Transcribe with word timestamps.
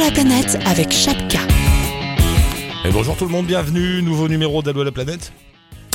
la 0.00 0.10
planète 0.10 0.56
avec 0.64 0.92
Chapka. 0.92 1.40
Et 2.86 2.90
bonjour 2.90 3.18
tout 3.18 3.26
le 3.26 3.30
monde, 3.30 3.44
bienvenue, 3.44 4.02
nouveau 4.02 4.28
numéro 4.28 4.62
d'Allo 4.62 4.82
la 4.82 4.92
planète. 4.92 5.30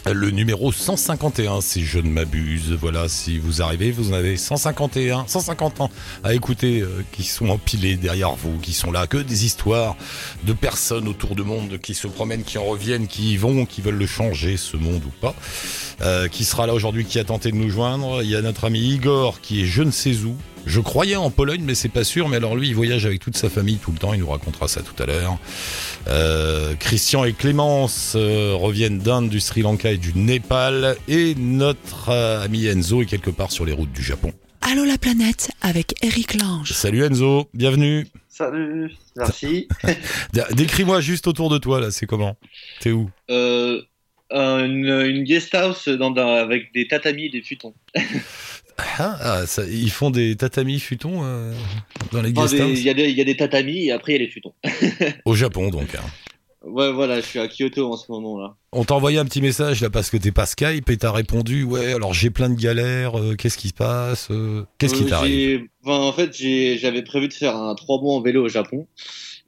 Le 0.05 0.29
numéro 0.29 0.71
151, 0.71 1.59
si 1.61 1.83
je 1.83 1.97
ne 1.97 2.09
m'abuse. 2.09 2.77
Voilà, 2.79 3.09
si 3.09 3.39
vous 3.39 3.63
arrivez, 3.63 3.89
vous 3.89 4.11
en 4.11 4.13
avez 4.13 4.37
151, 4.37 5.25
150 5.25 5.81
ans 5.81 5.89
à 6.23 6.35
écouter, 6.35 6.81
euh, 6.81 7.03
qui 7.13 7.23
sont 7.23 7.49
empilés 7.49 7.95
derrière 7.95 8.35
vous, 8.35 8.59
qui 8.59 8.73
sont 8.73 8.91
là, 8.91 9.07
que 9.07 9.17
des 9.17 9.43
histoires 9.43 9.95
de 10.43 10.53
personnes 10.53 11.07
autour 11.07 11.33
du 11.33 11.41
monde 11.41 11.79
qui 11.79 11.95
se 11.95 12.05
promènent, 12.05 12.43
qui 12.43 12.59
en 12.59 12.65
reviennent, 12.65 13.07
qui 13.07 13.33
y 13.33 13.37
vont, 13.37 13.65
qui 13.65 13.81
veulent 13.81 13.97
le 13.97 14.05
changer, 14.05 14.55
ce 14.55 14.77
monde 14.77 15.01
ou 15.03 15.13
pas. 15.19 15.33
Euh, 16.01 16.27
qui 16.27 16.45
sera 16.45 16.67
là 16.67 16.75
aujourd'hui, 16.75 17.05
qui 17.05 17.17
a 17.17 17.23
tenté 17.23 17.49
de 17.49 17.55
nous 17.55 17.71
joindre. 17.71 18.21
Il 18.21 18.29
y 18.29 18.35
a 18.35 18.43
notre 18.43 18.65
ami 18.65 18.81
Igor, 18.81 19.41
qui 19.41 19.63
est 19.63 19.65
je 19.65 19.81
ne 19.81 19.89
sais 19.89 20.15
où, 20.17 20.35
je 20.65 20.79
croyais 20.79 21.15
en 21.15 21.29
Pologne, 21.31 21.61
mais 21.63 21.75
c'est 21.75 21.89
pas 21.89 22.03
sûr. 22.03 22.27
Mais 22.29 22.37
alors 22.37 22.55
lui, 22.55 22.67
il 22.69 22.75
voyage 22.75 23.05
avec 23.05 23.19
toute 23.19 23.37
sa 23.37 23.49
famille 23.49 23.77
tout 23.77 23.91
le 23.91 23.97
temps. 23.97 24.13
Il 24.13 24.19
nous 24.21 24.29
racontera 24.29 24.67
ça 24.67 24.81
tout 24.81 25.01
à 25.01 25.05
l'heure. 25.05 25.37
Euh, 26.07 26.75
Christian 26.75 27.23
et 27.23 27.33
Clémence 27.33 28.13
euh, 28.15 28.53
reviennent 28.55 28.99
d'Inde, 28.99 29.29
du 29.29 29.39
Sri 29.39 29.61
Lanka 29.61 29.91
et 29.91 29.97
du 29.97 30.13
Népal. 30.15 30.95
Et 31.07 31.35
notre 31.35 32.09
euh, 32.09 32.43
ami 32.43 32.65
Enzo 32.67 33.01
est 33.01 33.05
quelque 33.05 33.29
part 33.31 33.51
sur 33.51 33.65
les 33.65 33.73
routes 33.73 33.91
du 33.91 34.03
Japon. 34.03 34.33
Allô 34.61 34.83
la 34.83 34.97
planète 34.97 35.51
avec 35.61 35.93
Eric 36.03 36.33
Lange. 36.41 36.71
Salut 36.71 37.03
Enzo, 37.03 37.47
bienvenue. 37.53 38.07
Salut, 38.29 38.91
merci. 39.15 39.67
Décris-moi 40.51 40.99
juste 41.01 41.27
autour 41.27 41.49
de 41.49 41.57
toi 41.57 41.79
là, 41.79 41.91
c'est 41.91 42.05
comment? 42.05 42.35
T'es 42.81 42.91
où? 42.91 43.09
Euh, 43.29 43.79
une, 44.31 44.87
une 44.87 45.23
guest 45.23 45.53
house 45.55 45.87
dans, 45.87 46.09
dans- 46.11 46.33
avec 46.35 46.73
des 46.73 46.87
tatamis 46.87 47.25
et 47.25 47.29
des 47.29 47.41
futons. 47.43 47.73
Ah, 48.77 49.17
ah, 49.21 49.45
ça- 49.47 49.65
ils 49.65 49.89
font 49.91 50.09
des 50.11 50.35
tatamis 50.35 50.79
futons 50.79 51.21
euh, 51.23 51.53
dans 52.11 52.21
les 52.21 52.33
guest 52.33 52.53
Il 52.57 52.79
y, 52.83 52.89
a 52.89 52.93
des- 52.93 53.09
il 53.09 53.17
y 53.17 53.21
a 53.21 53.23
des 53.23 53.37
tatamis 53.37 53.85
et 53.85 53.91
après 53.91 54.13
il 54.13 54.15
y 54.15 54.19
a 54.23 54.25
les 54.25 54.31
futons. 54.31 54.53
Au 55.25 55.33
Japon 55.35 55.69
donc. 55.69 55.95
hein. 55.95 56.03
Ouais, 56.67 56.91
voilà, 56.91 57.17
je 57.21 57.25
suis 57.25 57.39
à 57.39 57.47
Kyoto 57.47 57.93
en 57.93 57.95
ce 57.95 58.11
moment 58.11 58.39
là. 58.39 58.55
On 58.71 58.83
t'a 58.83 58.95
envoyé 58.95 59.19
un 59.19 59.25
petit 59.25 59.39
message 59.41 59.81
là 59.81 59.89
parce 59.91 60.09
que 60.09 60.17
t'es 60.17 60.31
pas 60.31 60.45
Skype 60.47 60.89
et 60.89 60.97
t'as 60.97 61.11
répondu 61.11 61.63
ouais 61.63 61.93
alors 61.93 62.13
j'ai 62.15 62.31
plein 62.31 62.49
de 62.49 62.59
galères, 62.59 63.19
euh, 63.19 63.35
qu'est-ce 63.35 63.57
qui 63.57 63.67
se 63.69 63.73
passe 63.75 64.29
euh, 64.31 64.63
Qu'est-ce 64.79 64.95
qui 64.95 65.05
t'arrive 65.05 65.61
enfin, 65.85 65.99
En 65.99 66.11
fait, 66.11 66.33
j'avais 66.35 67.03
prévu 67.03 67.27
de 67.27 67.33
faire 67.33 67.55
un 67.55 67.75
trois 67.75 68.01
mois 68.01 68.15
en 68.15 68.21
vélo 68.21 68.45
au 68.45 68.49
Japon. 68.49 68.87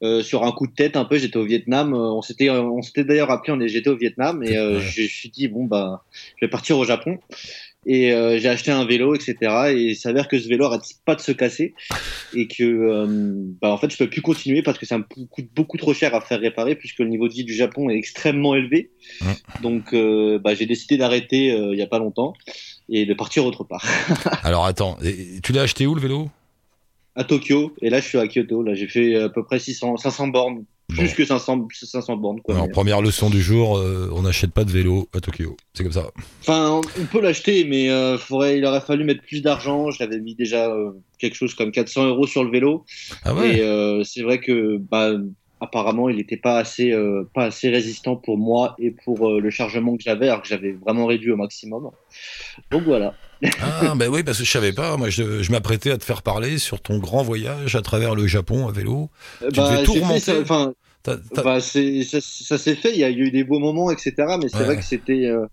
Euh, 0.04 0.22
sur 0.22 0.44
un 0.44 0.52
coup 0.52 0.68
de 0.68 0.72
tête 0.72 0.96
un 0.96 1.04
peu, 1.04 1.18
j'étais 1.18 1.38
au 1.38 1.44
Vietnam. 1.44 1.92
On 1.92 2.22
s'était, 2.22 2.48
on 2.50 2.82
s'était 2.82 3.02
d'ailleurs 3.02 3.32
appelé, 3.32 3.52
on 3.52 3.60
est, 3.60 3.66
j'étais 3.66 3.90
au 3.90 3.96
Vietnam 3.96 4.44
et 4.44 4.56
euh, 4.56 4.78
je 4.80 5.02
me 5.02 5.06
suis 5.08 5.28
dit 5.28 5.48
bon 5.48 5.64
bah, 5.64 6.04
je 6.40 6.46
vais 6.46 6.50
partir 6.50 6.78
au 6.78 6.84
Japon. 6.84 7.18
Et 7.90 8.12
euh, 8.12 8.38
j'ai 8.38 8.50
acheté 8.50 8.70
un 8.70 8.84
vélo, 8.84 9.14
etc. 9.14 9.36
Et 9.70 9.80
il 9.80 9.96
s'avère 9.96 10.28
que 10.28 10.38
ce 10.38 10.46
vélo 10.46 10.66
arrête 10.66 10.82
pas 11.06 11.14
de 11.14 11.22
se 11.22 11.32
casser 11.32 11.74
et 12.34 12.46
que 12.46 12.62
euh, 12.62 13.06
bah 13.62 13.70
en 13.70 13.78
fait 13.78 13.90
je 13.90 13.96
peux 13.96 14.10
plus 14.10 14.20
continuer 14.20 14.62
parce 14.62 14.78
que 14.78 14.86
ça 14.86 14.98
me 14.98 15.04
coûte 15.04 15.48
beaucoup 15.54 15.78
trop 15.78 15.94
cher 15.94 16.14
à 16.14 16.20
faire 16.20 16.40
réparer 16.40 16.74
puisque 16.74 16.98
le 16.98 17.08
niveau 17.08 17.28
de 17.28 17.32
vie 17.32 17.44
du 17.44 17.54
Japon 17.54 17.88
est 17.88 17.96
extrêmement 17.96 18.54
élevé. 18.54 18.90
Ouais. 19.22 19.32
Donc 19.62 19.94
euh, 19.94 20.38
bah, 20.38 20.54
j'ai 20.54 20.66
décidé 20.66 20.98
d'arrêter 20.98 21.50
euh, 21.52 21.72
il 21.72 21.78
y 21.78 21.82
a 21.82 21.86
pas 21.86 21.98
longtemps 21.98 22.34
et 22.90 23.06
de 23.06 23.14
partir 23.14 23.46
autre 23.46 23.64
part. 23.64 23.84
Alors 24.44 24.66
attends, 24.66 24.98
tu 25.42 25.52
l'as 25.52 25.62
acheté 25.62 25.86
où 25.86 25.94
le 25.94 26.00
vélo? 26.00 26.28
À 27.14 27.24
Tokyo 27.24 27.74
et 27.80 27.90
là 27.90 28.00
je 28.00 28.06
suis 28.06 28.18
à 28.18 28.28
Kyoto 28.28 28.62
là 28.62 28.74
j'ai 28.74 28.86
fait 28.86 29.16
à 29.16 29.28
peu 29.28 29.42
près 29.42 29.58
600 29.58 29.96
500 29.96 30.28
bornes 30.28 30.64
Bon. 30.90 30.96
plus 31.02 31.12
que 31.12 31.24
500 31.24 31.68
500 31.70 32.16
bornes 32.16 32.40
quoi. 32.40 32.54
Alors 32.54 32.66
Mais- 32.66 32.72
première 32.72 33.02
leçon 33.02 33.28
du 33.28 33.42
jour, 33.42 33.76
euh, 33.76 34.10
on 34.14 34.22
n'achète 34.22 34.52
pas 34.52 34.64
de 34.64 34.70
vélo 34.70 35.06
à 35.14 35.20
Tokyo, 35.20 35.54
c'est 35.74 35.82
comme 35.82 35.92
ça. 35.92 36.10
enfin 36.40 36.80
on 36.98 37.04
peut 37.04 37.20
l'acheter 37.20 37.64
mais 37.64 37.90
euh, 37.90 38.16
faudrait 38.16 38.56
il 38.58 38.64
aurait 38.64 38.80
fallu 38.80 39.04
mettre 39.04 39.22
plus 39.22 39.42
d'argent. 39.42 39.90
J'avais 39.90 40.18
mis 40.18 40.34
déjà 40.34 40.70
euh, 40.70 40.92
quelque 41.18 41.34
chose 41.34 41.54
comme 41.54 41.72
400 41.72 42.06
euros 42.06 42.26
sur 42.26 42.42
le 42.42 42.50
vélo. 42.50 42.86
Ah 43.24 43.34
ouais. 43.34 43.58
Et 43.58 43.62
euh, 43.62 44.02
c'est 44.02 44.22
vrai 44.22 44.40
que 44.40 44.78
bah 44.78 45.12
apparemment 45.60 46.08
il 46.08 46.16
n'était 46.16 46.36
pas 46.38 46.56
assez 46.56 46.90
euh, 46.92 47.28
pas 47.34 47.44
assez 47.44 47.68
résistant 47.68 48.16
pour 48.16 48.38
moi 48.38 48.74
et 48.78 48.90
pour 48.92 49.28
euh, 49.28 49.40
le 49.40 49.50
chargement 49.50 49.96
que 49.96 50.02
j'avais 50.02 50.28
alors 50.28 50.40
que 50.40 50.48
j'avais 50.48 50.72
vraiment 50.72 51.04
réduit 51.06 51.32
au 51.32 51.36
maximum. 51.36 51.90
Donc 52.70 52.82
voilà 52.84 53.14
Ah 53.60 53.94
bah 53.96 54.06
oui 54.08 54.22
parce 54.22 54.38
que 54.38 54.44
je 54.44 54.50
savais 54.50 54.72
pas, 54.72 54.96
moi 54.96 55.10
je, 55.10 55.42
je 55.42 55.52
m'apprêtais 55.52 55.90
à 55.90 55.98
te 55.98 56.04
faire 56.04 56.22
parler 56.22 56.58
sur 56.58 56.80
ton 56.80 56.98
grand 56.98 57.22
voyage 57.22 57.76
à 57.76 57.82
travers 57.82 58.14
le 58.14 58.26
Japon 58.26 58.66
à 58.68 58.72
vélo. 58.72 59.10
Euh, 59.42 59.50
Tu 59.52 59.60
devais 59.60 59.82
tout 59.84 59.94
fait 59.94 60.42
Bah, 61.34 61.60
ça, 61.60 62.20
ça 62.20 62.58
s'est 62.58 62.74
fait, 62.74 62.92
il 62.92 62.98
y 62.98 63.04
a 63.04 63.10
eu 63.10 63.30
des 63.30 63.44
beaux 63.44 63.58
moments, 63.60 63.90
etc. 63.90 64.36
Mais 64.42 64.48
c'est 64.48 64.58
Ouais. 64.58 64.64
vrai 64.64 64.76
que 64.76 64.84
c'était. 64.84 65.26
euh, 65.26 65.46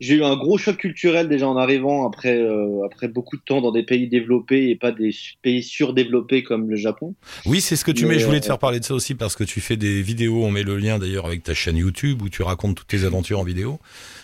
j'ai 0.00 0.14
eu 0.14 0.24
un 0.24 0.36
gros 0.36 0.58
choc 0.58 0.78
culturel 0.78 1.28
déjà 1.28 1.46
en 1.46 1.56
arrivant 1.56 2.08
après, 2.08 2.36
euh, 2.36 2.84
après 2.84 3.06
beaucoup 3.06 3.36
de 3.36 3.42
temps 3.42 3.60
dans 3.60 3.70
des 3.70 3.84
pays 3.84 4.08
développés 4.08 4.70
et 4.70 4.74
pas 4.76 4.90
des 4.90 5.14
pays 5.42 5.62
surdéveloppés 5.62 6.42
comme 6.42 6.68
le 6.68 6.74
Japon. 6.76 7.14
Oui, 7.46 7.60
c'est 7.60 7.76
ce 7.76 7.84
que 7.84 7.92
tu 7.92 8.06
Mais, 8.06 8.14
mets. 8.14 8.18
Je 8.18 8.26
voulais 8.26 8.40
te 8.40 8.46
faire 8.46 8.58
parler 8.58 8.80
de 8.80 8.84
ça 8.84 8.94
aussi 8.94 9.14
parce 9.14 9.36
que 9.36 9.44
tu 9.44 9.60
fais 9.60 9.76
des 9.76 10.02
vidéos. 10.02 10.44
On 10.44 10.50
met 10.50 10.64
le 10.64 10.76
lien 10.76 10.98
d'ailleurs 10.98 11.26
avec 11.26 11.44
ta 11.44 11.54
chaîne 11.54 11.76
YouTube 11.76 12.20
où 12.22 12.28
tu 12.28 12.42
racontes 12.42 12.74
toutes 12.76 12.88
tes 12.88 13.04
aventures 13.04 13.38
en 13.38 13.44
vidéo, 13.44 13.78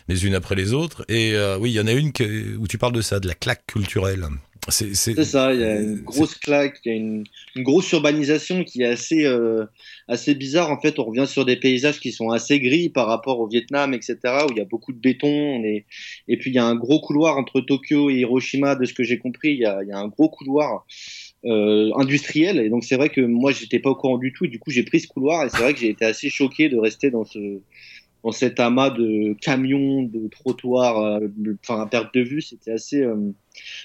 les 0.09 0.27
unes 0.27 0.35
après 0.35 0.55
les 0.55 0.73
autres. 0.73 1.05
Et 1.09 1.33
euh, 1.35 1.59
oui, 1.59 1.71
il 1.71 1.75
y 1.75 1.81
en 1.81 1.87
a 1.87 1.93
une 1.93 2.13
que- 2.13 2.57
où 2.57 2.67
tu 2.67 2.79
parles 2.79 2.93
de 2.95 3.03
ça, 3.03 3.21
de 3.21 3.29
la 3.29 3.35
claque 3.35 3.67
culturelle. 3.67 4.25
C'est 4.71 4.93
ça, 5.25 5.55
il 5.55 5.61
y 5.61 5.65
a 5.65 5.81
une 5.81 6.01
grosse 6.03 6.35
claque, 6.35 6.79
il 6.85 6.89
y 6.93 6.95
a 6.95 6.99
une, 6.99 7.25
une 7.57 7.63
grosse 7.63 7.91
urbanisation 7.93 8.65
qui 8.65 8.83
est 8.83 8.87
assez, 8.87 9.25
euh, 9.25 9.65
assez 10.09 10.35
bizarre. 10.35 10.71
En 10.71 10.79
fait, 10.79 10.99
on 10.99 11.05
revient 11.05 11.27
sur 11.27 11.47
des 11.47 11.57
paysages 11.57 12.01
qui 12.01 12.13
sont 12.13 12.29
assez 12.31 12.61
gris 12.61 12.91
par 12.91 13.07
rapport 13.07 13.41
au 13.41 13.47
Vietnam, 13.49 13.95
etc., 13.95 14.17
où 14.47 14.51
il 14.51 14.59
y 14.59 14.61
a 14.61 14.67
beaucoup 14.67 14.93
de 14.93 14.99
béton. 14.99 15.29
on 15.29 15.65
est- 15.65 15.87
Et 16.27 16.37
puis, 16.37 16.51
il 16.51 16.55
y 16.55 16.59
a 16.59 16.65
un 16.67 16.75
gros 16.75 17.01
couloir 17.01 17.39
entre 17.39 17.61
Tokyo 17.63 18.11
et 18.11 18.17
Hiroshima, 18.17 18.75
de 18.75 18.85
ce 18.85 18.93
que 18.93 19.05
j'ai 19.05 19.19
compris. 19.19 19.53
Il 19.53 19.59
y 19.61 19.65
a, 19.65 19.83
il 19.83 19.89
y 19.89 19.93
a 19.93 19.99
un 19.99 20.09
gros 20.09 20.29
couloir 20.29 20.85
euh, 21.47 21.91
industriel. 21.97 22.59
Et 22.59 22.69
donc, 22.69 22.85
c'est 22.85 22.97
vrai 22.97 23.09
que 23.09 23.21
moi, 23.23 23.53
j'étais 23.53 23.79
pas 23.79 23.91
au 23.91 23.95
courant 23.95 24.19
du 24.19 24.33
tout. 24.35 24.45
Et 24.45 24.49
du 24.49 24.59
coup, 24.59 24.71
j'ai 24.71 24.83
pris 24.83 25.01
ce 25.01 25.07
couloir 25.07 25.47
et 25.47 25.49
c'est 25.49 25.63
vrai 25.63 25.73
que 25.73 25.81
j'ai 25.81 25.89
été 25.91 26.05
assez 26.05 26.29
choqué 26.29 26.69
de 26.69 26.77
rester 26.77 27.11
dans 27.11 27.25
ce 27.25 27.39
dans 28.25 28.33
cet 28.33 28.59
amas 28.61 28.91
de 28.91 29.35
camions, 29.41 30.03
de 30.03 30.29
trottoirs, 30.29 30.99
euh, 30.99 31.29
enfin 31.63 31.81
à 31.81 31.87
perte 31.87 32.13
de 32.15 32.21
vue, 32.21 32.43
c'était 32.43 32.73
assez 32.73 33.01
euh, 33.03 33.17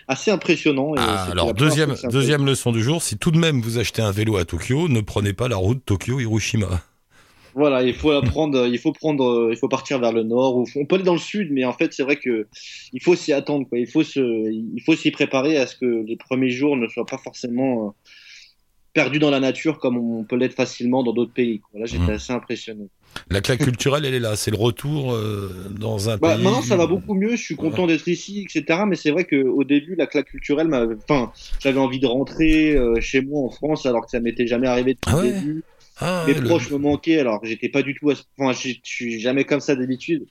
assez 0.07 0.31
impressionnant. 0.31 0.95
Et 0.95 0.99
Ah, 0.99 1.27
alors 1.31 1.53
deuxième 1.53 1.95
deuxième 2.11 2.45
leçon 2.45 2.71
du 2.71 2.81
jour, 2.81 3.01
si 3.01 3.17
tout 3.17 3.31
de 3.31 3.37
même 3.37 3.61
vous 3.61 3.77
achetez 3.77 4.01
un 4.01 4.11
vélo 4.11 4.37
à 4.37 4.45
Tokyo, 4.45 4.87
ne 4.89 5.01
prenez 5.01 5.33
pas 5.33 5.47
la 5.47 5.57
route 5.57 5.83
Tokyo 5.85 6.19
Hiroshima. 6.19 6.81
Voilà, 7.55 7.83
il 7.83 7.93
faut 7.93 8.09
apprendre, 8.09 8.65
il 8.65 8.79
faut 8.79 8.93
prendre, 8.93 9.49
il 9.51 9.57
faut 9.57 9.67
partir 9.69 9.99
vers 9.99 10.11
le 10.11 10.23
nord 10.23 10.57
ou 10.57 10.65
on 10.75 10.85
peut 10.87 10.95
aller 10.95 11.03
dans 11.03 11.13
le 11.13 11.19
sud, 11.19 11.51
mais 11.51 11.63
en 11.65 11.73
fait 11.73 11.93
c'est 11.93 12.01
vrai 12.01 12.15
que 12.15 12.47
il 12.93 13.03
faut 13.03 13.15
s'y 13.15 13.31
attendre, 13.31 13.67
quoi. 13.69 13.77
Il 13.77 13.85
faut 13.87 14.01
se, 14.03 14.19
il 14.19 14.81
faut 14.83 14.95
s'y 14.95 15.11
préparer 15.11 15.57
à 15.57 15.67
ce 15.67 15.75
que 15.75 16.03
les 16.07 16.15
premiers 16.15 16.49
jours 16.49 16.75
ne 16.75 16.87
soient 16.87 17.05
pas 17.05 17.19
forcément 17.19 17.85
euh, 17.85 17.89
perdus 18.93 19.19
dans 19.19 19.29
la 19.29 19.39
nature 19.39 19.77
comme 19.77 19.97
on 19.97 20.23
peut 20.23 20.35
l'être 20.35 20.55
facilement 20.55 21.03
dans 21.03 21.13
d'autres 21.13 21.33
pays. 21.33 21.59
Quoi. 21.59 21.79
Là, 21.81 21.85
j'étais 21.85 22.03
Mhm. 22.05 22.09
assez 22.09 22.33
impressionné. 22.33 22.87
La 23.29 23.41
claque 23.41 23.59
culturelle, 23.63 24.05
elle 24.05 24.13
est 24.13 24.19
là. 24.19 24.35
C'est 24.35 24.51
le 24.51 24.57
retour 24.57 25.13
euh, 25.13 25.49
dans 25.71 26.09
un 26.09 26.17
Bah, 26.19 26.37
pays. 26.37 26.43
maintenant, 26.43 26.61
ça 26.61 26.77
va 26.77 26.85
beaucoup 26.87 27.15
mieux. 27.15 27.35
Je 27.35 27.41
suis 27.43 27.55
content 27.55 27.87
d'être 27.87 28.07
ici, 28.07 28.45
etc. 28.47 28.85
Mais 28.85 28.95
c'est 28.95 29.11
vrai 29.11 29.25
qu'au 29.25 29.63
début, 29.63 29.95
la 29.95 30.07
claque 30.07 30.27
culturelle 30.27 30.69
enfin, 31.09 31.31
j'avais 31.59 31.79
envie 31.79 31.99
de 31.99 32.05
rentrer 32.07 32.75
euh, 32.75 32.99
chez 33.01 33.21
moi 33.21 33.41
en 33.47 33.49
France 33.49 33.85
alors 33.85 34.05
que 34.05 34.11
ça 34.11 34.19
m'était 34.19 34.47
jamais 34.47 34.67
arrivé 34.67 34.93
depuis 34.93 35.11
Ah 35.11 35.17
ouais 35.17 35.23
le 35.23 35.33
début. 35.33 35.65
Ah, 35.97 36.27
Mes 36.27 36.35
ouais, 36.35 36.41
le- 36.41 36.49
proches 36.49 36.71
me 36.71 36.77
manquaient 36.77 37.19
alors 37.19 37.41
que 37.41 37.47
j'étais 37.47 37.69
pas 37.69 37.83
du 37.83 37.95
tout, 37.95 38.11
à 38.11 38.15
enfin, 38.39 38.53
je 38.53 38.69
je 38.69 38.79
suis 38.83 39.19
jamais 39.21 39.45
comme 39.45 39.61
ça 39.61 39.75
d'habitude. 39.75 40.25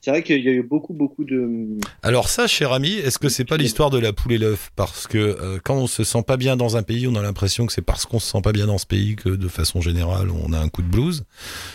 C'est 0.00 0.10
vrai 0.12 0.22
qu'il 0.22 0.44
y 0.44 0.48
a 0.48 0.52
eu 0.52 0.62
beaucoup, 0.62 0.92
beaucoup 0.92 1.24
de. 1.24 1.78
Alors 2.02 2.28
ça, 2.28 2.46
cher 2.46 2.72
ami, 2.72 2.92
est-ce 2.92 3.18
que 3.18 3.28
c'est 3.28 3.44
pas 3.44 3.56
l'histoire 3.56 3.90
de 3.90 3.98
la 3.98 4.12
poule 4.12 4.34
et 4.34 4.38
l'œuf? 4.38 4.70
Parce 4.76 5.08
que 5.08 5.18
euh, 5.18 5.58
quand 5.64 5.74
on 5.76 5.88
se 5.88 6.04
sent 6.04 6.22
pas 6.24 6.36
bien 6.36 6.56
dans 6.56 6.76
un 6.76 6.84
pays, 6.84 7.08
on 7.08 7.16
a 7.16 7.22
l'impression 7.22 7.66
que 7.66 7.72
c'est 7.72 7.82
parce 7.82 8.06
qu'on 8.06 8.20
se 8.20 8.30
sent 8.30 8.40
pas 8.42 8.52
bien 8.52 8.66
dans 8.66 8.78
ce 8.78 8.86
pays 8.86 9.16
que 9.16 9.30
de 9.30 9.48
façon 9.48 9.80
générale, 9.80 10.30
on 10.30 10.52
a 10.52 10.58
un 10.60 10.68
coup 10.68 10.82
de 10.82 10.88
blues. 10.88 11.24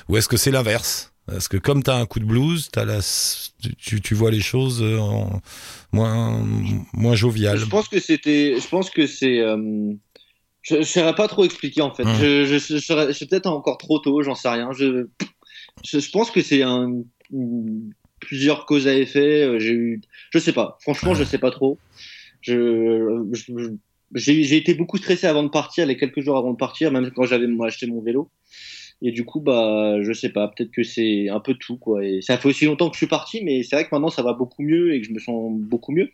Ou 0.07 0.15
est-ce 0.15 0.29
que 0.29 0.37
c'est 0.37 0.51
l'inverse? 0.51 1.11
Est-ce 1.31 1.49
que 1.49 1.57
comme 1.57 1.83
t'as 1.83 1.97
un 1.97 2.05
coup 2.05 2.19
de 2.19 2.25
blues, 2.25 2.69
t'as 2.71 2.85
la, 2.85 2.99
tu, 3.77 3.99
tu 4.01 4.15
vois 4.15 4.31
les 4.31 4.39
choses 4.41 4.81
euh, 4.81 4.97
en 4.97 5.41
moins, 5.91 6.41
moins 6.93 7.15
joviales 7.15 7.57
Je 7.57 7.65
pense 7.65 7.89
que 7.89 7.99
c'était, 7.99 8.55
je 8.61 8.67
pense 8.67 8.89
que 8.89 9.07
c'est. 9.07 9.39
euh, 9.39 9.93
Je 10.61 10.75
ne 10.75 10.83
saurais 10.83 11.15
pas 11.15 11.27
trop 11.27 11.43
expliquer 11.43 11.81
en 11.81 11.93
fait. 11.93 12.03
Hum. 12.03 12.15
Je, 12.19 12.45
je, 12.45 12.77
je 12.77 13.25
peut-être 13.25 13.47
encore 13.47 13.77
trop 13.77 13.99
tôt, 13.99 14.21
j'en 14.23 14.35
sais 14.35 14.49
rien. 14.49 14.69
Je, 14.71 15.07
je, 15.83 15.99
je 15.99 16.11
pense 16.11 16.31
que 16.31 16.41
c'est 16.41 16.63
un, 16.63 17.01
une- 17.31 17.91
plusieurs 18.21 18.65
causes 18.65 18.87
à 18.87 18.95
effet. 18.95 19.43
euh, 19.43 19.59
J'ai 19.59 19.73
eu, 19.73 20.01
je 20.31 20.39
sais 20.39 20.53
pas. 20.53 20.77
Franchement, 20.81 21.13
je 21.13 21.23
sais 21.25 21.37
pas 21.37 21.51
trop. 21.51 21.77
Je, 22.41 23.27
j'ai 24.15 24.57
été 24.57 24.73
beaucoup 24.73 24.97
stressé 24.97 25.27
avant 25.27 25.43
de 25.43 25.49
partir, 25.49 25.85
les 25.85 25.97
quelques 25.97 26.21
jours 26.21 26.37
avant 26.37 26.51
de 26.51 26.57
partir, 26.57 26.91
même 26.91 27.11
quand 27.11 27.25
j'avais 27.25 27.47
acheté 27.65 27.87
mon 27.87 28.01
vélo. 28.01 28.29
Et 29.03 29.11
du 29.11 29.25
coup, 29.25 29.39
bah, 29.39 29.95
je 30.01 30.13
sais 30.13 30.29
pas. 30.29 30.47
Peut-être 30.47 30.71
que 30.71 30.83
c'est 30.83 31.27
un 31.29 31.39
peu 31.39 31.55
tout 31.55 31.77
quoi. 31.77 32.05
Et 32.05 32.21
ça 32.21 32.37
fait 32.37 32.47
aussi 32.47 32.65
longtemps 32.65 32.87
que 32.89 32.93
je 32.95 32.99
suis 32.99 33.07
parti, 33.07 33.43
mais 33.43 33.63
c'est 33.63 33.75
vrai 33.75 33.85
que 33.85 33.89
maintenant 33.91 34.09
ça 34.09 34.21
va 34.21 34.33
beaucoup 34.33 34.61
mieux 34.61 34.93
et 34.93 35.01
que 35.01 35.07
je 35.07 35.11
me 35.13 35.19
sens 35.19 35.51
beaucoup 35.59 35.91
mieux 35.91 36.09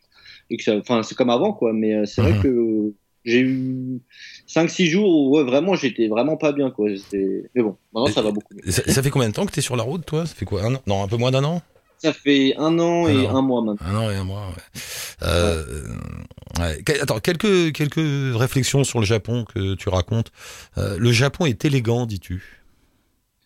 et 0.50 0.56
que 0.57 0.63
ça, 0.63 0.77
enfin, 0.77 1.04
c'est 1.04 1.15
comme 1.15 1.30
avant 1.30 1.51
quoi. 1.54 1.74
Mais 1.74 1.94
euh, 1.95 2.06
c'est 2.06 2.21
vrai 2.21 2.39
que 2.42 2.94
j'ai 3.25 3.42
eu 3.42 4.00
5-6 4.48 4.86
jours 4.86 5.09
où 5.09 5.36
ouais, 5.36 5.44
vraiment 5.44 5.75
j'étais 5.75 6.07
vraiment 6.07 6.38
pas 6.38 6.54
bien 6.54 6.71
quoi. 6.71 6.89
Mais 7.12 7.62
bon, 7.62 7.75
maintenant 7.94 8.07
ça 8.13 8.21
va 8.21 8.31
beaucoup 8.31 8.54
mieux. 8.54 8.71
ça, 8.71 8.83
ça 8.89 9.04
fait 9.04 9.09
combien 9.09 9.27
de 9.27 9.33
temps 9.33 9.45
que 9.45 9.51
t'es 9.51 9.59
sur 9.62 9.75
la 9.75 9.83
route, 9.83 10.06
toi? 10.06 10.25
Ça 10.25 10.33
fait 10.36 10.45
quoi 10.45 10.63
un 10.63 10.75
an? 10.75 10.81
Non, 10.88 11.04
un 11.04 11.07
peu 11.09 11.18
moins 11.18 11.31
d'un 11.31 11.44
an? 11.44 11.62
Ça 12.07 12.13
fait 12.13 12.56
un 12.57 12.80
an 12.80 13.07
et 13.07 13.27
un 13.27 13.42
mois 13.42 13.62
maintenant. 13.62 13.86
Un 13.86 13.98
an 13.98 14.12
et 14.12 14.15
un 14.15 14.24
mois, 14.24 14.48
ouais. 14.48 14.81
Euh, 15.24 15.63
ouais. 16.59 17.01
Attends, 17.01 17.19
quelques, 17.19 17.74
quelques 17.74 18.38
réflexions 18.38 18.86
sur 18.86 19.00
le 19.00 19.06
Japon 19.06 19.44
que 19.44 19.75
tu 19.75 19.89
racontes. 19.89 20.31
Euh, 20.77 20.98
le 20.98 21.12
Japon 21.12 21.45
est 21.45 21.65
élégant, 21.65 22.06
dis-tu? 22.06 22.63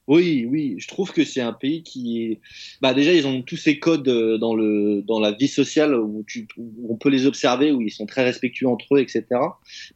Oui, 0.08 0.46
oui, 0.50 0.76
je 0.78 0.88
trouve 0.88 1.12
que 1.12 1.24
c'est 1.24 1.42
un 1.42 1.54
pays 1.54 1.84
qui 1.84 2.22
est. 2.22 2.40
Bah 2.82 2.94
déjà, 2.94 3.14
ils 3.14 3.26
ont 3.26 3.42
tous 3.42 3.56
ces 3.56 3.80
codes 3.80 4.08
euh, 4.10 4.38
dans 4.38 4.54
le 4.54 5.02
dans 5.08 5.20
la 5.20 5.32
vie 5.32 5.48
sociale 5.48 5.96
où, 5.96 6.24
tu, 6.28 6.48
où 6.58 6.94
on 6.94 6.98
peut 6.98 7.10
les 7.10 7.26
observer, 7.26 7.72
où 7.72 7.82
ils 7.82 7.92
sont 7.92 8.06
très 8.06 8.24
respectueux 8.24 8.68
entre 8.68 8.96
eux, 8.96 9.00
etc. 9.00 9.26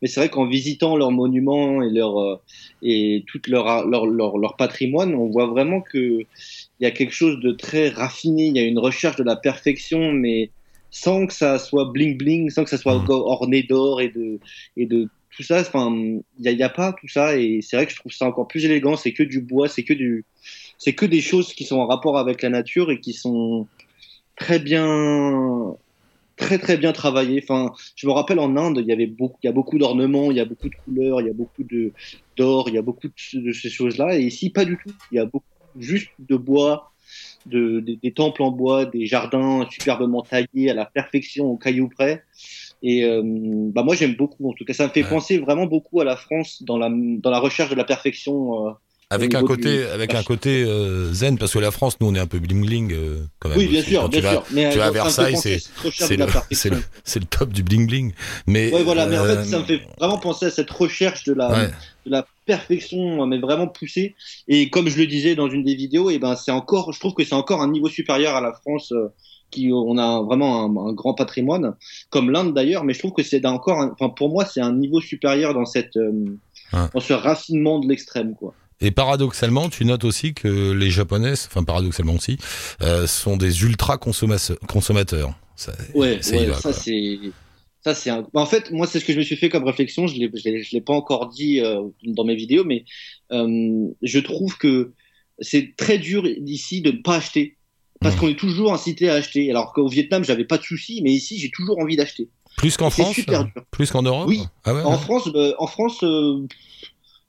Mais 0.01 0.07
c'est 0.07 0.21
vrai 0.21 0.29
qu'en 0.29 0.47
visitant 0.47 0.95
leurs 0.95 1.11
monuments 1.11 1.83
et 1.83 1.89
leur 1.89 2.41
et 2.81 3.25
tout 3.27 3.41
leur, 3.47 3.87
leur 3.87 4.05
leur 4.05 4.37
leur 4.37 4.55
patrimoine, 4.55 5.13
on 5.13 5.27
voit 5.29 5.47
vraiment 5.47 5.81
que 5.81 6.25
il 6.79 6.83
y 6.83 6.87
a 6.87 6.91
quelque 6.91 7.13
chose 7.13 7.39
de 7.39 7.51
très 7.51 7.89
raffiné. 7.89 8.47
Il 8.47 8.57
y 8.57 8.59
a 8.59 8.63
une 8.63 8.79
recherche 8.79 9.15
de 9.17 9.23
la 9.23 9.35
perfection, 9.35 10.11
mais 10.11 10.51
sans 10.91 11.27
que 11.27 11.33
ça 11.33 11.59
soit 11.59 11.91
bling 11.93 12.17
bling, 12.17 12.49
sans 12.49 12.63
que 12.63 12.69
ça 12.69 12.77
soit 12.77 12.95
Mhm. 12.95 13.09
orné 13.09 13.63
d'or 13.63 14.01
et 14.01 14.09
de 14.09 14.39
et 14.77 14.85
de 14.85 15.09
tout 15.35 15.43
ça, 15.43 15.59
enfin, 15.59 15.93
il 16.39 16.51
y 16.51 16.63
a, 16.63 16.69
pas 16.69 16.93
tout 16.93 17.09
ça, 17.09 17.37
et 17.37 17.59
c'est 17.61 17.75
vrai 17.75 17.85
que 17.85 17.91
je 17.91 17.97
trouve 17.97 18.13
ça 18.13 18.25
encore 18.25 18.47
plus 18.47 18.63
élégant. 18.65 18.95
C'est 18.95 19.11
que 19.11 19.23
du 19.23 19.41
bois, 19.41 19.67
c'est 19.67 19.83
que 19.83 19.93
du, 19.93 20.25
c'est 20.77 20.93
que 20.95 21.05
des 21.05 21.21
choses 21.21 21.53
qui 21.53 21.65
sont 21.65 21.77
en 21.77 21.87
rapport 21.87 22.17
avec 22.17 22.41
la 22.41 22.49
nature 22.49 22.89
et 22.91 22.99
qui 23.01 23.11
sont 23.13 23.67
très 24.37 24.59
bien, 24.59 25.75
très 26.37 26.57
très 26.59 26.77
bien 26.77 26.93
travaillées. 26.93 27.41
Enfin, 27.43 27.73
je 27.95 28.07
me 28.07 28.13
rappelle 28.13 28.39
en 28.39 28.55
Inde, 28.57 28.79
il 28.81 28.87
y 28.87 28.93
avait 28.93 29.07
beaucoup, 29.07 29.37
il 29.43 29.47
y 29.47 29.49
a 29.49 29.53
beaucoup 29.53 29.77
d'ornements, 29.77 30.31
il 30.31 30.37
y 30.37 30.39
a 30.41 30.45
beaucoup 30.45 30.69
de 30.69 30.75
couleurs, 30.85 31.21
il 31.21 31.27
y 31.27 31.29
a 31.29 31.33
beaucoup 31.33 31.63
de 31.63 31.93
d'or, 32.37 32.69
il 32.69 32.75
y 32.75 32.77
a 32.77 32.81
beaucoup 32.81 33.07
de, 33.09 33.39
de 33.41 33.51
ces 33.51 33.69
choses-là, 33.69 34.17
et 34.17 34.23
ici 34.23 34.49
pas 34.51 34.65
du 34.65 34.77
tout. 34.77 34.93
Il 35.11 35.15
y 35.15 35.19
a 35.19 35.25
beaucoup 35.25 35.45
juste 35.77 36.13
de 36.19 36.35
bois. 36.37 36.91
De, 37.45 37.79
des, 37.79 37.97
des 37.97 38.13
temples 38.13 38.41
en 38.43 38.51
bois, 38.51 38.85
des 38.85 39.05
jardins 39.05 39.67
superbement 39.69 40.23
taillés 40.23 40.71
à 40.71 40.73
la 40.73 40.85
perfection, 40.85 41.45
au 41.45 41.57
caillou 41.57 41.89
près. 41.89 42.23
Et 42.81 43.05
euh, 43.05 43.21
bah 43.23 43.83
moi 43.83 43.95
j'aime 43.95 44.15
beaucoup. 44.15 44.49
En 44.49 44.53
tout 44.53 44.65
cas, 44.65 44.73
ça 44.73 44.87
me 44.87 44.91
fait 44.91 45.03
Ouais. 45.03 45.07
penser 45.07 45.39
vraiment 45.39 45.65
beaucoup 45.67 46.01
à 46.01 46.05
la 46.05 46.17
France 46.17 46.63
dans 46.63 46.77
la 46.77 46.89
dans 46.91 47.29
la 47.31 47.39
recherche 47.39 47.69
de 47.69 47.75
la 47.75 47.85
perfection. 47.85 48.75
Euh. 49.11 49.15
Avec 49.15 49.35
un 49.35 49.43
côté, 49.43 49.77
du- 49.77 49.83
avec 49.85 50.15
un 50.15 50.23
côté 50.23 50.63
euh, 50.63 51.13
zen, 51.13 51.37
parce 51.37 51.53
que 51.53 51.59
la 51.59 51.71
France, 51.71 51.97
nous, 52.01 52.07
on 52.07 52.15
est 52.15 52.19
un 52.19 52.25
peu 52.27 52.39
bling 52.39 52.65
bling 52.65 52.91
euh, 52.93 53.19
quand 53.39 53.49
même. 53.49 53.57
Oui, 53.57 53.67
bien 53.67 53.81
aussi. 53.81 53.91
sûr, 53.91 54.01
Quand 54.01 54.07
bien 54.09 54.19
tu 54.19 54.25
vas- 54.25 54.31
sûr. 54.31 54.43
Mais 54.51 54.69
tu 54.71 54.77
vas 54.79 54.85
euh, 54.85 54.87
à 54.87 54.91
fait 54.91 54.93
Versailles, 54.99 55.37
c'est- 55.37 56.69
le, 56.69 56.75
le, 56.77 57.25
top 57.25 57.53
du 57.53 57.63
bling 57.63 57.87
bling. 57.87 58.13
Mais 58.47 58.71
Ouais, 58.73 58.83
voilà. 58.83 59.05
Mais 59.05 59.17
en 59.19 59.25
euh, 59.25 59.43
fait, 59.43 59.49
ça 59.49 59.59
me 59.59 59.63
fait 59.65 59.81
vraiment 59.99 60.17
penser 60.17 60.45
à 60.47 60.51
cette 60.51 60.71
recherche 60.71 61.23
de 61.25 61.33
la 61.33 61.49
ouais. 61.51 61.67
de 62.05 62.11
la 62.11 62.25
perfection, 62.45 63.25
mais 63.27 63.37
vraiment 63.39 63.67
poussée. 63.67 64.15
Et 64.47 64.69
comme 64.69 64.89
je 64.89 64.97
le 64.97 65.05
disais 65.07 65.35
dans 65.35 65.49
une 65.49 65.63
des 65.63 65.75
vidéos, 65.75 66.09
et 66.09 66.19
ben 66.19 66.35
c'est 66.35 66.51
encore, 66.51 66.91
je 66.93 66.99
trouve 66.99 67.13
que 67.13 67.23
c'est 67.23 67.33
encore 67.35 67.61
un 67.61 67.69
niveau 67.71 67.89
supérieur 67.89 68.35
à 68.35 68.41
la 68.41 68.53
France. 68.53 68.91
euh, 68.91 69.07
qui 69.51 69.69
on 69.71 69.97
a 69.99 70.21
vraiment 70.23 70.63
un, 70.65 70.89
un 70.89 70.91
grand 70.93 71.13
patrimoine, 71.13 71.75
comme 72.09 72.29
l'Inde 72.31 72.53
d'ailleurs, 72.53 72.83
mais 72.83 72.93
je 72.93 72.99
trouve 72.99 73.13
que 73.13 73.21
c'est 73.23 73.45
encore, 73.45 73.77
enfin 73.93 74.09
pour 74.09 74.27
moi 74.29 74.43
c'est 74.43 74.59
un 74.59 74.73
niveau 74.73 74.99
supérieur 74.99 75.53
dans 75.53 75.65
cette, 75.65 75.95
euh, 75.97 76.11
Ouais. 76.73 76.79
dans 76.93 76.99
ce 76.99 77.13
raffinement 77.13 77.79
de 77.79 77.87
l'extrême 77.87 78.33
quoi. 78.35 78.53
Et 78.81 78.91
paradoxalement, 78.91 79.69
tu 79.69 79.85
notes 79.85 80.03
aussi 80.03 80.33
que 80.33 80.71
les 80.71 80.89
Japonais, 80.91 81.31
enfin 81.33 81.63
paradoxalement 81.63 82.15
aussi, 82.15 82.37
euh, 82.81 83.07
sont 83.07 83.37
des 83.37 83.63
ultra 83.63 83.97
consommateurs. 83.97 85.33
Ça, 85.55 85.73
Ouais, 85.93 86.21
ça 86.21 86.35
y 86.35 86.39
ouais, 86.39 86.45
va, 86.47 86.59
ça 86.59 86.73
c'est 86.73 87.19
ça 87.81 87.93
c'est 87.95 88.09
un... 88.09 88.27
en 88.33 88.45
fait 88.45 88.71
moi 88.71 88.87
c'est 88.87 88.99
ce 88.99 89.05
que 89.05 89.13
je 89.13 89.17
me 89.19 89.23
suis 89.23 89.35
fait 89.37 89.47
comme 89.47 89.63
réflexion 89.63 90.07
je 90.07 90.15
je 90.15 90.71
l'ai- 90.75 90.81
pas 90.81 90.93
encore 90.93 91.29
dit 91.29 91.61
euh, 91.61 91.83
dans 92.03 92.25
mes 92.25 92.35
vidéos 92.35 92.63
mais 92.65 92.83
euh, 93.31 93.87
je 94.01 94.19
trouve 94.19 94.57
que 94.57 94.91
c'est 95.39 95.75
très 95.77 95.97
dur 95.99 96.25
ici 96.25 96.81
de 96.81 96.91
ne 96.91 96.97
pas 96.97 97.17
acheter 97.17 97.57
parce 98.01 98.15
Mhm. 98.15 98.19
qu'on 98.21 98.27
est 98.29 98.39
toujours 98.39 98.73
incité 98.73 99.07
à 99.09 99.13
acheter 99.13 99.49
alors 99.51 99.71
qu'au 99.71 99.87
Vietnam 99.87 100.25
j'avais 100.25 100.45
pas 100.45 100.57
de 100.57 100.63
soucis 100.63 101.01
mais 101.03 101.11
ici 101.13 101.37
j'ai 101.39 101.51
toujours 101.51 101.79
envie 101.79 101.95
d'acheter 101.95 102.27
Plus 102.57 102.75
qu'en 102.75 102.89
c'est 102.89 103.03
France, 103.03 103.15
super 103.15 103.45
dur. 103.45 103.53
plus 103.71 103.91
qu'en 103.91 104.01
Europe. 104.01 104.27
Oui. 104.27 104.41
Ah 104.65 104.73
ouais, 104.73 104.81
en 104.81 104.93
ouais. 104.93 104.97
France 104.97 105.29
euh, 105.35 105.53
en 105.59 105.67
France 105.67 106.03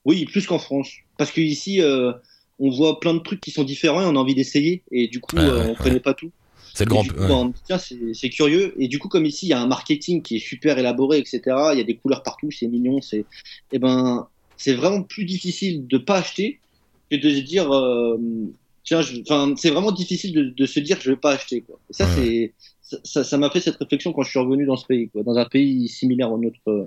oui 0.05 0.25
plus 0.25 0.47
qu'en 0.47 0.59
France 0.59 0.89
parce 1.19 1.31
que 1.31 1.41
ici 1.41 1.81
euh, 1.81 2.13
on 2.59 2.71
voit 2.71 3.01
plein 3.01 3.15
de 3.15 3.19
trucs 3.21 3.41
qui 3.41 3.51
sont 3.51 3.65
différents 3.65 4.01
et 4.03 4.07
on 4.07 4.17
a 4.17 4.19
envie 4.19 4.35
d'essayer 4.35 4.83
et 4.91 5.09
du 5.09 5.21
coup 5.21 5.37
Ouais, 5.37 5.43
euh, 5.45 5.63
ouais, 5.65 5.71
on 5.71 5.75
connaît 5.75 6.01
pas 6.01 6.15
tout 6.15 6.31
c'est 6.75 6.85
le 6.85 6.91
grand. 6.91 7.05
coup, 7.05 7.15
ouais. 7.19 7.29
bah, 7.29 7.51
tiens, 7.65 7.79
c'est 7.79 8.29
curieux. 8.29 8.75
Et 8.79 8.89
du 8.89 8.99
coup, 8.99 9.09
comme 9.09 9.25
ici, 9.25 9.47
il 9.47 9.49
y 9.49 9.53
a 9.55 9.61
un 9.61 9.67
marketing 9.67 10.21
qui 10.21 10.37
est 10.37 10.41
super 10.41 10.79
élaboré, 10.79 11.17
etc. 11.17 11.41
Il 11.73 11.79
y 11.79 11.81
a 11.81 11.85
des 11.85 11.97
couleurs 11.97 12.23
partout, 12.23 12.51
c'est 12.51 12.67
mignon. 12.67 13.01
C'est, 13.01 13.25
eh 13.73 13.79
ben, 13.79 14.29
c'est 14.59 14.75
vraiment 14.75 15.03
plus 15.03 15.25
difficile 15.25 15.87
de 15.87 15.97
pas 15.97 16.19
acheter 16.19 16.61
que 17.11 17.17
de 17.17 17.31
se 17.31 17.41
dire, 17.41 17.73
euh, 17.73 18.19
tiens, 18.85 19.01
je- 19.01 19.23
enfin, 19.23 19.55
c'est 19.57 19.71
vraiment 19.71 19.91
difficile 19.91 20.35
de, 20.35 20.43
de 20.51 20.67
se 20.67 20.79
dire, 20.81 20.99
je 21.01 21.13
vais 21.13 21.17
pas 21.17 21.33
acheter. 21.33 21.63
Quoi. 21.63 21.79
Et 21.89 21.95
ça, 21.95 22.05
Ouais. 22.05 22.11
c'est, 22.15 22.53
ça- 22.83 22.99
ça, 23.05 23.25
ça 23.25 23.39
m'a 23.39 23.49
fait 23.49 23.61
cette 23.61 23.77
réflexion 23.77 24.13
quand 24.13 24.23
je 24.25 24.31
suis 24.31 24.39
revenu 24.39 24.67
dans 24.67 24.77
ce 24.77 24.85
pays, 24.85 25.09
quoi, 25.09 25.23
dans 25.23 25.37
un 25.39 25.47
pays 25.47 25.89
similaire 25.89 26.31
au 26.31 26.37
nôtre 26.39 26.59
euh, 26.69 26.85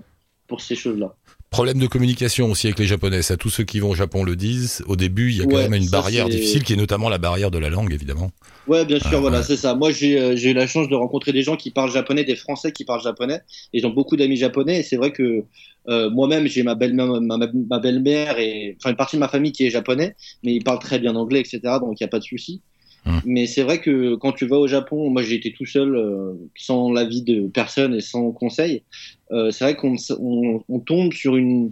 pour 0.47 0.61
ces 0.61 0.75
choses-là. 0.75 1.15
Problème 1.51 1.79
de 1.79 1.87
communication 1.87 2.51
aussi 2.51 2.67
avec 2.67 2.77
les 2.77 2.85
Japonais. 2.85 3.23
Ça, 3.23 3.35
tous 3.35 3.49
ceux 3.49 3.63
qui 3.63 3.79
vont 3.79 3.89
au 3.89 3.95
Japon 3.95 4.23
le 4.23 4.35
disent. 4.35 4.83
Au 4.87 4.95
début, 4.95 5.31
il 5.31 5.37
y 5.37 5.41
a 5.41 5.45
quand 5.45 5.57
même 5.57 5.73
une 5.73 5.89
barrière 5.89 6.29
difficile 6.29 6.63
qui 6.63 6.73
est 6.73 6.75
notamment 6.75 7.09
la 7.09 7.17
barrière 7.17 7.49
de 7.49 7.57
la 7.57 7.69
langue, 7.69 7.91
évidemment. 7.91 8.31
Ouais, 8.67 8.85
bien 8.85 8.99
sûr, 8.99 9.09
Ah, 9.13 9.17
voilà, 9.17 9.39
ouais. 9.39 9.43
c'est 9.43 9.57
ça. 9.57 9.73
Moi, 9.73 9.89
j'ai 9.91 10.19
euh, 10.19 10.35
j'ai 10.35 10.51
eu 10.51 10.53
la 10.53 10.67
chance 10.67 10.87
de 10.87 10.95
rencontrer 10.95 11.31
des 11.33 11.41
gens 11.41 11.55
qui 11.55 11.71
parlent 11.71 11.91
japonais, 11.91 12.23
des 12.23 12.35
Français 12.35 12.71
qui 12.71 12.85
parlent 12.85 13.01
japonais. 13.01 13.41
Et 13.73 13.79
Ils 13.79 13.87
ont 13.87 13.89
beaucoup 13.89 14.15
d'amis 14.15 14.37
japonais. 14.37 14.81
Et 14.81 14.83
c'est 14.83 14.95
vrai 14.97 15.11
que 15.11 15.43
euh, 15.87 16.11
moi-même, 16.11 16.45
j'ai 16.45 16.61
ma 16.61 16.75
belle-mère, 16.75 17.19
ma, 17.19 17.37
ma 17.37 17.79
belle-mère 17.79 18.37
et 18.37 18.75
enfin 18.79 18.91
une 18.91 18.95
partie 18.95 19.15
de 19.15 19.19
ma 19.21 19.27
famille 19.27 19.51
qui 19.51 19.65
est 19.65 19.71
japonais, 19.71 20.15
mais 20.43 20.53
ils 20.53 20.63
parlent 20.63 20.77
très 20.79 20.99
bien 20.99 21.15
anglais, 21.15 21.39
etc. 21.39 21.61
Donc 21.81 21.99
il 21.99 22.03
n'y 22.03 22.05
a 22.05 22.09
pas 22.09 22.19
de 22.19 22.23
souci. 22.25 22.61
Hmm. 23.05 23.19
Mais 23.25 23.47
c'est 23.47 23.63
vrai 23.63 23.79
que 23.79 24.15
quand 24.15 24.33
tu 24.33 24.45
vas 24.45 24.57
au 24.57 24.67
Japon, 24.67 25.09
moi 25.09 25.23
j'ai 25.23 25.35
été 25.35 25.53
tout 25.53 25.65
seul, 25.65 25.95
euh, 25.95 26.33
sans 26.55 26.91
l'avis 26.91 27.21
de 27.21 27.47
personne 27.47 27.93
et 27.95 28.01
sans 28.01 28.31
conseil. 28.31 28.83
Euh, 29.31 29.51
c'est 29.51 29.63
vrai 29.63 29.75
qu'on 29.75 29.95
on, 30.19 30.63
on 30.67 30.79
tombe 30.79 31.13
sur 31.13 31.35
une 31.37 31.71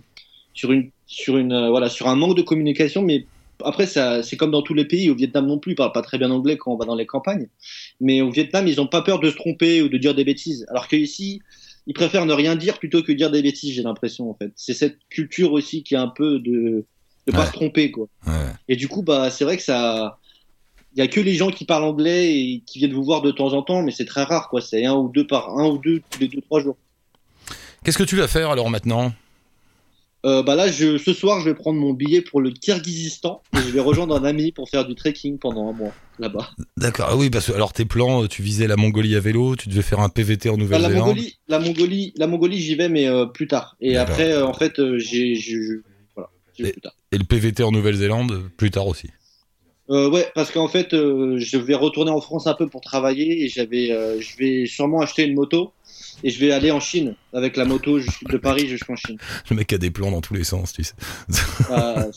sur 0.53 0.71
une 0.71 0.89
sur 1.06 1.38
une 1.38 1.51
euh, 1.53 1.69
voilà 1.69 1.89
sur 1.89 2.07
un 2.07 2.15
manque 2.15 2.38
de 2.38 2.41
communication, 2.41 3.01
mais 3.01 3.25
après, 3.65 3.88
ça, 3.88 4.21
c'est 4.21 4.38
comme 4.38 4.51
dans 4.51 4.62
tous 4.62 4.75
les 4.75 4.85
pays. 4.85 5.09
Au 5.09 5.15
Vietnam 5.15 5.47
non 5.47 5.57
plus, 5.57 5.71
ils 5.71 5.75
parlent 5.75 5.91
pas 5.91 6.03
très 6.03 6.19
bien 6.19 6.29
anglais 6.29 6.57
quand 6.57 6.71
on 6.74 6.77
va 6.77 6.85
dans 6.85 6.94
les 6.95 7.07
campagnes. 7.07 7.47
Mais 8.00 8.21
au 8.21 8.29
Vietnam, 8.29 8.68
ils 8.68 8.79
ont 8.79 8.85
pas 8.85 9.01
peur 9.01 9.19
de 9.19 9.31
se 9.31 9.35
tromper 9.35 9.81
ou 9.81 9.89
de 9.89 9.97
dire 9.97 10.13
des 10.13 10.24
bêtises. 10.24 10.63
Alors 10.69 10.88
qu'ici, 10.88 11.41
ils 11.88 11.94
préfèrent 11.94 12.27
ne 12.27 12.33
rien 12.33 12.56
dire 12.56 12.77
plutôt 12.77 13.01
que 13.01 13.12
dire 13.12 13.31
des 13.31 13.41
bêtises, 13.41 13.74
j'ai 13.74 13.81
l'impression, 13.81 14.29
en 14.29 14.35
fait. 14.35 14.51
C'est 14.56 14.75
cette 14.75 15.00
culture 15.09 15.53
aussi 15.53 15.81
qui 15.81 15.95
est 15.95 15.97
un 15.97 16.07
peu 16.07 16.38
de, 16.38 16.85
de 17.25 17.31
pas 17.31 17.39
Ouais. 17.39 17.45
se 17.47 17.51
tromper, 17.51 17.89
quoi. 17.89 18.07
Ouais. 18.27 18.33
Et 18.69 18.75
du 18.75 18.88
coup, 18.88 19.01
bah, 19.01 19.31
c'est 19.31 19.44
vrai 19.44 19.57
que 19.57 19.63
ça, 19.63 20.19
il 20.98 21.02
y 21.02 21.04
a 21.04 21.08
que 21.08 21.20
les 21.20 21.36
gens 21.36 21.52
qui 21.52 21.64
parlent 21.64 21.84
anglais 21.84 22.36
et 22.36 22.64
qui 22.66 22.80
viennent 22.80 22.94
vous 22.94 23.04
voir 23.04 23.22
de 23.22 23.30
temps 23.30 23.54
en 23.54 23.62
temps, 23.62 23.84
mais 23.84 23.92
c'est 23.92 24.06
très 24.06 24.24
rare, 24.24 24.50
quoi. 24.50 24.62
C'est 24.62 24.84
un 24.84 24.96
ou 24.96 25.10
deux 25.10 25.28
par, 25.28 25.56
un 25.58 25.68
ou 25.68 25.78
deux 25.78 26.02
tous 26.10 26.20
les 26.20 26.28
deux, 26.28 26.42
trois 26.42 26.60
jours. 26.60 26.76
Qu'est-ce 27.84 28.00
que 28.00 28.04
tu 28.04 28.16
vas 28.16 28.28
faire 28.28 28.50
alors 28.50 28.70
maintenant? 28.72 29.14
Euh, 30.25 30.42
bah 30.42 30.56
là, 30.56 30.70
je, 30.72 30.98
ce 30.98 31.13
soir, 31.13 31.39
je 31.39 31.46
vais 31.46 31.54
prendre 31.54 31.80
mon 31.80 31.94
billet 31.94 32.22
pour 32.22 32.42
le 32.42 32.50
Kirghizistan 32.50 33.44
et 33.56 33.60
je 33.62 33.70
vais 33.70 33.80
rejoindre 33.80 34.16
un 34.16 34.24
ami 34.25 34.51
pour 34.51 34.68
faire 34.70 34.86
du 34.86 34.96
trekking 34.96 35.38
pendant 35.38 35.70
un 35.70 35.74
mois 35.74 35.94
là-bas. 36.18 36.50
D'accord. 36.75 37.10
Ah 37.12 37.16
oui, 37.16 37.30
parce 37.30 37.46
que 37.48 37.51
alors 37.54 37.72
tes 37.72 37.86
plans, 37.86 38.24
euh, 38.24 38.27
tu 38.27 38.42
visais 38.42 38.66
la 38.66 38.75
Mongolie 38.75 39.16
à 39.16 39.20
vélo, 39.20 39.56
tu 39.56 39.70
devais 39.70 39.84
faire 39.84 40.00
un 40.00 40.10
PVT 40.10 40.50
en 40.50 40.54
Bah, 40.58 40.58
la 40.58 40.63
Nouvelle-Zélande. 40.89 41.08
Mongolie, 41.10 41.38
la 41.48 41.60
Mongolie, 41.60 42.13
la 42.18 42.27
Mongolie, 42.27 42.60
j'y 42.60 42.74
vais, 42.75 42.89
mais 42.89 43.08
euh, 43.08 43.27
plus 43.27 43.48
tard. 43.48 43.77
Et 43.80 43.96
après, 43.98 44.34
euh, 44.34 44.48
en 44.48 44.54
fait, 44.54 44.74
j'ai, 44.98 45.39
voilà, 46.16 46.30
Et- 46.58 46.72
plus 46.72 46.82
tard. 46.82 46.94
Et 47.12 47.18
le 47.20 47.24
PVT 47.24 47.62
en 47.63 47.72
Nouvelle-Zélande 47.72 48.50
plus 48.58 48.72
tard 48.72 48.88
aussi. 48.88 49.10
Euh, 49.89 50.10
ouais, 50.10 50.29
parce 50.36 50.51
qu'en 50.51 50.67
fait, 50.67 50.94
euh, 50.94 51.39
je 51.39 51.58
vais 51.58 51.75
retourner 51.75 52.12
en 52.12 52.20
France 52.22 52.46
un 52.48 52.53
peu 52.53 52.67
pour 52.67 52.82
travailler 52.82 53.44
et 53.44 53.48
j'avais, 53.50 53.91
euh, 53.91 54.20
je 54.20 54.36
vais 54.38 54.65
sûrement 54.65 55.00
acheter 55.01 55.24
une 55.24 55.34
moto 55.34 55.72
et 56.24 56.29
je 56.29 56.39
vais 56.39 56.51
aller 56.51 56.72
en 56.72 56.79
Chine 56.79 57.15
avec 57.32 57.56
la 57.56 57.63
moto 57.63 58.00
de 58.00 58.38
Paris 58.38 58.67
jusqu'en 58.67 58.96
Chine. 58.96 59.17
Le 59.50 59.56
mec 59.56 59.72
a 59.72 59.77
des 59.77 59.91
plans 59.91 60.12
dans 60.12 60.20
tous 60.20 60.34
les 60.34 60.44
sens, 60.44 60.74
tu 60.74 60.84
sais. 60.84 60.94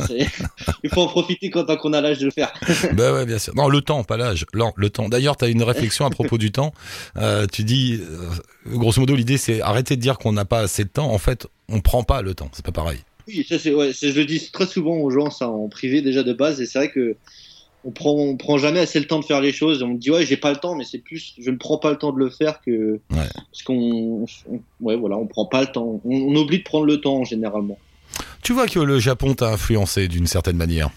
C'est- 0.07 0.27
Il 0.83 0.91
faut 0.91 1.03
en 1.03 1.07
profiter 1.09 1.51
quand 1.51 1.65
qu'on 1.77 1.93
a 1.93 2.01
l'âge 2.01 2.19
de 2.19 2.25
le 2.25 2.31
faire. 2.31 2.53
bah 2.95 3.13
ouais, 3.13 3.27
bien 3.27 3.39
sûr. 3.39 3.55
Non, 3.55 3.69
le 3.69 3.81
temps, 3.83 4.03
pas 4.05 4.17
l'âge. 4.17 4.47
Non, 4.55 4.73
le 4.77 4.91
temps. 4.91 5.09
D'ailleurs, 5.09 5.37
tu 5.37 5.45
as 5.45 5.49
une 5.49 5.63
réflexion 5.63 6.07
à 6.07 6.11
propos 6.11 6.39
du 6.39 6.51
temps. 6.51 6.73
Euh, 7.19 7.47
tu 7.47 7.63
dis, 7.63 8.01
grosso 8.67 9.01
modo, 9.01 9.15
l'idée 9.15 9.37
c'est 9.37 9.61
arrêter 9.61 9.97
de 9.97 10.01
dire 10.01 10.19
qu'on 10.19 10.33
n'a 10.33 10.45
pas 10.45 10.61
assez 10.61 10.85
de 10.85 10.89
temps. 10.91 11.11
En 11.13 11.19
fait, 11.19 11.47
on 11.69 11.81
prend 11.81 12.03
pas 12.03 12.23
le 12.23 12.35
temps. 12.35 12.51
C'est 12.53 12.65
pas 12.65 12.73
pareil. 12.73 12.99
Oui, 13.29 13.47
ça 13.49 13.59
c'est, 13.59 13.73
ouais, 13.73 13.93
c'est- 13.93 14.11
je 14.13 14.19
le 14.19 14.25
dis 14.25 14.51
très 14.51 14.67
souvent 14.67 14.97
aux 14.97 15.11
gens, 15.11 15.31
ça 15.31 15.49
en 15.49 15.69
privé 15.69 16.01
déjà 16.03 16.23
de 16.23 16.33
base, 16.33 16.61
et 16.61 16.67
c'est 16.67 16.79
vrai 16.79 16.91
que 16.91 17.17
on 17.85 17.91
prend, 17.91 18.13
on 18.13 18.37
prend 18.37 18.59
jamais 18.59 18.81
assez 18.81 18.99
le 19.01 19.07
temps 19.07 19.21
de 19.21 19.25
faire 19.25 19.41
les 19.41 19.53
choses. 19.53 19.83
On 19.83 19.89
me 19.89 19.97
dit 19.99 20.11
ouais, 20.11 20.27
j'ai 20.27 20.37
pas 20.37 20.51
le 20.51 20.57
temps, 20.59 20.75
mais 20.75 20.85
c'est 20.85 20.99
plus, 20.99 21.35
je 21.39 21.51
ne 21.51 21.57
prends 21.57 21.79
pas 21.79 21.91
le 21.91 21.97
temps 21.97 22.13
de 22.13 22.19
le 22.19 22.29
faire 22.31 22.61
que 22.61 23.01
Ouais. 23.11 23.17
parce 23.51 23.63
qu'on, 23.65 24.27
on- 24.51 24.61
ouais, 24.81 24.97
voilà, 24.97 25.17
on 25.17 25.27
prend 25.27 25.47
pas 25.47 25.61
le 25.63 25.69
temps. 25.69 26.01
On, 26.05 26.15
on 26.15 26.37
oublie 26.37 26.59
de 26.59 26.65
prendre 26.65 26.85
le 26.87 27.01
temps 27.01 27.25
généralement. 27.25 27.79
Tu 28.43 28.53
vois 28.53 28.67
que 28.67 28.81
le 28.81 28.99
Japon 28.99 29.35
t'a 29.35 29.49
influencé 29.53 30.09
d'une 30.09 30.27
certaine 30.27 30.57
manière. 30.57 30.91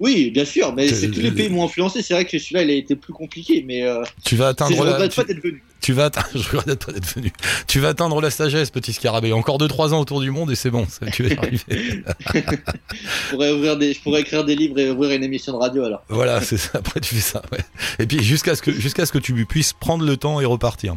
Oui, 0.00 0.30
bien 0.30 0.46
sûr, 0.46 0.74
mais 0.74 0.88
c'est 0.88 1.10
tous 1.10 1.20
les 1.20 1.30
pays 1.30 1.50
m'ont 1.50 1.64
influencé. 1.64 2.00
C'est 2.00 2.14
vrai 2.14 2.24
que 2.24 2.38
celui-là, 2.38 2.62
il 2.62 2.70
a 2.70 2.74
été 2.74 2.96
plus 2.96 3.12
compliqué, 3.12 3.62
mais 3.66 3.82
euh, 3.86 4.02
Tu 4.24 4.34
vas 4.34 4.48
atteindre 4.48 4.74
je 4.74 4.82
la, 4.82 4.92
regrette 4.94 5.10
tu, 5.10 5.20
pas 5.20 5.24
d'être 5.24 5.42
venu. 5.42 5.62
tu 5.82 5.92
vas 5.92 6.06
atteindre, 6.06 6.28
je 6.34 6.56
regrette 6.56 6.86
pas 6.86 6.92
d'être 6.92 7.14
venu. 7.14 7.30
Tu 7.66 7.80
vas 7.80 7.88
atteindre 7.88 8.18
la 8.22 8.30
sagesse, 8.30 8.70
petit 8.70 8.94
scarabée. 8.94 9.34
Encore 9.34 9.58
2-3 9.58 9.92
ans 9.92 10.00
autour 10.00 10.22
du 10.22 10.30
monde 10.30 10.50
et 10.50 10.54
c'est 10.54 10.70
bon, 10.70 10.86
ça, 10.88 11.04
tu 11.10 11.22
vas 11.22 11.34
y 11.34 11.36
arriver. 11.36 11.60
Je 12.30 13.30
pourrais, 13.30 13.52
ouvrir 13.52 13.76
des, 13.76 13.92
je 13.92 14.00
pourrais 14.00 14.22
écrire 14.22 14.44
des 14.44 14.56
livres 14.56 14.78
et 14.78 14.90
ouvrir 14.90 15.12
une 15.12 15.22
émission 15.22 15.52
de 15.52 15.58
radio 15.58 15.84
alors. 15.84 16.02
voilà, 16.08 16.40
c'est 16.40 16.56
ça. 16.56 16.70
Après, 16.74 17.00
tu 17.00 17.14
fais 17.14 17.20
ça, 17.20 17.42
ouais. 17.52 17.60
Et 17.98 18.06
puis, 18.06 18.22
jusqu'à 18.22 18.56
ce 18.56 18.62
que, 18.62 18.72
jusqu'à 18.72 19.06
ce 19.06 19.12
que 19.12 19.18
tu 19.18 19.32
puisses 19.46 19.72
prendre 19.72 20.04
le 20.04 20.16
temps 20.16 20.40
et 20.40 20.44
repartir. 20.46 20.96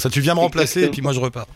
Ça, 0.00 0.08
tu 0.08 0.20
viens 0.22 0.34
me 0.34 0.40
remplacer 0.40 0.84
et 0.84 0.88
puis 0.88 1.02
moi 1.02 1.12
je 1.12 1.20
repars. 1.20 1.46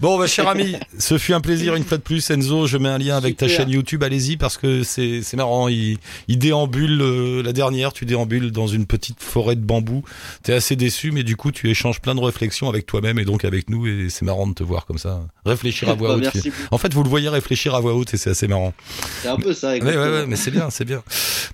Bon, 0.00 0.18
bah, 0.18 0.26
cher 0.26 0.46
ami, 0.48 0.76
ce 0.98 1.16
fut 1.16 1.32
un 1.32 1.40
plaisir 1.40 1.74
une 1.74 1.84
fois 1.84 1.96
de 1.96 2.02
plus. 2.02 2.30
Enzo, 2.30 2.66
je 2.66 2.76
mets 2.76 2.90
un 2.90 2.98
lien 2.98 3.16
avec 3.16 3.36
ta 3.38 3.48
chaîne 3.48 3.70
YouTube. 3.70 4.02
Allez-y 4.02 4.36
parce 4.36 4.58
que 4.58 4.82
c'est, 4.82 5.22
marrant. 5.34 5.68
Il, 5.68 5.98
il 6.28 6.38
déambule, 6.38 7.00
euh, 7.00 7.42
la 7.42 7.52
dernière, 7.52 7.92
tu 7.92 8.04
déambules 8.04 8.50
dans 8.52 8.66
une 8.66 8.84
petite 8.86 9.22
forêt 9.22 9.56
de 9.56 9.62
bambou. 9.62 10.02
T'es 10.42 10.52
assez 10.52 10.76
déçu, 10.76 11.10
mais 11.10 11.22
du 11.22 11.36
coup, 11.36 11.52
tu 11.52 11.70
échanges 11.70 12.00
plein 12.00 12.14
de 12.14 12.20
réflexions 12.20 12.68
avec 12.68 12.84
toi-même 12.86 13.18
et 13.18 13.24
donc 13.24 13.44
avec 13.44 13.70
nous 13.70 13.86
et 13.86 14.08
c'est 14.10 14.24
marrant 14.24 14.46
de 14.46 14.52
te 14.54 14.62
voir 14.62 14.84
comme 14.84 14.98
ça. 14.98 15.22
Réfléchir 15.46 15.88
à 15.88 15.94
voix 15.96 16.08
Bah, 16.08 16.14
haute. 16.16 16.22
merci 16.34 16.50
beaucoup. 16.50 16.62
En 16.70 16.78
fait, 16.78 16.92
vous 16.92 17.02
le 17.02 17.08
voyez 17.08 17.28
réfléchir 17.30 17.74
à 17.74 17.80
voix 17.80 17.94
haute 17.94 18.12
et 18.12 18.18
c'est 18.18 18.30
assez 18.30 18.46
marrant. 18.46 18.74
C'est 19.22 19.28
un 19.28 19.36
peu 19.36 19.54
ça. 19.54 19.68
Ouais, 19.68 19.72
ouais, 19.72 19.78
exactement. 19.88 20.04
ouais, 20.16 20.26
mais 20.26 20.36
c'est 20.36 20.50
bien, 20.50 20.68
c'est 20.70 20.84
bien. 20.84 21.02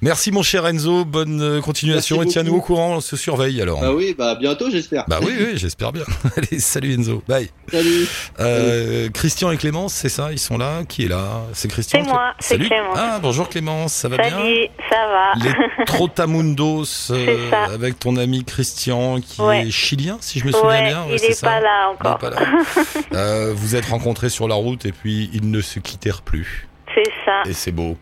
Merci 0.00 0.32
mon 0.32 0.42
cher 0.42 0.66
Enzo, 0.66 1.04
bonne 1.04 1.60
continuation 1.60 2.16
Merci 2.16 2.28
et 2.30 2.32
tiens-nous 2.32 2.56
au 2.56 2.60
courant, 2.60 2.96
on 2.96 3.00
se 3.00 3.16
surveille 3.16 3.60
alors. 3.62 3.80
Bah 3.80 3.92
oui, 3.94 4.14
bah 4.18 4.34
bientôt, 4.34 4.70
j'espère. 4.70 5.04
Bah 5.06 5.20
oui, 5.22 5.32
oui, 5.38 5.52
j'espère 5.56 5.92
bien. 5.92 6.02
Allez, 6.36 6.60
salut 6.60 6.94
Enzo, 6.94 7.22
bye. 7.28 7.48
Salut. 7.70 8.06
Euh, 8.40 9.08
Christian 9.10 9.50
et 9.50 9.56
Clémence, 9.56 9.92
c'est 9.94 10.08
ça, 10.08 10.32
ils 10.32 10.38
sont 10.38 10.56
là. 10.58 10.82
Qui 10.88 11.04
est 11.04 11.08
là 11.08 11.42
C'est 11.52 11.68
Christian. 11.68 12.00
C'est 12.04 12.10
moi, 12.10 12.32
c'est 12.38 12.54
Salut. 12.54 12.68
Clémence. 12.68 12.96
Ah 12.98 13.18
bonjour 13.22 13.48
Clémence, 13.48 13.92
ça 13.92 14.08
va 14.08 14.16
bien 14.18 14.30
Salut, 14.30 14.68
ça 14.90 15.06
va. 15.08 15.32
Les 15.44 15.84
Trotamundos 15.86 16.84
euh, 17.10 17.50
avec 17.74 17.98
ton 17.98 18.16
ami 18.16 18.44
Christian 18.44 19.20
qui 19.20 19.40
Ouais. 19.40 19.66
est 19.66 19.70
chilien, 19.70 20.18
si 20.20 20.38
je 20.38 20.46
me 20.46 20.52
souviens 20.52 20.68
ouais, 20.68 20.88
bien. 20.88 21.04
il 21.10 21.18
c'est 21.18 21.26
est 21.28 21.34
ça 21.34 21.46
pas 21.48 21.60
là 21.60 21.90
Il 22.00 22.06
est 22.06 22.08
encore. 22.08 22.18
pas 22.18 22.30
là. 22.30 22.40
Euh, 23.14 23.52
vous 23.54 23.76
êtes 23.76 23.86
rencontrés 23.86 24.30
sur 24.30 24.48
la 24.48 24.54
route 24.54 24.86
et 24.86 24.92
puis 24.92 25.28
ils 25.34 25.50
ne 25.50 25.60
se 25.60 25.78
quittèrent 25.80 26.22
plus. 26.22 26.66
C'est 26.94 27.10
ça. 27.24 27.42
Et 27.46 27.52
c'est 27.52 27.72
beau. 27.72 27.96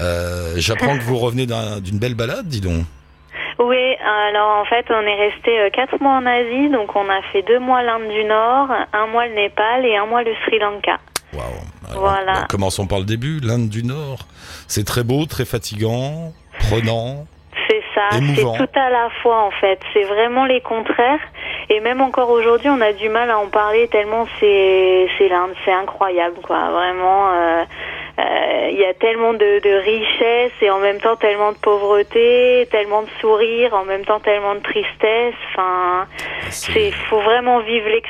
Euh, 0.00 0.54
J'apprends 0.56 0.96
que 0.98 1.02
vous 1.02 1.18
revenez 1.18 1.46
d'un- 1.46 1.80
d'une 1.80 1.98
belle 1.98 2.14
balade, 2.14 2.46
dis 2.48 2.60
donc. 2.60 2.84
Oui, 3.58 3.96
alors 4.04 4.58
en 4.60 4.64
fait, 4.64 4.86
on 4.90 5.00
est 5.02 5.16
resté 5.16 5.58
euh, 5.58 5.70
quatre 5.70 6.00
mois 6.00 6.12
en 6.12 6.26
Asie, 6.26 6.68
donc 6.68 6.94
on 6.94 7.08
a 7.08 7.22
fait 7.32 7.42
deux 7.42 7.58
mois 7.58 7.82
l'Inde 7.82 8.08
du 8.08 8.24
Nord, 8.24 8.68
un 8.92 9.06
mois 9.08 9.26
le 9.26 9.34
Népal 9.34 9.84
et 9.84 9.96
un 9.96 10.06
mois 10.06 10.22
le 10.22 10.32
Sri 10.44 10.58
Lanka. 10.58 10.98
Waouh. 11.32 11.44
Voilà. 11.94 12.32
bah, 12.32 12.46
commençons 12.48 12.86
par 12.86 12.98
le 12.98 13.04
début. 13.04 13.40
L'Inde 13.40 13.68
du 13.68 13.82
Nord, 13.82 14.20
c'est 14.68 14.84
très 14.84 15.02
beau, 15.02 15.26
très 15.26 15.44
fatigant, 15.44 16.32
prenant. 16.68 17.26
C'est 17.68 17.82
ça, 17.94 18.08
c'est 18.12 18.42
tout 18.42 18.78
à 18.78 18.90
la 18.90 19.10
fois 19.22 19.42
en 19.42 19.50
fait. 19.50 19.80
C'est 19.92 20.04
vraiment 20.04 20.46
les 20.46 20.60
contraires. 20.60 21.20
Et 21.68 21.80
même 21.80 22.00
encore 22.00 22.30
aujourd'hui, 22.30 22.70
on 22.70 22.80
a 22.80 22.92
du 22.92 23.08
mal 23.10 23.30
à 23.30 23.38
en 23.38 23.48
parler 23.48 23.88
tellement 23.88 24.26
c'est 24.40 25.08
c'est 25.18 25.28
l'Inde, 25.28 25.50
c'est 25.64 25.72
incroyable 25.72 26.36
quoi. 26.42 26.70
Vraiment, 26.70 27.30
euh, 27.32 27.64
euh, 28.18 28.68
il 28.72 28.78
y 28.78 28.84
a 28.84 28.94
tellement 28.94 29.32
de, 29.32 29.60
de 29.60 29.74
richesse 29.78 30.52
et 30.60 30.70
en 30.70 30.78
même 30.78 30.98
temps 31.00 31.16
tellement 31.16 31.52
de 31.52 31.58
pauvreté, 31.58 32.66
tellement 32.70 33.02
de 33.02 33.08
sourires, 33.20 33.74
en 33.74 33.84
même 33.84 34.04
temps 34.04 34.20
tellement 34.20 34.54
de 34.54 34.60
tristesse. 34.60 35.34
Enfin, 35.52 36.06
c'est 36.50 36.90
faut 36.90 37.20
vraiment 37.20 37.60
vivre 37.60 37.88
l'ex- 37.88 38.08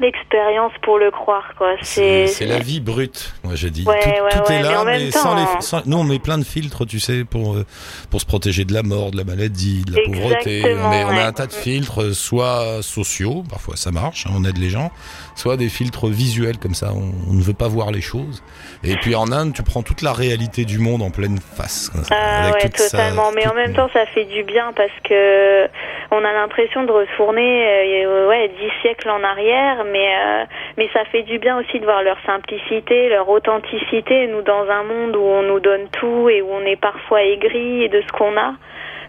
l'expérience 0.00 0.72
pour 0.82 0.98
le 0.98 1.10
croire 1.10 1.54
quoi. 1.58 1.74
C'est 1.82 2.26
la 2.46 2.58
vie 2.58 2.80
brute, 2.80 3.34
moi 3.44 3.54
j'ai 3.54 3.70
dit. 3.70 3.84
Ouais, 3.86 4.00
tout 4.02 4.08
ouais, 4.08 4.30
tout 4.30 4.50
ouais, 4.52 4.58
est 4.58 4.62
là, 4.62 4.82
mais 4.84 5.10
sans 5.10 5.22
temps, 5.22 5.34
les. 5.36 5.42
hein. 5.42 5.60
sans- 5.60 5.86
nous, 5.86 5.98
on 5.98 6.04
met 6.04 6.18
plein 6.18 6.38
de 6.38 6.44
filtres, 6.44 6.86
tu 6.86 6.98
sais, 7.00 7.24
pour 7.24 7.54
euh, 7.54 7.64
pour 8.10 8.20
se 8.20 8.26
protéger 8.26 8.64
de 8.64 8.72
la 8.72 8.82
mort, 8.82 9.10
de 9.10 9.16
la 9.16 9.24
maladie, 9.24 9.82
de 9.84 9.96
la 9.96 10.02
pauvreté. 10.04 10.62
On, 10.64 10.88
met, 10.90 11.04
on 11.04 11.10
a 11.10 11.24
un 11.26 11.32
tas 11.32 11.46
de 11.46 11.52
filtres, 11.52 12.14
soit 12.14 12.82
sociaux, 12.82 13.44
parfois 13.48 13.76
ça 13.76 13.90
marche, 13.90 14.26
hein, 14.26 14.30
on 14.34 14.44
aide 14.44 14.58
les 14.58 14.70
gens, 14.70 14.90
soit 15.36 15.56
des 15.56 15.68
filtres 15.68 16.06
visuels 16.06 16.58
comme 16.58 16.74
ça. 16.74 16.92
On, 16.94 17.12
on 17.30 17.34
ne 17.34 17.42
veut 17.42 17.54
pas 17.54 17.68
voir 17.68 17.90
les 17.90 18.00
choses. 18.00 18.42
Et 18.84 18.96
puis 18.96 19.14
en 19.14 19.30
Inde, 19.32 19.52
tu 19.54 19.62
prends 19.62 19.82
toute 19.82 20.02
la 20.02 20.12
réalité 20.12 20.64
du 20.64 20.78
monde 20.78 21.02
en 21.02 21.10
pleine 21.10 21.38
face. 21.56 21.90
comme 21.90 22.04
ça, 22.04 22.14
Ah 22.16 22.44
avec 22.48 22.64
ouais, 22.64 22.70
sa- 22.76 22.90
totalement. 22.90 23.30
Mais 23.34 23.46
en 23.46 23.54
même 23.54 23.74
temps, 23.74 23.88
ça 23.92 24.06
fait 24.06 24.24
du 24.24 24.42
bien 24.44 24.72
parce 24.74 24.90
que 25.04 25.66
on 26.10 26.24
a 26.24 26.32
l'impression 26.32 26.84
de 26.84 26.92
retourner, 26.92 28.04
euh, 28.04 28.28
ouais, 28.28 28.48
dix 28.48 28.70
siècles 28.82 29.10
en 29.10 29.22
arrière. 29.22 29.84
Mais 29.84 30.14
euh, 30.16 30.44
mais 30.76 30.88
ça 30.92 31.04
fait 31.06 31.22
du 31.22 31.38
bien 31.38 31.58
aussi 31.58 31.78
de 31.78 31.84
voir 31.84 32.02
leur 32.02 32.18
simplicité, 32.26 33.08
leur 33.08 33.28
authenticité. 33.28 34.26
Nous, 34.26 34.42
dans 34.42 34.68
un 34.68 34.82
monde 34.84 35.16
où 35.16 35.22
on 35.22 35.42
nous 35.42 35.60
donne 35.60 35.88
tout 35.92 36.28
et 36.28 36.42
où 36.42 36.48
on 36.50 36.64
est 36.64 36.80
parfois 36.80 37.22
aigri 37.22 37.88
de 37.88 38.00
ce 38.02 38.12
qu'on 38.12 38.36
a. 38.36 38.54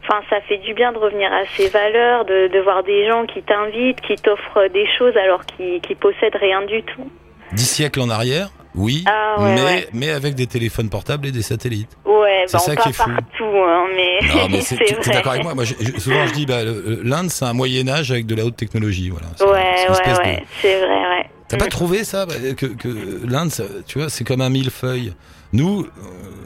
Enfin, 0.04 0.22
ça 0.30 0.42
fait 0.42 0.58
du 0.58 0.74
bien 0.74 0.92
de 0.92 0.98
revenir 0.98 1.32
à 1.32 1.46
ces 1.46 1.70
valeurs, 1.70 2.26
de, 2.26 2.48
de 2.48 2.60
voir 2.60 2.84
des 2.84 3.08
gens 3.08 3.26
qui 3.26 3.44
t'invitent, 3.44 4.02
qui 4.02 4.16
t'offrent 4.16 4.68
des 4.70 4.88
choses 4.98 5.16
alors 5.16 5.46
qu'ils 5.46 5.80
qui 5.82 5.94
possèdent 5.94 6.38
rien 6.38 6.64
du 6.64 6.82
tout. 6.84 7.08
Dix 7.54 7.70
siècles 7.70 8.02
en 8.02 8.10
arrière, 8.10 8.48
oui, 8.76 9.04
Ah 9.08 9.36
ouais, 9.40 9.56
mais 9.56 9.64
ouais. 9.64 9.88
mais 9.94 10.10
avec 10.12 10.36
des 10.36 10.48
téléphones 10.48 10.90
portables 10.90 11.28
et 11.28 11.32
des 11.32 11.42
satellites. 11.42 11.90
Ouais, 12.06 12.44
C'est 12.48 12.54
bah, 12.54 12.60
ça 12.60 12.72
on 12.72 12.76
qui 12.76 12.90
est 12.90 12.94
fou. 12.94 13.04
partout, 13.10 13.58
hein, 13.58 13.84
mais, 13.96 14.28
Non, 14.36 14.48
mais 14.50 14.62
c'est- 14.62 14.78
tu 14.78 15.10
es 15.10 15.14
d'accord 15.14 15.32
avec 15.34 15.44
moi? 15.44 15.56
Moi, 15.56 15.64
je- 15.66 15.74
je- 15.80 16.00
souvent, 16.00 16.26
je 16.28 16.34
dis, 16.34 16.46
bah, 16.46 16.60
l'Inde, 17.04 17.30
c'est 17.30 17.46
un 17.46 17.54
Moyen 17.54 17.88
Âge 17.90 18.12
avec 18.12 18.26
de 18.26 18.36
la 18.36 18.46
haute 18.46 18.56
technologie. 18.56 19.10
Voilà. 19.10 19.28
C'est- 19.36 19.44
Ouais, 19.44 19.52
ouais, 19.52 19.92
espèce 19.92 20.18
de- 20.18 20.24
ouais, 20.24 20.44
c'est 20.62 20.80
vrai, 20.80 20.88
ouais. 20.90 21.26
T'as 21.52 21.58
pas 21.66 21.70
trouvé 21.70 22.04
ça 22.04 22.26
bah, 22.26 22.34
que, 22.58 22.66
que 22.66 23.22
l'Inde, 23.28 23.52
tu 23.88 24.00
vois, 24.00 24.10
c'est 24.10 24.24
comme 24.24 24.42
un 24.42 24.50
millefeuille. 24.50 25.14
Nous, 25.54 25.82
euh, 25.84 25.88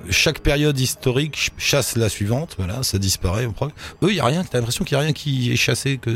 chaque 0.09 0.39
période 0.39 0.79
historique 0.79 1.35
ch- 1.35 1.51
chasse 1.59 1.95
la 1.95 2.09
suivante. 2.09 2.55
Voilà, 2.57 2.81
ça 2.81 2.97
disparaît. 2.97 3.45
Eux, 3.45 4.09
il 4.09 4.15
y 4.15 4.19
a 4.19 4.25
rien. 4.25 4.43
T'as 4.43 4.57
l'impression 4.57 4.83
qu'il 4.83 4.95
y 4.97 4.99
a 4.99 5.03
rien 5.03 5.13
qui 5.13 5.51
est 5.53 5.55
chassé, 5.55 5.97
que 5.99 6.09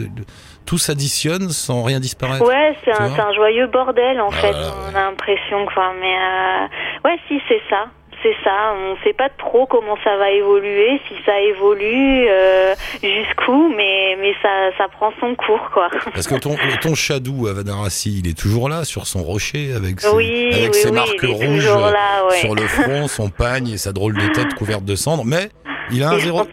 tout 0.65 0.77
s'additionne 0.79 1.49
sans 1.51 1.83
rien 1.83 1.99
disparaître. 1.99 2.45
Ouais, 2.47 2.75
c'est 2.83 2.91
un, 2.99 3.33
joyeux 3.35 3.67
bordel 3.67 4.19
en 4.19 4.29
Ah, 4.31 4.35
fait. 4.35 4.51
voilà, 4.51 4.73
On 4.91 4.95
a 4.95 5.03
l'impression 5.09 5.65
quoi, 5.73 5.93
mais 5.99 6.15
euh... 6.15 7.09
ouais, 7.09 7.17
si 7.27 7.39
c'est 7.47 7.61
ça, 7.69 7.85
c'est 8.23 8.35
ça. 8.43 8.73
On 8.75 8.95
sait 9.03 9.13
pas 9.13 9.29
trop 9.29 9.65
comment 9.65 9.97
ça 10.03 10.17
va 10.17 10.29
évoluer, 10.31 10.99
si 11.07 11.15
ça 11.25 11.39
évolue 11.39 12.27
euh, 12.29 12.73
jusqu'où, 13.01 13.73
mais 13.75 14.17
mais 14.19 14.33
ça 14.41 14.69
ça 14.77 14.87
prend 14.87 15.11
son 15.19 15.35
cours 15.35 15.69
quoi. 15.73 15.89
Parce 16.13 16.27
que 16.27 16.35
ton, 16.35 16.55
ton 16.81 16.95
Shadou 16.95 17.47
à 17.47 17.53
Vadarassi, 17.53 18.19
il 18.23 18.29
est 18.29 18.37
toujours 18.37 18.69
là 18.69 18.83
sur 18.85 19.07
son 19.07 19.23
rocher 19.23 19.73
avec 19.75 20.01
ses, 20.01 20.09
Oui, 20.09 20.49
avec 20.53 20.73
oui, 20.73 20.79
ses 20.79 20.89
oui, 20.89 20.95
marques 20.95 21.21
rouges 21.21 21.65
toujours 21.65 21.79
là, 21.87 22.25
ouais. 22.29 22.37
sur 22.37 22.55
le 22.55 22.61
front, 22.67 23.07
son 23.07 23.29
pagne 23.29 23.69
et 23.69 23.77
sa 23.77 23.91
drôle 23.93 24.15
de 24.17 24.27
tête 24.33 24.53
couverte 24.55 24.83
de 24.85 24.95
cendres. 24.95 25.25
Mais 25.25 25.49
il 25.91 26.03
a 26.03 26.09
un 26.09 26.17
Et 26.17 26.19
je 26.19 26.25
zéro, 26.25 26.37
pense 26.39 26.47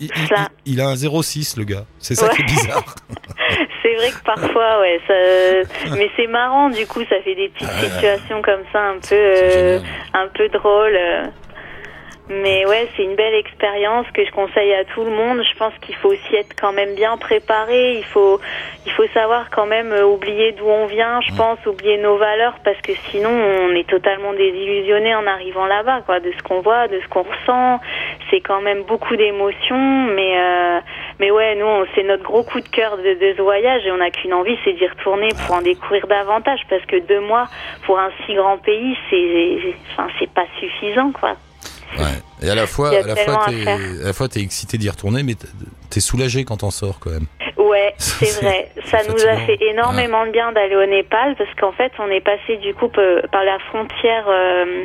il, 0.64 0.80
a 0.80 0.88
un 0.88 0.94
0,6 0.94 1.58
le 1.58 1.64
gars. 1.64 1.84
C'est 1.98 2.14
ça 2.14 2.26
Ouais. 2.26 2.34
qui 2.34 2.42
est 2.42 2.46
bizarre. 2.46 2.84
c'est 3.82 3.94
vrai 3.94 4.10
que 4.10 4.24
parfois, 4.24 4.80
ouais, 4.80 4.98
ça... 5.06 5.94
mais 5.96 6.08
c'est 6.16 6.26
marrant. 6.26 6.70
Du 6.70 6.86
coup, 6.86 7.00
ça 7.08 7.20
fait 7.22 7.34
des 7.34 7.48
petites 7.50 7.68
Ah 7.70 7.84
situations 7.84 8.40
comme 8.42 8.62
ça, 8.72 8.80
un 8.80 8.98
peu, 8.98 9.14
euh, 9.14 9.78
un 10.14 10.28
peu 10.28 10.48
drôles. 10.48 10.96
Mais 12.28 12.66
ouais, 12.66 12.88
c'est 12.96 13.04
une 13.04 13.14
belle 13.14 13.34
expérience 13.34 14.04
que 14.12 14.24
je 14.24 14.32
conseille 14.32 14.74
à 14.74 14.84
tout 14.84 15.04
le 15.04 15.12
monde. 15.12 15.40
Je 15.48 15.56
pense 15.58 15.72
qu'il 15.80 15.94
faut 15.94 16.08
aussi 16.08 16.34
être 16.34 16.56
quand 16.60 16.72
même 16.72 16.96
bien 16.96 17.16
préparé. 17.18 17.98
Il 17.98 18.04
faut, 18.04 18.40
il 18.84 18.90
faut 18.92 19.06
savoir 19.14 19.48
quand 19.50 19.66
même 19.66 19.92
euh, 19.92 20.04
oublier 20.04 20.50
d'où 20.50 20.66
on 20.66 20.86
vient. 20.86 21.20
Je 21.20 21.32
pense 21.36 21.64
oublier 21.66 21.98
nos 21.98 22.16
valeurs 22.16 22.56
parce 22.64 22.80
que 22.80 22.92
sinon 23.10 23.30
on 23.30 23.70
est 23.76 23.88
totalement 23.88 24.32
désillusionné 24.32 25.14
en 25.14 25.24
arrivant 25.24 25.66
là-bas, 25.66 26.00
quoi, 26.04 26.18
de 26.18 26.32
ce 26.36 26.42
qu'on 26.42 26.62
voit, 26.62 26.88
de 26.88 27.00
ce 27.00 27.08
qu'on 27.08 27.22
ressent. 27.22 27.78
C'est 28.30 28.40
quand 28.40 28.60
même 28.60 28.82
beaucoup 28.82 29.14
d'émotions, 29.14 30.06
mais 30.06 30.36
euh, 30.36 30.80
mais 31.20 31.30
ouais, 31.30 31.54
nous 31.54 31.86
c'est 31.94 32.02
notre 32.02 32.24
gros 32.24 32.42
coup 32.42 32.60
de 32.60 32.68
cœur 32.68 32.96
de, 32.96 33.14
de 33.14 33.34
ce 33.36 33.42
voyage 33.42 33.86
et 33.86 33.92
on 33.92 33.98
n'a 33.98 34.10
qu'une 34.10 34.34
envie, 34.34 34.58
c'est 34.64 34.72
d'y 34.72 34.86
retourner 34.88 35.28
pour 35.46 35.54
en 35.54 35.62
découvrir 35.62 36.08
davantage 36.08 36.60
parce 36.68 36.84
que 36.86 36.96
deux 36.96 37.20
mois 37.20 37.46
pour 37.84 38.00
un 38.00 38.10
si 38.24 38.34
grand 38.34 38.58
pays, 38.58 38.96
c'est, 39.10 39.76
enfin 39.92 40.08
c'est 40.18 40.30
pas 40.30 40.46
suffisant, 40.58 41.12
quoi. 41.12 41.36
Ouais. 41.98 42.46
Et 42.46 42.50
à 42.50 42.54
la 42.54 42.66
fois, 42.66 42.90
à 42.90 43.02
la 43.06 43.16
fois, 43.16 43.44
à 43.46 43.50
t'es, 43.50 43.56
faire. 43.64 43.78
à 44.02 44.06
la 44.06 44.12
fois, 44.12 44.28
t'es 44.28 44.40
excité 44.40 44.78
d'y 44.78 44.88
retourner, 44.90 45.22
mais 45.22 45.34
t'es- 45.34 46.00
soulagé 46.00 46.44
quand 46.44 46.58
t'en 46.58 46.70
sors 46.70 46.98
quand 47.00 47.08
même. 47.10 47.26
Ouais, 47.56 47.94
C'est- 47.96 48.42
vrai. 48.42 48.68
Ça 48.84 48.98
nous 49.08 49.26
a 49.26 49.36
fait 49.46 49.56
énormément 49.62 50.26
de 50.26 50.30
bien 50.30 50.52
d'aller 50.52 50.76
au 50.76 50.84
Népal 50.86 51.34
parce 51.36 51.48
qu'en 51.58 51.72
fait, 51.72 51.90
on 51.98 52.08
est 52.10 52.20
passé 52.20 52.58
du 52.58 52.74
coup 52.74 52.88
par 52.88 53.44
la 53.44 53.58
frontière 53.70 54.26
euh, 54.28 54.84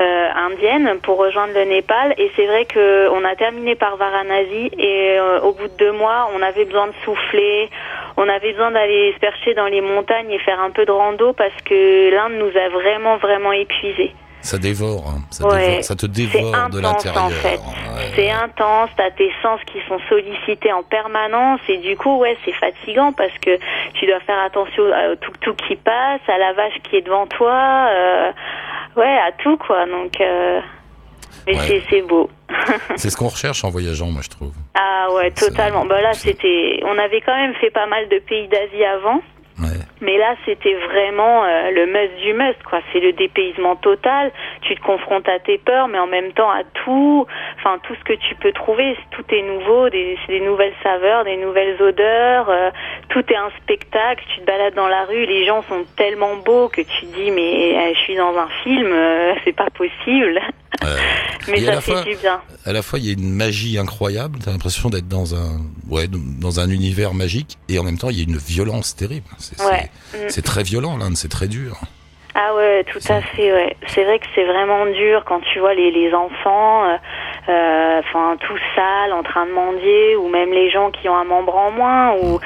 euh, 0.00 0.28
indienne 0.48 0.98
pour 1.02 1.18
rejoindre 1.18 1.52
le 1.54 1.64
Népal 1.64 2.14
et 2.18 2.30
c'est 2.34 2.46
vrai 2.46 2.64
que 2.64 3.08
on 3.10 3.22
a 3.24 3.36
terminé 3.36 3.74
par 3.74 3.96
Varanasi 3.98 4.70
et 4.78 5.18
euh, 5.18 5.40
au 5.40 5.52
bout 5.52 5.68
de 5.68 5.76
deux 5.78 5.92
mois, 5.92 6.30
on 6.34 6.40
avait 6.42 6.64
besoin 6.64 6.86
de 6.88 6.94
souffler, 7.04 7.68
on 8.16 8.28
avait 8.28 8.52
besoin 8.52 8.70
d'aller 8.70 9.12
se 9.14 9.18
percher 9.20 9.52
dans 9.54 9.66
les 9.66 9.82
montagnes 9.82 10.30
et 10.32 10.38
faire 10.38 10.60
un 10.60 10.70
peu 10.70 10.84
de 10.86 10.90
rando 10.92 11.32
parce 11.34 11.54
que 11.64 12.10
l'Inde 12.10 12.32
nous 12.38 12.58
a 12.58 12.68
vraiment 12.70 13.18
vraiment 13.18 13.52
épuisés. 13.52 14.14
Ça 14.46 14.58
dévore, 14.58 15.04
hein. 15.08 15.20
ça, 15.30 15.46
Ouais. 15.46 15.66
dévore, 15.68 15.84
ça 15.84 15.94
te 15.96 16.06
dévore 16.06 16.68
de 16.70 16.80
l'intérieur. 16.80 17.24
en 17.24 17.30
fait. 17.30 17.56
Ouais. 17.56 18.12
C'est 18.14 18.30
intense, 18.30 18.90
t'as 18.96 19.10
tes 19.10 19.30
sens 19.42 19.60
qui 19.66 19.78
sont 19.88 19.98
sollicités 20.08 20.72
en 20.72 20.82
permanence 20.82 21.60
et 21.68 21.78
du 21.78 21.96
coup 21.96 22.18
ouais 22.18 22.36
c'est 22.44 22.52
fatigant 22.52 23.12
parce 23.12 23.32
que 23.44 23.58
tu 23.94 24.06
dois 24.06 24.20
faire 24.20 24.38
attention 24.46 24.84
au 24.84 25.16
tuk-tuk 25.16 25.56
qui 25.66 25.76
passe, 25.76 26.20
à 26.28 26.38
la 26.38 26.52
vache 26.52 26.74
qui 26.88 26.96
est 26.96 27.02
devant 27.02 27.26
toi, 27.26 27.88
euh, 27.90 28.30
ouais 28.96 29.18
à 29.18 29.32
tout 29.42 29.56
quoi 29.58 29.84
donc 29.86 30.20
euh, 30.20 30.60
mais 31.46 31.56
Ouais. 31.58 31.82
c'est 31.90 32.02
beau. 32.02 32.28
C'est 32.96 33.10
ce 33.10 33.16
qu'on 33.16 33.28
recherche 33.28 33.62
en 33.64 33.70
voyageant, 33.70 34.06
moi, 34.06 34.20
je 34.24 34.28
trouve. 34.30 34.52
Ah 34.74 35.08
ouais, 35.14 35.30
totalement. 35.30 35.84
Bah 35.84 36.00
là, 36.00 36.12
c'était. 36.12 36.80
On 36.84 36.98
avait 36.98 37.20
quand 37.20 37.36
même 37.36 37.54
fait 37.54 37.70
pas 37.70 37.86
mal 37.86 38.08
de 38.08 38.18
pays 38.18 38.48
d'Asie 38.48 38.84
avant. 38.84 39.20
Mais 40.02 40.18
là, 40.18 40.34
c'était 40.44 40.74
vraiment 40.74 41.44
euh, 41.44 41.70
le 41.70 41.86
must 41.86 42.14
du 42.22 42.34
must, 42.34 42.62
quoi. 42.64 42.80
C'est 42.92 43.00
le 43.00 43.12
dépaysement 43.12 43.76
total. 43.76 44.30
Tu 44.62 44.74
te 44.74 44.80
confrontes 44.82 45.28
à 45.28 45.38
tes 45.38 45.58
peurs, 45.58 45.88
mais 45.88 45.98
en 45.98 46.06
même 46.06 46.32
temps 46.32 46.50
à 46.50 46.62
tout. 46.84 47.26
Enfin, 47.58 47.78
tout 47.82 47.94
ce 47.94 48.04
que 48.04 48.12
tu 48.12 48.34
peux 48.34 48.52
trouver, 48.52 48.96
tout 49.10 49.24
est 49.30 49.42
nouveau. 49.42 49.88
Des, 49.88 50.18
c'est 50.26 50.32
des 50.32 50.44
nouvelles 50.44 50.74
saveurs, 50.82 51.24
des 51.24 51.36
nouvelles 51.38 51.80
odeurs. 51.80 52.50
euh, 52.50 52.70
tout 53.08 53.24
est 53.32 53.36
un 53.36 53.50
spectacle. 53.62 54.22
Tu 54.34 54.40
te 54.40 54.46
balades 54.46 54.74
dans 54.74 54.88
la 54.88 55.04
rue, 55.04 55.24
les 55.24 55.46
gens 55.46 55.62
sont 55.62 55.84
tellement 55.96 56.36
beaux 56.36 56.68
que 56.68 56.82
tu 56.82 57.06
te 57.06 57.16
dis, 57.16 57.30
mais 57.30 57.76
euh, 57.76 57.94
je 57.94 57.98
suis 58.00 58.16
dans 58.16 58.36
un 58.36 58.48
film, 58.62 58.94
c'est 59.44 59.56
pas 59.56 59.70
possible. 59.70 60.40
Euh, 60.84 60.96
mais 61.48 61.60
ça 61.60 61.70
la 61.72 61.80
fait 61.80 61.92
fois- 61.92 62.02
du 62.02 62.16
bien. 62.16 62.40
à 62.64 62.72
la 62.72 62.82
fois, 62.82 62.98
il 62.98 63.06
y 63.06 63.10
a 63.10 63.12
une 63.12 63.32
magie 63.32 63.78
incroyable. 63.78 64.38
T'as 64.44 64.50
l'impression 64.52 64.88
d'être 64.90 65.08
dans 65.08 65.34
un, 65.34 65.60
ouais, 65.88 66.06
dans 66.08 66.60
un 66.60 66.68
univers 66.70 67.14
magique, 67.14 67.56
et 67.68 67.78
en 67.78 67.82
même 67.84 67.98
temps, 67.98 68.10
il 68.10 68.18
y 68.18 68.20
a 68.20 68.24
une 68.24 68.36
violence 68.38 68.94
terrible. 68.96 69.26
C'est 69.38 69.60
Ouais. 69.64 69.90
Mm. 70.14 70.42
très 70.42 70.62
violent, 70.62 70.96
l'Inde, 70.96 71.16
c'est 71.16 71.30
très 71.30 71.48
dur. 71.48 71.78
Ah 72.38 72.54
ouais, 72.54 72.84
tout 72.92 73.00
à 73.08 73.22
fait, 73.22 73.50
ouais. 73.50 73.76
C'est 73.86 74.04
vrai 74.04 74.18
que 74.18 74.26
c'est 74.34 74.44
vraiment 74.44 74.84
dur 74.86 75.24
quand 75.26 75.40
tu 75.52 75.58
vois 75.58 75.72
les, 75.72 75.90
les 75.90 76.12
enfants, 76.12 76.84
euh, 76.84 76.96
euh, 77.48 78.00
enfin 78.00 78.36
tout 78.46 78.58
sale, 78.74 79.14
en 79.14 79.22
train 79.22 79.46
de 79.46 79.52
mendier, 79.52 80.16
ou 80.16 80.28
même 80.28 80.52
les 80.52 80.70
gens 80.70 80.90
qui 80.90 81.08
ont 81.08 81.16
un 81.16 81.24
membre 81.24 81.56
en 81.56 81.70
moins, 81.70 82.12
ou 82.22 82.38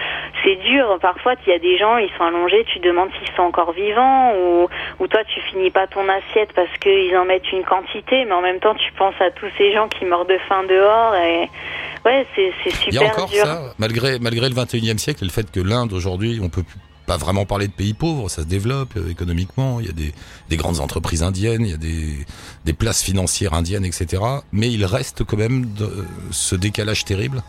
c'est 0.45 0.57
dur. 0.57 0.99
Parfois, 1.01 1.35
il 1.47 1.51
y 1.51 1.55
a 1.55 1.59
des 1.59 1.79
gens, 1.79 1.97
ils 1.99 2.11
sont 2.17 2.25
allongés, 2.25 2.65
tu 2.73 2.81
te 2.81 2.87
demandes 2.87 3.11
s'ils 3.19 3.35
sont 3.35 3.43
encore 3.43 3.73
vivants, 3.73 4.35
ou, 4.35 4.69
ou 4.99 5.07
toi, 5.07 5.21
tu 5.25 5.41
finis 5.41 5.71
pas 5.71 5.87
ton 5.87 6.09
assiette 6.09 6.53
parce 6.55 6.71
qu'ils 6.81 7.17
en 7.17 7.25
mettent 7.25 7.51
une 7.53 7.65
quantité, 7.65 8.25
mais 8.25 8.33
en 8.33 8.43
même 8.43 8.61
temps, 8.61 8.75
tu 8.75 8.93
penses 8.93 9.21
à 9.21 9.31
tous 9.31 9.49
ces 9.59 9.73
gens 9.73 9.89
qui 9.89 10.05
meurent 10.05 10.27
de 10.27 10.39
faim 10.49 10.65
dehors, 10.69 11.15
et 11.15 11.49
ouais, 12.05 12.27
c'est 12.35 12.53
c'est 12.65 12.89
Il 12.89 12.95
y 12.95 12.99
a 12.99 13.01
super 13.01 13.13
encore 13.13 13.29
dur. 13.29 13.45
ça, 13.45 13.75
malgré, 13.79 14.19
malgré 14.19 14.49
le 14.49 14.55
21e 14.55 14.99
siècle 14.99 15.25
et 15.25 15.27
le 15.27 15.33
fait 15.33 15.51
que 15.51 15.61
l'Inde, 15.61 15.93
aujourd'hui, 15.93 16.41
on 16.43 16.49
peut 16.49 16.65
pas 17.07 17.17
vraiment 17.17 17.45
parler 17.45 17.67
de 17.67 17.73
pays 17.73 17.93
pauvres, 17.93 18.29
ça 18.29 18.43
se 18.43 18.47
développe 18.47 18.97
euh, 18.97 19.11
économiquement, 19.11 19.81
il 19.81 19.87
y 19.87 19.89
a 19.89 19.93
des, 19.93 20.15
des 20.49 20.57
grandes 20.57 20.79
entreprises 20.79 21.25
indiennes, 21.25 21.63
il 21.65 21.71
y 21.71 21.75
a 21.75 21.77
des, 21.77 22.25
des 22.65 22.73
places 22.73 23.03
financières 23.03 23.53
indiennes, 23.53 23.85
etc. 23.85 24.23
Mais 24.53 24.71
il 24.71 24.85
reste 24.85 25.25
quand 25.25 25.37
même 25.37 25.67
de, 25.75 26.07
ce 26.31 26.55
décalage 26.55 27.05
terrible. 27.05 27.43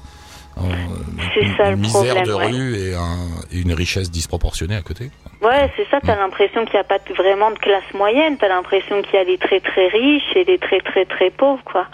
En, 0.62 0.70
euh, 0.70 1.24
C'est 1.34 1.48
ça, 1.58 1.76
misère 1.76 2.16
problème, 2.16 2.26
de 2.26 2.34
ouais. 2.34 2.46
rue 2.52 2.76
et, 2.76 2.94
un- 2.96 3.42
et 3.52 3.62
une 3.62 3.74
richesse 3.74 4.10
disproportionnée 4.12 4.76
à 4.76 4.82
côté. 4.82 5.10
Ouais, 5.42 5.70
c'est 5.76 5.88
ça, 5.90 6.00
t'as 6.02 6.16
l'impression 6.16 6.66
qu'il 6.66 6.74
n'y 6.76 6.80
a 6.80 6.84
pas 6.84 7.00
vraiment 7.18 7.52
de 7.52 7.58
classe 7.60 7.92
moyenne, 7.94 8.38
t'as 8.40 8.48
l'impression 8.48 9.02
qu'il 9.02 9.16
y 9.16 9.18
a 9.18 9.24
les 9.24 9.38
très 9.38 9.60
très 9.60 9.88
riches 9.88 10.36
et 10.36 10.44
les 10.44 10.58
très 10.60 10.80
très 10.82 11.06
très 11.06 11.30
pauvres, 11.32 11.64
quoi. 11.66 11.88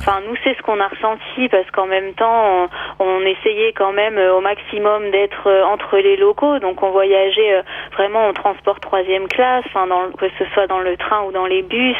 Enfin, 0.00 0.20
nous, 0.26 0.34
c'est 0.42 0.56
ce 0.56 0.62
qu'on 0.62 0.80
a 0.80 0.88
ressenti 0.88 1.48
parce 1.50 1.70
qu'en 1.72 1.86
même 1.86 2.14
temps, 2.14 2.68
on, 2.98 3.20
essayait 3.20 3.74
quand 3.74 3.92
même 3.92 4.16
euh, 4.16 4.34
au 4.34 4.40
maximum 4.40 5.10
d'être 5.10 5.46
euh, 5.46 5.62
entre 5.64 5.98
les 5.98 6.16
locaux. 6.16 6.58
Donc, 6.58 6.82
on 6.82 6.90
voyageait 6.90 7.54
euh, 7.58 7.62
vraiment 7.92 8.26
en 8.28 8.32
transport 8.32 8.80
troisième 8.80 9.28
classe, 9.28 9.64
le- 9.74 10.16
que 10.16 10.26
ce 10.38 10.44
soit 10.54 10.66
dans 10.66 10.80
le 10.80 10.96
train 10.96 11.22
ou 11.24 11.32
dans 11.32 11.44
les 11.44 11.62
bus. 11.62 11.96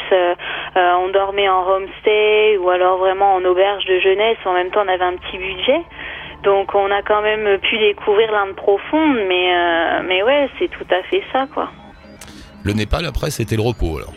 on 0.76 1.09
dormait 1.09 1.49
en 1.49 1.62
homestay 1.69 2.57
ou 2.57 2.71
alors 2.71 2.97
vraiment 2.99 3.35
en 3.35 3.45
auberge 3.45 3.85
de 3.85 3.99
jeunesse. 4.00 4.38
En 4.47 4.54
même 4.54 4.71
temps, 4.71 4.83
on 4.85 4.88
avait 4.88 5.04
un 5.04 5.16
petit 5.16 5.37
budget. 5.37 5.83
Donc, 6.42 6.75
on 6.75 6.90
a 6.90 7.02
quand 7.02 7.21
même 7.21 7.59
pu 7.59 7.76
découvrir 7.78 8.33
l'Inde 8.33 8.57
profonde. 8.57 9.19
Mais, 9.28 10.02
mais 10.09 10.23
ouais, 10.23 10.49
c'est 10.59 10.69
tout 10.69 10.87
à 10.90 11.02
fait 11.02 11.23
ça, 11.33 11.47
quoi. 11.52 11.69
Le 12.64 12.73
Népal, 12.73 13.04
après, 13.04 13.30
c'était 13.30 13.57
le 13.57 13.62
repos, 13.62 13.99
alors. 13.99 14.14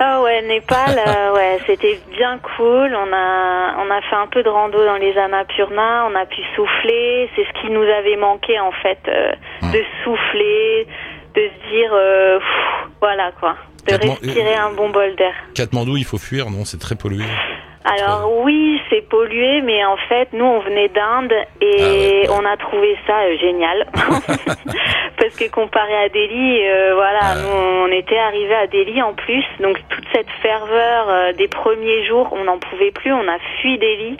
Ah 0.00 0.22
ouais, 0.22 0.42
Népal, 0.42 0.98
euh, 1.06 1.32
ouais, 1.34 1.58
c'était 1.66 1.98
bien 2.10 2.38
cool. 2.56 2.94
On 2.94 3.12
a, 3.12 3.74
on 3.78 3.90
a 3.90 4.00
fait 4.02 4.16
un 4.16 4.26
peu 4.26 4.42
de 4.42 4.48
rando 4.48 4.84
dans 4.84 4.96
les 4.96 5.16
Annapurna, 5.16 6.06
on 6.10 6.14
a 6.14 6.26
pu 6.26 6.40
souffler. 6.56 7.30
C'est 7.36 7.44
ce 7.44 7.60
qui 7.60 7.70
nous 7.70 7.82
avait 7.82 8.16
manqué 8.16 8.58
en 8.60 8.72
fait, 8.72 8.98
euh, 9.08 9.32
de 9.72 9.82
souffler, 10.02 10.86
de 11.34 11.40
se 11.42 11.70
dire, 11.70 11.90
euh, 11.92 12.38
pff, 12.38 12.88
voilà 13.00 13.30
quoi, 13.38 13.56
de 13.86 13.92
Katman- 13.92 14.10
respirer 14.20 14.54
un 14.54 14.70
bon 14.72 14.90
bol 14.90 15.14
d'air. 15.16 15.34
Katmandou, 15.54 15.96
il 15.96 16.04
faut 16.04 16.18
fuir, 16.18 16.50
non? 16.50 16.64
C'est 16.64 16.78
très 16.80 16.96
pollué. 16.96 17.24
Alors 17.84 18.40
oui, 18.42 18.80
c'est 18.88 19.06
pollué, 19.08 19.60
mais 19.60 19.84
en 19.84 19.96
fait, 20.08 20.28
nous, 20.32 20.44
on 20.44 20.60
venait 20.60 20.88
d'Inde 20.88 21.32
et 21.60 21.76
Ah 21.78 21.82
ouais, 21.82 22.28
ouais. 22.28 22.28
on 22.30 22.44
a 22.46 22.56
trouvé 22.56 22.96
ça 23.06 23.20
euh, 23.24 23.36
génial. 23.38 23.86
Parce 25.18 25.36
que 25.36 25.50
comparé 25.50 25.94
à 25.96 26.08
Delhi, 26.08 26.66
euh, 26.66 26.94
voilà, 26.94 27.20
Ah. 27.22 27.34
nous, 27.36 27.84
on 27.84 27.88
était 27.92 28.16
arrivé 28.18 28.54
à 28.54 28.66
Delhi 28.66 29.02
en 29.02 29.12
plus, 29.12 29.44
donc 29.60 29.78
toute 29.90 30.04
cette 30.14 30.30
ferveur 30.42 31.06
euh, 31.08 31.32
des 31.34 31.48
premiers 31.48 32.04
jours, 32.06 32.28
on 32.32 32.44
n'en 32.44 32.58
pouvait 32.58 32.90
plus, 32.90 33.12
on 33.12 33.28
a 33.28 33.38
fui 33.60 33.76
Delhi. 33.78 34.16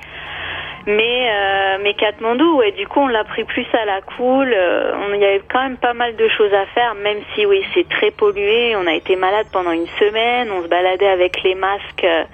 Mais 0.87 1.31
euh, 1.31 1.79
mais 1.83 1.95
Katmandou, 1.95 2.57
ouais, 2.59 2.73
du 2.73 2.87
coup, 2.87 3.01
on 3.01 3.07
l'a 3.09 3.25
pris 3.25 3.45
plus 3.45 3.67
à 3.73 3.85
la 3.87 4.01
cool. 4.03 4.53
euh, 4.53 4.93
on 5.09 5.15
il 5.15 5.21
y 5.21 5.25
avait 5.25 5.43
quand 5.51 5.63
même 5.63 5.79
pas 5.79 5.95
mal 5.95 6.15
de 6.17 6.29
choses 6.29 6.53
à 6.53 6.67
faire, 6.75 6.95
même 6.97 7.19
si 7.35 7.47
oui, 7.47 7.63
c'est 7.73 7.89
très 7.89 8.11
pollué. 8.11 8.77
On 8.77 8.87
a 8.87 8.93
été 8.95 9.17
malade 9.17 9.47
pendant 9.53 9.71
une 9.73 9.87
semaine. 9.99 10.51
On 10.53 10.63
se 10.63 10.69
baladait 10.69 11.09
avec 11.09 11.43
les 11.43 11.55
masques 11.55 12.05
euh, 12.05 12.25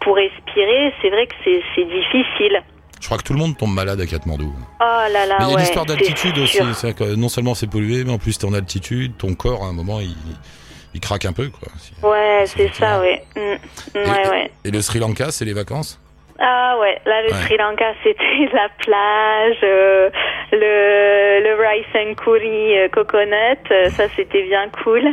pour 0.00 0.16
respirer. 0.16 0.92
C'est 1.00 1.08
vrai 1.10 1.26
que 1.26 1.34
c'est 1.44 1.62
c'est 1.74 1.84
difficile. 1.84 2.62
Je 3.00 3.06
crois 3.06 3.18
que 3.18 3.22
tout 3.24 3.32
le 3.34 3.38
monde 3.38 3.56
tombe 3.56 3.72
malade 3.74 4.00
à 4.00 4.06
Katmandou. 4.06 4.52
Oh 4.80 4.84
là 4.84 5.26
là, 5.26 5.36
mais 5.38 5.44
il 5.46 5.48
y 5.48 5.52
a 5.52 5.54
ouais, 5.56 5.60
l'histoire 5.62 5.84
d'altitude 5.86 6.38
aussi. 6.38 6.58
C'est-à-dire 6.74 6.94
que 7.06 7.14
non 7.16 7.28
seulement 7.28 7.54
c'est 7.54 7.70
pollué, 7.70 8.04
mais 8.04 8.12
en 8.12 8.18
plus 8.18 8.38
t'es 8.38 8.46
en 8.46 8.54
altitude, 8.54 9.16
ton 9.18 9.34
corps 9.34 9.62
à 9.64 9.66
un 9.68 9.72
moment 9.72 10.00
il, 10.00 10.14
il 10.94 11.00
craque 11.00 11.24
un 11.24 11.32
peu. 11.32 11.48
quoi. 11.50 11.68
Ouais, 12.10 12.44
C'est 12.46 12.72
ça, 12.74 13.00
ouais. 13.00 13.22
Mm. 13.36 13.40
Ouais, 13.98 14.22
Et- 14.24 14.28
ouais. 14.28 14.50
Et 14.64 14.70
le 14.70 14.80
Sri 14.82 14.98
Lanka, 15.00 15.30
c'est 15.30 15.44
les 15.44 15.52
vacances? 15.54 16.00
Ah 16.38 16.76
ouais, 16.80 17.00
là 17.06 17.22
le 17.22 17.28
Ouais. 17.28 17.34
Sri 17.34 17.56
Lanka 17.56 17.94
c'était 18.02 18.50
la 18.52 18.68
plage, 18.78 19.56
euh, 19.62 20.10
le, 20.52 21.42
le 21.42 21.54
rice 21.54 21.86
and 21.94 22.14
curry 22.14 22.78
euh, 22.78 22.88
coconut, 22.88 23.58
euh, 23.70 23.88
ça 23.90 24.04
c'était 24.16 24.42
bien 24.42 24.68
cool. 24.82 25.04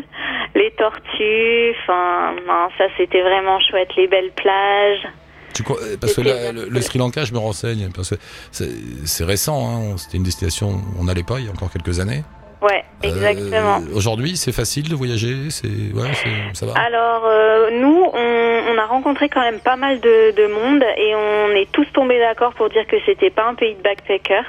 Les 0.56 0.72
tortues, 0.72 1.76
enfin 1.84 2.36
ça 2.78 2.86
c'était 2.98 3.22
vraiment 3.22 3.60
chouette, 3.60 3.90
les 3.96 4.08
belles 4.08 4.32
plages. 4.32 5.08
Tu 5.54 5.64
euh, 5.70 5.98
Parce 6.00 6.14
que 6.14 6.22
là, 6.22 6.52
le, 6.52 6.82
Sri 6.82 6.98
Lanka, 6.98 7.26
je 7.26 7.34
me 7.34 7.40
renseigne, 7.40 7.90
parce 7.94 8.12
que 8.12 8.16
c'est 8.52 9.24
récent, 9.24 9.68
hein, 9.68 9.98
c'était 9.98 10.18
une 10.18 10.24
destination 10.24 10.70
où 10.70 10.82
on 11.00 11.04
n'allait 11.04 11.24
pas 11.24 11.40
il 11.40 11.46
y 11.46 11.50
a 11.50 11.52
encore 11.52 11.72
quelques 11.72 12.00
années. 12.00 12.24
Ouais, 12.62 12.84
Euh, 13.04 13.08
exactement. 13.08 13.80
Aujourd'hui, 13.96 14.38
c'est 14.38 14.52
facile 14.52 14.88
de 14.90 14.96
voyager, 14.96 15.50
c'est 15.50 15.68
ouais, 15.68 16.12
ça 16.54 16.66
va. 16.68 16.74
Alors 16.80 17.24
euh, 17.26 17.72
nous, 17.72 18.06
on, 18.14 18.74
on 18.74 18.78
a 18.78 18.86
rencontré 18.86 19.30
quand 19.30 19.42
même 19.42 19.60
pas 19.60 19.76
mal 19.78 20.00
de, 20.00 20.32
de 20.32 20.46
monde 20.48 20.84
et 20.98 21.16
on 21.16 21.56
est 21.56 21.72
tous 21.72 21.86
tombés 21.94 22.20
d'accord 22.20 22.54
pour 22.54 22.70
dire 22.70 22.86
que 22.88 22.98
c'était 23.06 23.32
pas 23.32 23.48
un 23.48 23.56
pays 23.56 23.74
de 23.76 23.82
backpackers 23.82 24.46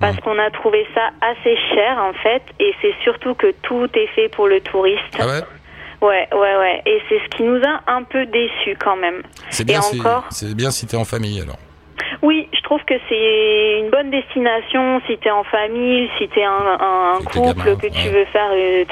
parce 0.00 0.16
qu'on 0.18 0.38
a 0.38 0.50
trouvé 0.50 0.86
ça 0.94 1.10
assez 1.20 1.56
cher 1.74 1.98
en 1.98 2.12
fait 2.14 2.42
et 2.60 2.72
c'est 2.82 2.94
surtout 3.02 3.34
que 3.34 3.52
tout 3.62 3.88
est 3.94 4.06
fait 4.08 4.28
pour 4.28 4.48
le 4.48 4.60
touriste. 4.60 5.02
Ah 5.18 5.26
ouais, 5.26 5.42
Ouais, 6.00 6.28
ouais, 6.32 6.56
ouais. 6.56 6.82
Et 6.86 7.02
c'est 7.08 7.18
ce 7.18 7.36
qui 7.36 7.42
nous 7.42 7.60
a 7.64 7.80
un 7.92 8.04
peu 8.04 8.24
déçus 8.26 8.76
quand 8.78 8.94
même. 8.96 9.22
c'est 9.50 9.64
bien, 9.64 9.80
Et 9.80 9.82
si- 9.82 10.00
encore 10.00 10.28
bien 10.54 10.70
si 10.70 10.86
t'es 10.86 10.96
en 10.96 11.04
famille 11.04 11.40
alors. 11.40 11.58
Oui, 12.20 12.48
je 12.52 12.60
trouve 12.62 12.82
que 12.84 12.94
c'est 13.08 13.78
une 13.78 13.90
bonne 13.90 14.10
destination 14.10 15.00
si 15.06 15.16
t'es 15.18 15.30
en 15.30 15.44
famille, 15.44 16.10
si 16.18 16.28
t'es 16.28 16.42
un, 16.42 16.50
un, 16.80 17.14
un 17.18 17.22
couple, 17.22 17.76
que 17.76 17.86
tu 17.86 18.08
veux 18.08 18.24
faire 18.26 18.50
euh, 18.52 18.84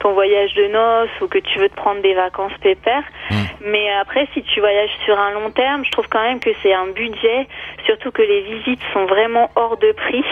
ton 0.00 0.12
voyage 0.12 0.52
de 0.54 0.66
noces 0.66 1.20
ou 1.20 1.28
que 1.28 1.38
tu 1.38 1.60
veux 1.60 1.68
te 1.68 1.76
prendre 1.76 2.02
des 2.02 2.14
vacances 2.14 2.52
pépères. 2.60 3.04
Mm. 3.30 3.34
Mais 3.66 3.90
après, 4.00 4.26
si 4.34 4.42
tu 4.42 4.58
voyages 4.60 4.90
sur 5.04 5.16
un 5.18 5.30
long 5.30 5.50
terme, 5.50 5.84
je 5.84 5.90
trouve 5.92 6.08
quand 6.10 6.22
même 6.22 6.40
que 6.40 6.50
c'est 6.62 6.74
un 6.74 6.88
budget, 6.88 7.46
surtout 7.86 8.10
que 8.10 8.22
les 8.22 8.40
visites 8.42 8.80
sont 8.92 9.06
vraiment 9.06 9.50
hors 9.54 9.76
de 9.76 9.92
prix. 9.92 10.24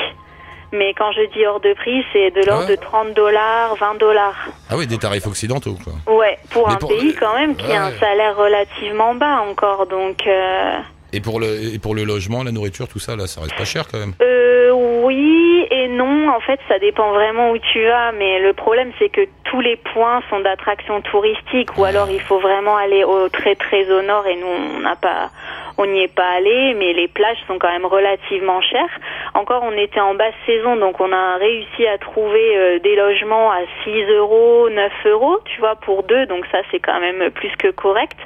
Mais 0.74 0.94
quand 0.94 1.12
je 1.12 1.22
dis 1.34 1.44
hors 1.46 1.60
de 1.60 1.74
prix, 1.74 2.02
c'est 2.14 2.30
de 2.30 2.40
l'ordre 2.46 2.64
Ah 2.66 2.70
ouais 2.70 2.76
de 2.76 2.80
30 2.80 3.12
dollars, 3.14 3.74
20 3.76 3.98
dollars. 3.98 4.48
Ah 4.70 4.74
oui, 4.76 4.86
des 4.86 4.96
tarifs 4.98 5.26
occidentaux 5.26 5.76
quoi. 5.84 5.92
Ouais, 6.14 6.38
pour 6.50 6.66
Mais 6.66 6.74
un 6.74 6.76
pour- 6.78 6.88
pays 6.88 7.14
quand 7.14 7.34
même 7.34 7.54
qui 7.56 7.70
a 7.72 7.84
un 7.84 7.90
salaire 7.92 8.34
relativement 8.36 9.14
bas 9.14 9.42
encore. 9.48 9.86
Donc, 9.86 10.26
euh, 10.26 10.72
Et 11.12 11.20
pour 11.20 11.40
le 11.40 11.74
et 11.74 11.78
pour 11.78 11.94
le 11.94 12.04
logement, 12.04 12.42
la 12.42 12.52
nourriture, 12.52 12.88
tout 12.88 12.98
ça 12.98 13.16
là, 13.16 13.26
ça 13.26 13.40
reste 13.42 13.56
pas 13.56 13.64
cher 13.64 13.84
quand 13.90 13.98
même. 13.98 14.14
euh, 14.22 14.70
oui 14.72 15.66
et 15.70 15.88
non. 15.88 16.30
En 16.30 16.40
fait, 16.40 16.60
ça 16.68 16.78
dépend 16.78 17.12
vraiment 17.12 17.50
où 17.50 17.58
tu 17.58 17.82
vas. 17.84 18.12
Mais 18.12 18.40
le 18.40 18.52
problème, 18.54 18.90
c'est 18.98 19.10
que 19.10 19.22
tous 19.44 19.60
les 19.60 19.76
points 19.76 20.22
sont 20.30 20.40
d'attraction 20.40 21.00
touristique, 21.02 21.76
ou 21.76 21.84
alors 21.84 22.08
il 22.10 22.20
faut 22.20 22.38
vraiment 22.38 22.76
aller 22.76 23.04
au 23.04 23.28
très 23.28 23.54
très 23.54 23.90
au 23.90 24.02
nord. 24.02 24.26
Et 24.26 24.36
nous, 24.36 24.46
on 24.46 24.78
n'a 24.80 24.96
pas, 24.96 25.30
on 25.76 25.86
n'y 25.86 26.02
est 26.02 26.14
pas 26.14 26.28
allé. 26.38 26.74
Mais 26.74 26.92
les 26.94 27.08
plages 27.08 27.36
sont 27.46 27.58
quand 27.58 27.70
même 27.70 27.84
relativement 27.84 28.60
chères. 28.62 28.98
Encore, 29.34 29.62
on 29.64 29.72
était 29.72 30.00
en 30.00 30.14
basse 30.14 30.34
saison, 30.46 30.76
donc 30.76 31.00
on 31.00 31.12
a 31.12 31.36
réussi 31.36 31.86
à 31.86 31.98
trouver 31.98 32.56
euh, 32.56 32.78
des 32.78 32.96
logements 32.96 33.50
à 33.52 33.60
6 33.84 34.04
euros, 34.12 34.70
9 34.70 34.92
euros, 35.06 35.38
tu 35.44 35.60
vois, 35.60 35.74
pour 35.76 36.02
deux. 36.04 36.24
Donc 36.26 36.46
ça, 36.50 36.58
c'est 36.70 36.80
quand 36.80 37.00
même 37.00 37.30
plus 37.30 37.54
que 37.58 37.68
correct. 37.68 38.16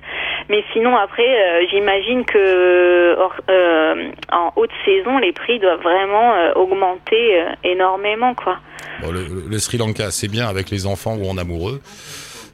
Mais 0.49 0.65
sinon, 0.73 0.97
après, 0.97 1.27
euh, 1.27 1.67
j'imagine 1.71 2.25
que 2.25 2.39
euh, 2.39 4.11
en 4.33 4.53
haute 4.57 4.71
saison, 4.85 5.19
les 5.19 5.33
prix 5.33 5.59
doivent 5.59 5.83
vraiment 5.83 6.35
euh, 6.35 6.53
augmenter 6.55 7.41
euh, 7.41 7.51
énormément, 7.65 8.35
quoi. 8.35 8.59
Bon, 9.03 9.13
le, 9.13 9.27
le 9.49 9.59
Sri 9.59 9.79
Lanka, 9.79 10.11
c'est 10.11 10.29
bien 10.29 10.49
avec 10.49 10.71
les 10.71 10.87
enfants 10.87 11.17
ou 11.17 11.29
en 11.29 11.37
amoureux. 11.37 11.81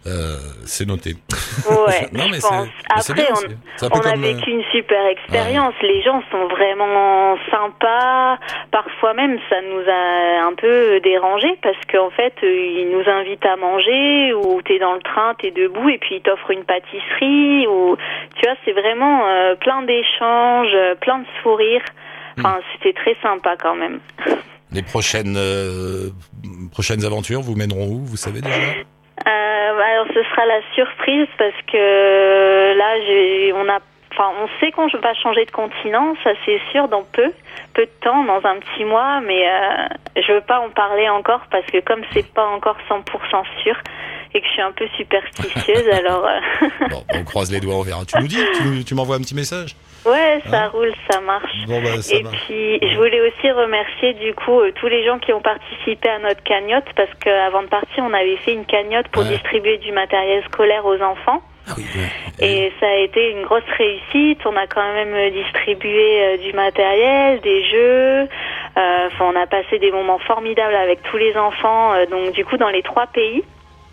Euh, 0.06 0.36
c'est 0.66 0.86
noté. 0.86 1.14
Ouais, 1.70 2.08
non, 2.12 2.24
mais 2.28 2.38
je 2.38 2.40
pense. 2.40 2.68
Après, 2.90 3.14
bien, 3.14 3.26
on, 3.82 4.00
a 4.00 4.16
euh, 4.16 4.20
vécu 4.20 4.50
une 4.50 4.64
super 4.72 5.06
expérience. 5.06 5.74
Les 5.82 6.02
gens 6.02 6.22
sont 6.30 6.48
vraiment 6.48 7.36
sympas. 7.50 8.38
Parfois 8.72 9.14
même, 9.14 9.38
ça 9.48 9.56
nous 9.62 9.82
a 9.88 10.46
un 10.48 10.54
peu 10.54 10.98
dérangé 11.00 11.56
parce 11.62 11.76
qu'en 11.90 12.10
fait, 12.10 12.34
euh, 12.42 12.80
ils 12.80 12.90
nous 12.90 13.08
invitent 13.08 13.46
à 13.46 13.56
manger 13.56 14.32
ou 14.34 14.60
t'es 14.62 14.78
dans 14.80 14.94
le 14.94 15.02
train, 15.02 15.34
t'es 15.40 15.52
debout 15.52 15.88
et 15.88 15.98
puis 15.98 16.16
ils 16.16 16.22
t'offrent 16.22 16.50
une 16.50 16.64
pâtisserie 16.64 17.66
ou 17.68 17.96
tu 18.36 18.46
vois, 18.46 18.56
c'est 18.64 18.72
vraiment 18.72 19.26
euh, 19.26 19.54
plein 19.54 19.82
d'échanges, 19.82 20.72
euh, 20.74 20.94
plein 20.96 21.20
de 21.20 21.26
sourires. 21.42 21.84
Enfin, 22.38 22.56
Hmm. 22.58 22.62
c'était 22.72 22.98
très 22.98 23.14
sympa 23.22 23.56
quand 23.60 23.74
même. 23.74 24.00
les 24.72 24.82
prochaines 24.82 25.36
euh, 25.36 26.08
prochaines 26.70 27.04
aventures 27.04 27.42
vous 27.42 27.54
mèneront 27.54 27.86
où 27.88 28.04
Vous 28.06 28.16
savez 28.16 28.40
déjà? 28.40 28.56
Euh, 29.20 29.79
alors 29.79 30.07
ce 30.09 30.22
sera 30.22 30.46
la 30.46 30.61
surprise 30.75 31.29
parce 31.38 31.55
que 31.70 32.77
là 32.77 33.01
j'ai 33.07 33.53
on 33.53 33.68
a 33.68 33.79
enfin 34.11 34.31
on 34.42 34.48
sait 34.59 34.72
qu'on 34.72 34.88
va 34.88 35.14
changer 35.14 35.44
de 35.44 35.51
continent, 35.51 36.14
ça 36.25 36.31
c'est 36.44 36.61
sûr 36.72 36.88
dans 36.88 37.05
peu 37.05 37.31
peu 37.75 37.85
de 37.85 37.90
temps, 38.01 38.25
dans 38.25 38.44
un 38.44 38.59
petit 38.59 38.85
mois, 38.85 39.20
mais 39.20 39.48
euh, 39.48 39.87
je 40.16 40.33
veux 40.33 40.40
pas 40.40 40.61
en 40.61 40.70
parler 40.70 41.09
encore 41.09 41.42
parce 41.51 41.66
que 41.66 41.81
comme 41.81 42.03
c'est 42.12 42.27
pas 42.33 42.46
encore 42.46 42.77
100% 42.88 43.03
sûr 43.62 43.77
et 44.35 44.40
que 44.40 44.46
je 44.46 44.53
suis 44.53 44.62
un 44.62 44.72
peu 44.72 44.87
superstitieuse 44.96 45.88
alors 45.92 46.27
euh, 46.27 46.68
Bon, 46.90 47.05
on 47.14 47.25
croise 47.25 47.53
les 47.53 47.61
doigts, 47.61 47.77
on 47.77 47.83
verra. 47.83 48.05
Tu 48.05 48.18
nous 48.18 48.29
dis 48.29 48.85
tu 48.85 48.94
m'envoies 48.94 49.16
un 49.16 49.20
petit 49.20 49.35
message 49.35 49.77
ouais, 50.06 50.40
ça 50.50 50.64
Hein 50.64 50.68
roule, 50.72 50.92
ça 51.10 51.20
marche. 51.20 51.52
Bon 51.66 51.80
bah 51.82 52.00
ça 52.02 52.16
Et 52.16 52.22
puis, 52.22 52.78
je 52.82 52.96
voulais 52.96 53.20
aussi 53.20 53.50
remercier 53.50 54.14
du 54.14 54.34
coup 54.34 54.60
euh, 54.60 54.72
tous 54.72 54.88
les 54.88 55.04
gens 55.04 55.18
qui 55.18 55.32
ont 55.32 55.40
participé 55.40 56.08
à 56.08 56.18
notre 56.18 56.42
cagnotte 56.42 56.86
parce 56.96 57.12
qu'avant 57.20 57.62
de 57.62 57.68
partir, 57.68 58.04
on 58.04 58.12
avait 58.12 58.36
fait 58.38 58.52
une 58.54 58.64
cagnotte 58.66 59.08
pour 59.08 59.22
Ouais. 59.22 59.28
distribuer 59.30 59.78
du 59.78 59.92
matériel 59.92 60.42
scolaire 60.44 60.84
aux 60.86 61.00
enfants. 61.00 61.42
Ah 61.68 61.74
oui, 61.76 61.84
ouais. 61.94 62.44
Et 62.44 62.72
ça 62.80 62.86
a 62.88 62.96
été 62.96 63.30
une 63.30 63.42
grosse 63.44 63.62
réussite. 63.78 64.40
On 64.46 64.56
a 64.56 64.66
quand 64.66 64.82
même 64.94 65.14
euh, 65.14 65.30
distribué 65.30 66.22
euh, 66.24 66.36
du 66.38 66.52
matériel, 66.54 67.40
des 67.40 67.64
jeux. 67.66 68.28
Euh, 68.76 69.06
Enfin, 69.06 69.30
on 69.32 69.36
a 69.40 69.46
passé 69.46 69.78
des 69.78 69.92
moments 69.92 70.18
formidables 70.20 70.74
avec 70.74 71.02
tous 71.04 71.18
les 71.18 71.36
enfants. 71.36 71.92
donc, 72.10 72.32
du 72.32 72.44
coup, 72.44 72.56
dans 72.56 72.70
les 72.70 72.82
trois 72.82 73.06
pays. 73.06 73.44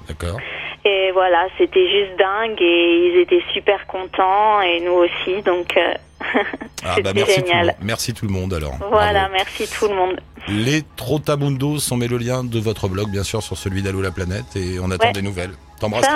D'accord. 0.08 0.40
Et 0.86 1.12
voilà, 1.14 1.48
c'était 1.58 1.90
juste 1.90 2.18
dingue 2.18 2.58
et 2.62 3.12
ils 3.14 3.20
étaient 3.22 3.44
super 3.54 3.86
contents 3.88 4.62
et 4.62 4.80
nous 4.82 4.92
aussi. 4.94 5.42
Donc, 5.44 5.76
euh, 5.78 5.94
Ah 6.84 6.94
c'était 6.96 7.04
bah 7.04 7.12
merci 7.14 7.36
tout, 7.36 7.42
le 7.42 7.48
génial. 7.48 7.66
monde. 7.68 7.76
merci 7.82 8.14
tout 8.14 8.26
le 8.26 8.32
monde 8.32 8.54
alors. 8.54 8.76
Voilà, 8.90 9.28
Bravo. 9.28 9.34
merci 9.34 9.68
tout 9.68 9.88
le 9.90 9.96
monde. 9.96 10.20
Les 10.48 10.84
Trotamundos, 10.96 11.92
on 11.92 11.98
met 11.98 12.08
le 12.08 12.18
lien 12.18 12.44
de 12.44 12.60
votre 12.60 12.88
blog 12.88 13.10
bien 13.12 13.24
sûr 13.24 13.44
sur 13.44 13.58
celui 13.58 13.82
d'Allo 13.82 14.02
la 14.02 14.12
planète 14.12 14.56
et 14.56 14.80
on 14.80 14.90
attend 14.90 15.08
Ouais. 15.08 15.14
des 15.14 15.22
nouvelles. 15.22 15.52
T'embrasses 15.80 16.08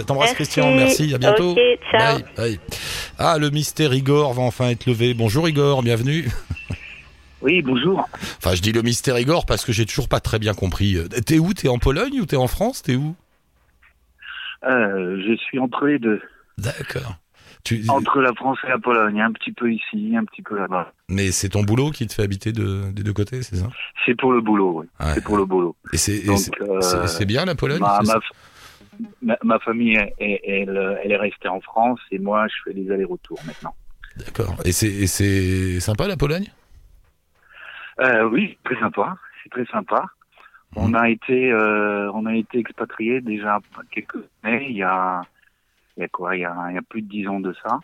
Merci. 0.00 0.34
Christian, 0.34 0.70
merci, 0.72 1.12
à 1.14 1.18
bientôt. 1.18 1.52
Ok, 1.52 1.58
ciao. 1.90 2.18
Bye, 2.18 2.24
bye. 2.36 2.60
Ah, 3.18 3.36
le 3.38 3.50
mystère 3.50 3.94
Igor 3.94 4.32
va 4.32 4.42
enfin 4.42 4.70
être 4.70 4.86
levé. 4.86 5.14
Bonjour 5.14 5.48
Igor, 5.48 5.82
bienvenue. 5.82 6.28
Oui, 7.42 7.62
bonjour. 7.62 8.02
Enfin, 8.38 8.54
je 8.54 8.62
dis 8.62 8.72
le 8.72 8.82
mystère 8.82 9.18
Igor 9.18 9.44
parce 9.44 9.64
que 9.64 9.72
j'ai 9.72 9.84
toujours 9.86 10.08
pas 10.08 10.20
très 10.20 10.38
bien 10.38 10.54
compris. 10.54 10.96
Euh, 10.96 11.08
T'es 11.26 11.38
où? 11.38 11.52
T'es 11.52 11.68
en 11.68 11.78
Pologne 11.78 12.20
ou 12.20 12.26
t'es 12.26 12.36
en 12.36 12.46
France? 12.46 12.82
T'es 12.82 12.94
où? 12.94 13.14
Euh, 14.66 15.22
je 15.26 15.36
suis 15.36 15.58
entre 15.58 15.86
les 15.86 15.98
deux, 15.98 16.20
D'accord. 16.58 17.16
Tu... 17.64 17.82
entre 17.88 18.20
la 18.20 18.32
France 18.34 18.58
et 18.64 18.68
la 18.68 18.78
Pologne, 18.78 19.20
un 19.22 19.32
petit 19.32 19.52
peu 19.52 19.72
ici, 19.72 20.14
un 20.16 20.24
petit 20.24 20.42
peu 20.42 20.56
là-bas. 20.58 20.92
Mais 21.08 21.30
c'est 21.32 21.48
ton 21.50 21.62
boulot 21.62 21.90
qui 21.90 22.06
te 22.06 22.12
fait 22.12 22.22
habiter 22.22 22.52
de- 22.52 22.90
des 22.92 23.02
deux 23.02 23.12
côtés, 23.14 23.42
c'est 23.42 23.56
ça? 23.56 23.68
C'est 24.04 24.14
pour 24.14 24.32
le 24.32 24.42
boulot, 24.42 24.80
oui. 24.80 24.86
Ouais. 25.00 25.14
C'est 25.14 25.24
pour 25.24 25.38
le 25.38 25.46
boulot. 25.46 25.74
Et 25.92 25.96
c'est 25.96 26.28
euh, 26.28 27.06
c'est- 27.06 27.24
bien 27.24 27.46
la 27.46 27.54
Pologne 27.54 27.80
ma, 27.80 28.00
ma, 28.02 28.20
ma- 29.22 29.38
ma 29.42 29.58
famille, 29.60 29.96
elle, 30.18 30.98
elle 31.02 31.12
est 31.12 31.16
restée 31.16 31.48
en 31.48 31.60
France 31.60 32.00
et 32.10 32.18
moi, 32.18 32.46
je 32.48 32.54
fais 32.64 32.74
des 32.74 32.90
allers-retours 32.90 33.42
maintenant. 33.46 33.74
D'accord. 34.16 34.56
Et 34.64 34.72
c'est 34.72 34.88
et 34.90 35.06
c'est 35.06 35.80
sympa 35.80 36.06
la 36.06 36.16
Pologne? 36.16 36.52
Euh, 38.00 38.24
oui, 38.28 38.58
très 38.64 38.78
sympa. 38.78 39.16
C'est 39.42 39.50
très 39.50 39.66
sympa. 39.66 40.04
On 40.76 40.94
a 40.94 41.08
été, 41.08 41.52
euh, 41.52 42.10
on 42.12 42.26
a 42.26 42.34
été 42.34 42.58
expatriés 42.58 43.20
déjà 43.20 43.60
quelques 43.90 44.24
années. 44.42 44.66
Il 44.70 44.76
y 44.76 44.82
a, 44.82 45.22
il 45.96 46.00
y 46.00 46.04
a 46.04 46.08
quoi? 46.08 46.36
Il 46.36 46.40
y 46.40 46.44
a, 46.44 46.54
il 46.70 46.74
y 46.74 46.78
a 46.78 46.82
plus 46.82 47.02
de 47.02 47.08
dix 47.08 47.26
ans 47.28 47.40
de 47.40 47.54
ça, 47.62 47.80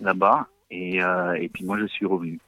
là-bas. 0.00 0.46
Et, 0.70 1.02
euh, 1.02 1.34
et 1.34 1.48
puis 1.48 1.64
moi, 1.64 1.78
je 1.78 1.86
suis 1.86 2.06
revenu. 2.06 2.38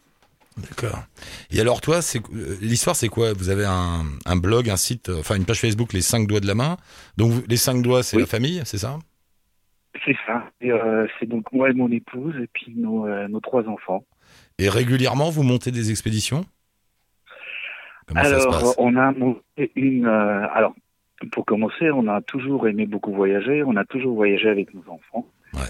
D'accord. 0.56 1.04
Et 1.50 1.61
alors 1.61 1.80
toi, 1.80 2.02
c'est 2.02 2.20
euh, 2.35 2.56
l'histoire, 2.61 2.96
c'est 2.96 3.09
quoi? 3.09 3.33
Vous 3.33 3.48
avez 3.48 3.64
un, 3.64 4.04
un 4.26 4.37
blog, 4.37 4.68
un 4.68 4.76
site, 4.76 5.09
enfin 5.09 5.37
une 5.37 5.44
page 5.44 5.61
Facebook, 5.61 5.92
les 5.92 6.02
cinq 6.02 6.26
doigts 6.26 6.40
de 6.40 6.46
la 6.46 6.54
main. 6.54 6.76
Donc 7.16 7.44
les 7.48 7.56
cinq 7.56 7.80
doigts, 7.83 8.02
c'est 8.02 8.16
Oui. 8.16 8.22
la 8.22 8.26
famille, 8.26 8.61
c'est 8.64 8.78
ça? 8.78 8.98
C'est 10.04 10.16
ça. 10.26 10.44
Euh, 10.62 11.06
c'est 11.18 11.26
donc 11.26 11.50
moi 11.52 11.70
et 11.70 11.72
mon 11.72 11.90
épouse 11.90 12.35
et 12.42 12.48
puis 12.52 12.74
nos, 12.76 13.09
nos 13.28 13.40
trois 13.40 13.66
enfants. 13.68 14.04
Et 14.59 14.68
régulièrement, 14.68 15.30
vous 15.30 15.42
montez 15.42 15.70
des 15.70 15.90
expéditions? 15.90 16.44
Comment 18.11 18.25
ça 18.25 18.29
se 18.29 18.35
alors, 18.35 18.51
passe 18.61 18.75
on 18.79 18.96
a 18.96 19.12
monté 19.12 19.70
une. 19.77 20.07
euh, 20.07 20.46
alors, 20.53 20.75
pour 21.33 21.44
commencer, 21.44 21.90
on 21.90 22.07
a 22.09 22.20
toujours 22.20 22.66
aimé 22.68 22.87
beaucoup 22.87 23.12
voyager. 23.12 23.62
On 23.64 23.77
a 23.77 23.85
toujours 23.85 24.14
voyagé 24.16 24.49
avec 24.49 24.75
nos 24.75 24.83
enfants. 24.88 25.27
Ouais. 25.55 25.61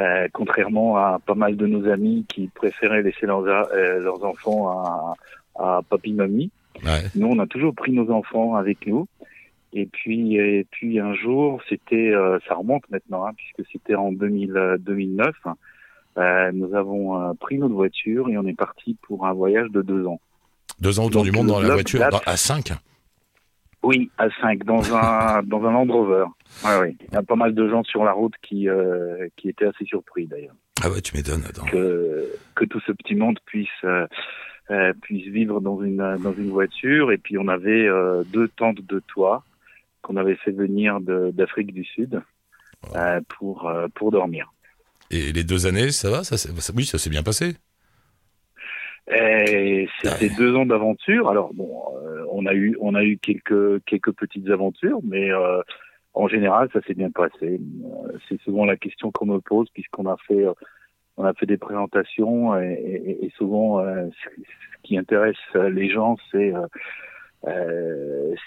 Euh, 0.00 0.28
contrairement 0.32 0.96
à 0.96 1.18
pas 1.24 1.34
mal 1.34 1.56
de 1.56 1.66
nos 1.66 1.88
amis 1.88 2.24
qui 2.28 2.46
préféraient 2.48 3.02
laisser 3.02 3.26
leurs, 3.26 3.44
euh, 3.44 3.98
leurs 4.00 4.24
enfants 4.24 4.68
à, 4.70 5.14
à 5.58 5.80
papy 5.88 6.12
mamie. 6.12 6.50
Ouais. 6.84 7.02
Nous, 7.16 7.26
on 7.26 7.38
a 7.40 7.46
toujours 7.46 7.74
pris 7.74 7.92
nos 7.92 8.10
enfants 8.10 8.54
avec 8.54 8.86
nous. 8.86 9.06
Et 9.72 9.86
puis, 9.86 10.36
et 10.36 10.66
puis 10.70 10.98
un 10.98 11.14
jour, 11.14 11.60
c'était, 11.68 12.10
euh, 12.10 12.38
ça 12.48 12.54
remonte 12.54 12.88
maintenant, 12.90 13.26
hein, 13.26 13.32
puisque 13.36 13.70
c'était 13.70 13.94
en 13.94 14.10
2000, 14.12 14.56
euh, 14.56 14.78
2009. 14.78 15.34
euh, 16.18 16.50
nous 16.52 16.74
avons 16.74 17.20
euh, 17.20 17.32
pris 17.38 17.58
notre 17.58 17.74
voiture 17.74 18.28
et 18.28 18.36
on 18.38 18.46
est 18.46 18.56
parti 18.56 18.96
pour 19.02 19.26
un 19.26 19.32
voyage 19.32 19.70
de 19.70 19.82
deux 19.82 20.06
ans. 20.06 20.20
Deux 20.80 20.98
ans 20.98 21.04
autour 21.06 21.22
Donc, 21.22 21.30
du 21.30 21.36
monde 21.36 21.46
dans 21.48 21.60
la 21.60 21.74
voiture, 21.74 22.00
dans- 22.10 22.20
à 22.26 22.36
cinq. 22.36 22.72
Oui, 23.82 24.10
à 24.18 24.28
5, 24.42 24.62
dans 24.64 24.94
un, 24.94 25.42
dans 25.46 25.64
un 25.64 25.72
Land 25.72 25.86
Rover. 25.90 26.24
Ouais, 26.64 26.78
oui. 26.82 26.96
Il 27.08 27.14
y 27.14 27.16
a 27.16 27.22
pas 27.22 27.34
mal 27.36 27.54
de 27.54 27.66
gens 27.68 27.82
sur 27.84 28.04
la 28.04 28.12
route 28.12 28.34
qui, 28.42 28.68
euh, 28.68 29.26
qui 29.36 29.48
étaient 29.48 29.64
assez 29.66 29.86
surpris 29.86 30.26
d'ailleurs. 30.26 30.54
Ah 30.82 30.90
ouais, 30.90 31.00
tu 31.00 31.16
m'étonnes. 31.16 31.44
Attends. 31.48 31.64
Que, 31.64 32.30
que 32.54 32.64
tout 32.66 32.80
ce 32.86 32.92
petit 32.92 33.14
monde 33.14 33.38
puisse, 33.46 33.68
euh, 33.84 34.06
euh, 34.70 34.92
puisse 35.00 35.26
vivre 35.28 35.60
dans 35.62 35.80
une, 35.82 36.16
dans 36.22 36.34
une 36.34 36.50
voiture. 36.50 37.10
Et 37.10 37.16
puis 37.18 37.38
on 37.38 37.48
avait 37.48 37.86
euh, 37.86 38.22
deux 38.24 38.48
tentes 38.48 38.82
de 38.86 39.00
toit 39.08 39.44
qu'on 40.02 40.16
avait 40.16 40.36
fait 40.36 40.52
venir 40.52 40.98
d'Afrique 41.00 41.72
du 41.72 41.84
Sud 41.84 42.20
pour, 43.28 43.70
pour 43.94 44.10
dormir. 44.10 44.52
Et 45.10 45.32
les 45.32 45.44
deux 45.44 45.66
années, 45.66 45.90
ça 45.90 46.10
va? 46.10 46.22
Ça- 46.24 46.36
Oui, 46.76 46.84
ça 46.86 46.98
s'est 46.98 47.10
bien 47.10 47.22
passé. 47.22 47.54
C'était 50.02 50.34
deux 50.36 50.54
ans 50.56 50.66
d'aventure. 50.66 51.28
Alors 51.28 51.52
bon, 51.54 51.70
euh, 52.04 52.24
on 52.30 52.46
a 52.46 52.54
eu 52.54 52.76
on 52.80 52.94
a 52.94 53.02
eu 53.04 53.18
quelques 53.18 53.82
quelques 53.84 54.12
petites 54.12 54.48
aventures, 54.50 55.00
mais 55.02 55.30
euh, 55.32 55.60
en 56.14 56.28
général 56.28 56.68
ça 56.72 56.80
s'est 56.82 56.94
bien 56.94 57.10
passé. 57.10 57.60
Euh, 57.60 58.12
c'est 58.28 58.40
souvent 58.42 58.64
la 58.64 58.76
question 58.76 59.10
qu'on 59.10 59.26
me 59.26 59.40
pose 59.40 59.68
puisqu'on 59.70 60.06
a 60.06 60.16
fait 60.26 60.46
euh, 60.46 60.52
on 61.16 61.24
a 61.24 61.34
fait 61.34 61.46
des 61.46 61.58
présentations 61.58 62.56
et, 62.58 62.72
et- 62.72 63.24
et 63.26 63.30
souvent 63.36 63.80
euh, 63.80 64.06
ce 64.22 64.28
qui 64.84 64.96
intéresse 64.96 65.36
les 65.54 65.90
gens 65.90 66.16
c'est 66.30 66.52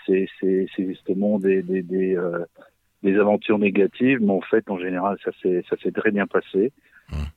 c'est 0.05 0.27
c'est 0.37 0.85
justement 0.85 1.39
des 1.39 1.61
des 1.61 1.81
des, 1.81 2.15
euh, 2.15 2.45
des 3.03 3.17
aventures 3.19 3.59
négatives, 3.59 4.19
mais 4.21 4.31
en 4.31 4.41
fait 4.41 4.69
en 4.69 4.77
général 4.79 5.17
ça 5.23 5.31
s'est 5.41 5.63
ça 5.69 5.75
s'est 5.81 5.91
très 5.91 6.11
bien 6.11 6.27
passé. 6.27 6.71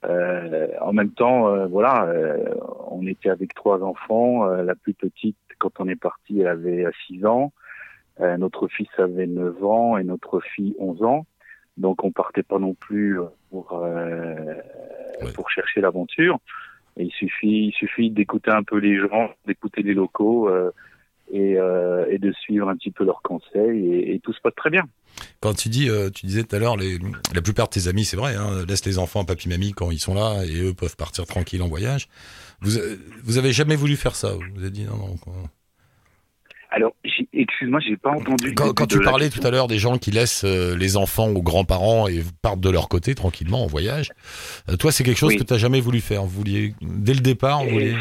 Euh, 0.04 0.68
en 0.80 0.92
même 0.92 1.10
temps, 1.10 1.48
euh, 1.48 1.66
voilà, 1.66 2.04
euh, 2.06 2.44
on 2.90 3.06
était 3.06 3.30
avec 3.30 3.54
trois 3.54 3.82
enfants. 3.82 4.48
Euh, 4.48 4.62
la 4.62 4.74
plus 4.74 4.94
petite, 4.94 5.36
quand 5.58 5.80
on 5.80 5.88
est 5.88 5.96
parti, 6.00 6.40
elle 6.40 6.48
avait 6.48 6.84
6 7.06 7.24
ans. 7.26 7.52
Euh, 8.20 8.36
notre 8.36 8.68
fils 8.68 8.88
avait 8.98 9.26
9 9.26 9.64
ans 9.64 9.98
et 9.98 10.04
notre 10.04 10.40
fille 10.40 10.74
11 10.78 11.02
ans. 11.02 11.26
Donc 11.76 12.04
on 12.04 12.10
partait 12.12 12.42
pas 12.42 12.58
non 12.58 12.74
plus 12.74 13.18
pour 13.50 13.72
euh, 13.82 14.34
Ouais. 15.22 15.32
pour 15.32 15.48
chercher 15.50 15.80
l'aventure. 15.80 16.38
Il 16.98 17.10
suffit 17.10 17.68
il 17.68 17.72
suffit 17.72 18.10
d'écouter 18.10 18.50
un 18.50 18.62
peu 18.62 18.76
les 18.78 18.98
gens, 18.98 19.30
d'écouter 19.46 19.82
les 19.82 19.94
locaux 19.94 20.48
euh, 20.48 20.72
et, 21.32 21.56
euh, 21.58 22.06
et 22.10 22.18
de 22.18 22.32
suivre 22.32 22.68
un 22.68 22.76
petit 22.76 22.90
peu 22.90 23.04
leurs 23.04 23.22
conseils 23.22 23.92
et, 23.92 24.14
et 24.14 24.20
tout 24.20 24.32
se 24.32 24.40
passe 24.40 24.54
très 24.56 24.70
bien. 24.70 24.84
Quand 25.40 25.54
tu 25.54 25.68
dis, 25.68 25.88
euh, 25.88 26.10
tu 26.10 26.26
disais 26.26 26.44
tout 26.44 26.54
à 26.56 26.58
l'heure, 26.58 26.76
la 26.76 27.42
plupart 27.42 27.68
de 27.68 27.72
tes 27.72 27.88
amis, 27.88 28.04
c'est 28.04 28.16
vrai, 28.16 28.34
hein, 28.34 28.64
laissent 28.68 28.84
les 28.84 28.98
enfants 28.98 29.22
à 29.22 29.24
papy 29.24 29.48
mamie 29.48 29.72
quand 29.72 29.90
ils 29.90 29.98
sont 29.98 30.14
là 30.14 30.44
et 30.44 30.60
eux 30.60 30.74
peuvent 30.74 30.96
partir 30.96 31.24
tranquilles 31.26 31.62
en 31.62 31.68
voyage. 31.68 32.08
Vous, 32.60 32.76
euh, 32.78 32.98
vous 33.24 33.38
avez 33.38 33.52
jamais 33.52 33.76
voulu 33.76 33.96
faire 33.96 34.14
ça 34.14 34.32
Vous 34.34 34.40
vous 34.54 34.60
avez 34.60 34.70
dit 34.70 34.84
non, 34.84 34.96
non. 34.96 35.16
quoi. 35.16 35.32
Alors, 36.70 36.94
excuse-moi, 37.32 37.80
j'ai 37.80 37.96
pas 37.96 38.10
entendu. 38.10 38.54
Quand, 38.54 38.86
tu 38.86 38.98
la 38.98 39.04
parlais 39.04 39.30
tout 39.30 39.40
à 39.46 39.50
l'heure 39.50 39.68
des 39.68 39.78
gens 39.78 39.98
qui 39.98 40.10
laissent 40.10 40.44
euh, 40.44 40.76
les 40.76 40.96
enfants 40.96 41.28
aux 41.28 41.40
grands-parents 41.42 42.08
et 42.08 42.22
partent 42.42 42.60
de 42.60 42.68
leur 42.70 42.88
côté 42.88 43.14
tranquillement 43.14 43.62
en 43.62 43.66
voyage, 43.66 44.10
euh, 44.68 44.76
toi 44.76 44.90
c'est 44.92 45.04
quelque 45.04 45.16
chose 45.16 45.30
Oui. 45.30 45.36
que 45.38 45.44
tu 45.44 45.52
n'as 45.52 45.58
jamais 45.58 45.80
voulu 45.80 46.00
faire. 46.00 46.22
Vous 46.24 46.28
vouliez, 46.36 46.74
dès 46.82 47.14
le 47.14 47.20
départ, 47.20 47.64
vous 47.64 47.70
vouliez 47.70 47.96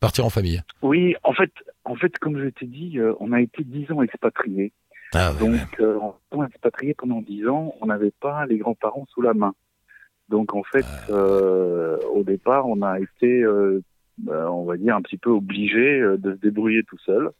partir 0.00 0.26
en 0.26 0.30
famille. 0.30 0.60
Oui, 0.82 1.14
en 1.22 1.32
fait, 1.32 1.50
en 1.84 1.94
fait, 1.96 2.18
comme 2.18 2.38
je 2.38 2.48
t'ai 2.48 2.66
dit, 2.66 2.98
euh, 2.98 3.14
on 3.20 3.32
a 3.32 3.40
été 3.40 3.62
dix 3.64 3.90
ans 3.92 4.02
expatriés. 4.02 4.72
Ah, 5.14 5.32
ouais, 5.32 5.38
Donc, 5.38 5.60
ouais. 5.78 5.84
euh, 5.84 5.98
en 6.00 6.16
étant 6.32 6.44
expatrié 6.44 6.94
pendant 6.94 7.20
10 7.20 7.46
ans, 7.48 7.74
on 7.80 7.86
n'avait 7.86 8.12
pas 8.20 8.46
les 8.46 8.58
grands-parents 8.58 9.06
sous 9.10 9.22
la 9.22 9.32
main. 9.34 9.54
Donc, 10.28 10.54
en 10.54 10.62
fait, 10.64 10.86
euh, 11.10 11.98
au 12.12 12.24
départ, 12.24 12.66
on 12.66 12.82
a 12.82 12.98
été, 12.98 13.42
euh, 13.42 13.80
euh, 14.28 14.46
on 14.48 14.64
va 14.64 14.76
dire, 14.76 14.96
un 14.96 15.02
petit 15.02 15.18
peu 15.18 15.30
obligé 15.30 16.00
euh, 16.00 16.16
de 16.16 16.34
se 16.34 16.40
débrouiller 16.40 16.82
tout 16.82 16.98
seul. 16.98 17.30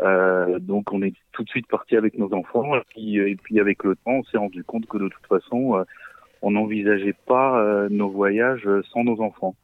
Euh, 0.00 0.58
donc, 0.58 0.92
on 0.92 1.02
est 1.02 1.14
tout 1.32 1.44
de 1.44 1.48
suite 1.48 1.68
parti 1.68 1.96
avec 1.96 2.18
nos 2.18 2.32
enfants. 2.34 2.74
Et 2.74 2.82
puis, 2.88 3.16
et 3.18 3.36
puis 3.36 3.60
avec 3.60 3.84
le 3.84 3.94
temps, 3.94 4.12
on 4.12 4.24
s'est 4.24 4.38
rendu 4.38 4.64
compte 4.64 4.86
que 4.86 4.98
de 4.98 5.08
toute 5.08 5.26
façon, 5.28 5.76
euh, 5.76 5.84
on 6.42 6.52
n'envisageait 6.52 7.16
pas 7.26 7.60
euh, 7.60 7.88
nos 7.90 8.08
voyages 8.08 8.68
sans 8.92 9.04
nos 9.04 9.20
enfants. 9.20 9.54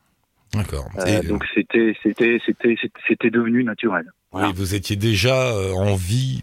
D'accord. 0.54 0.88
Euh, 0.98 1.20
Et, 1.22 1.26
donc, 1.26 1.44
c'était, 1.54 1.96
c'était, 2.02 2.38
c'était, 2.46 2.76
c'était- 3.08 3.30
devenu 3.30 3.64
naturel. 3.64 4.06
oui, 4.32 4.52
vous 4.54 4.74
étiez 4.74 4.96
déjà 4.96 5.50
euh, 5.52 5.72
en 5.72 5.94
vie 5.94 6.42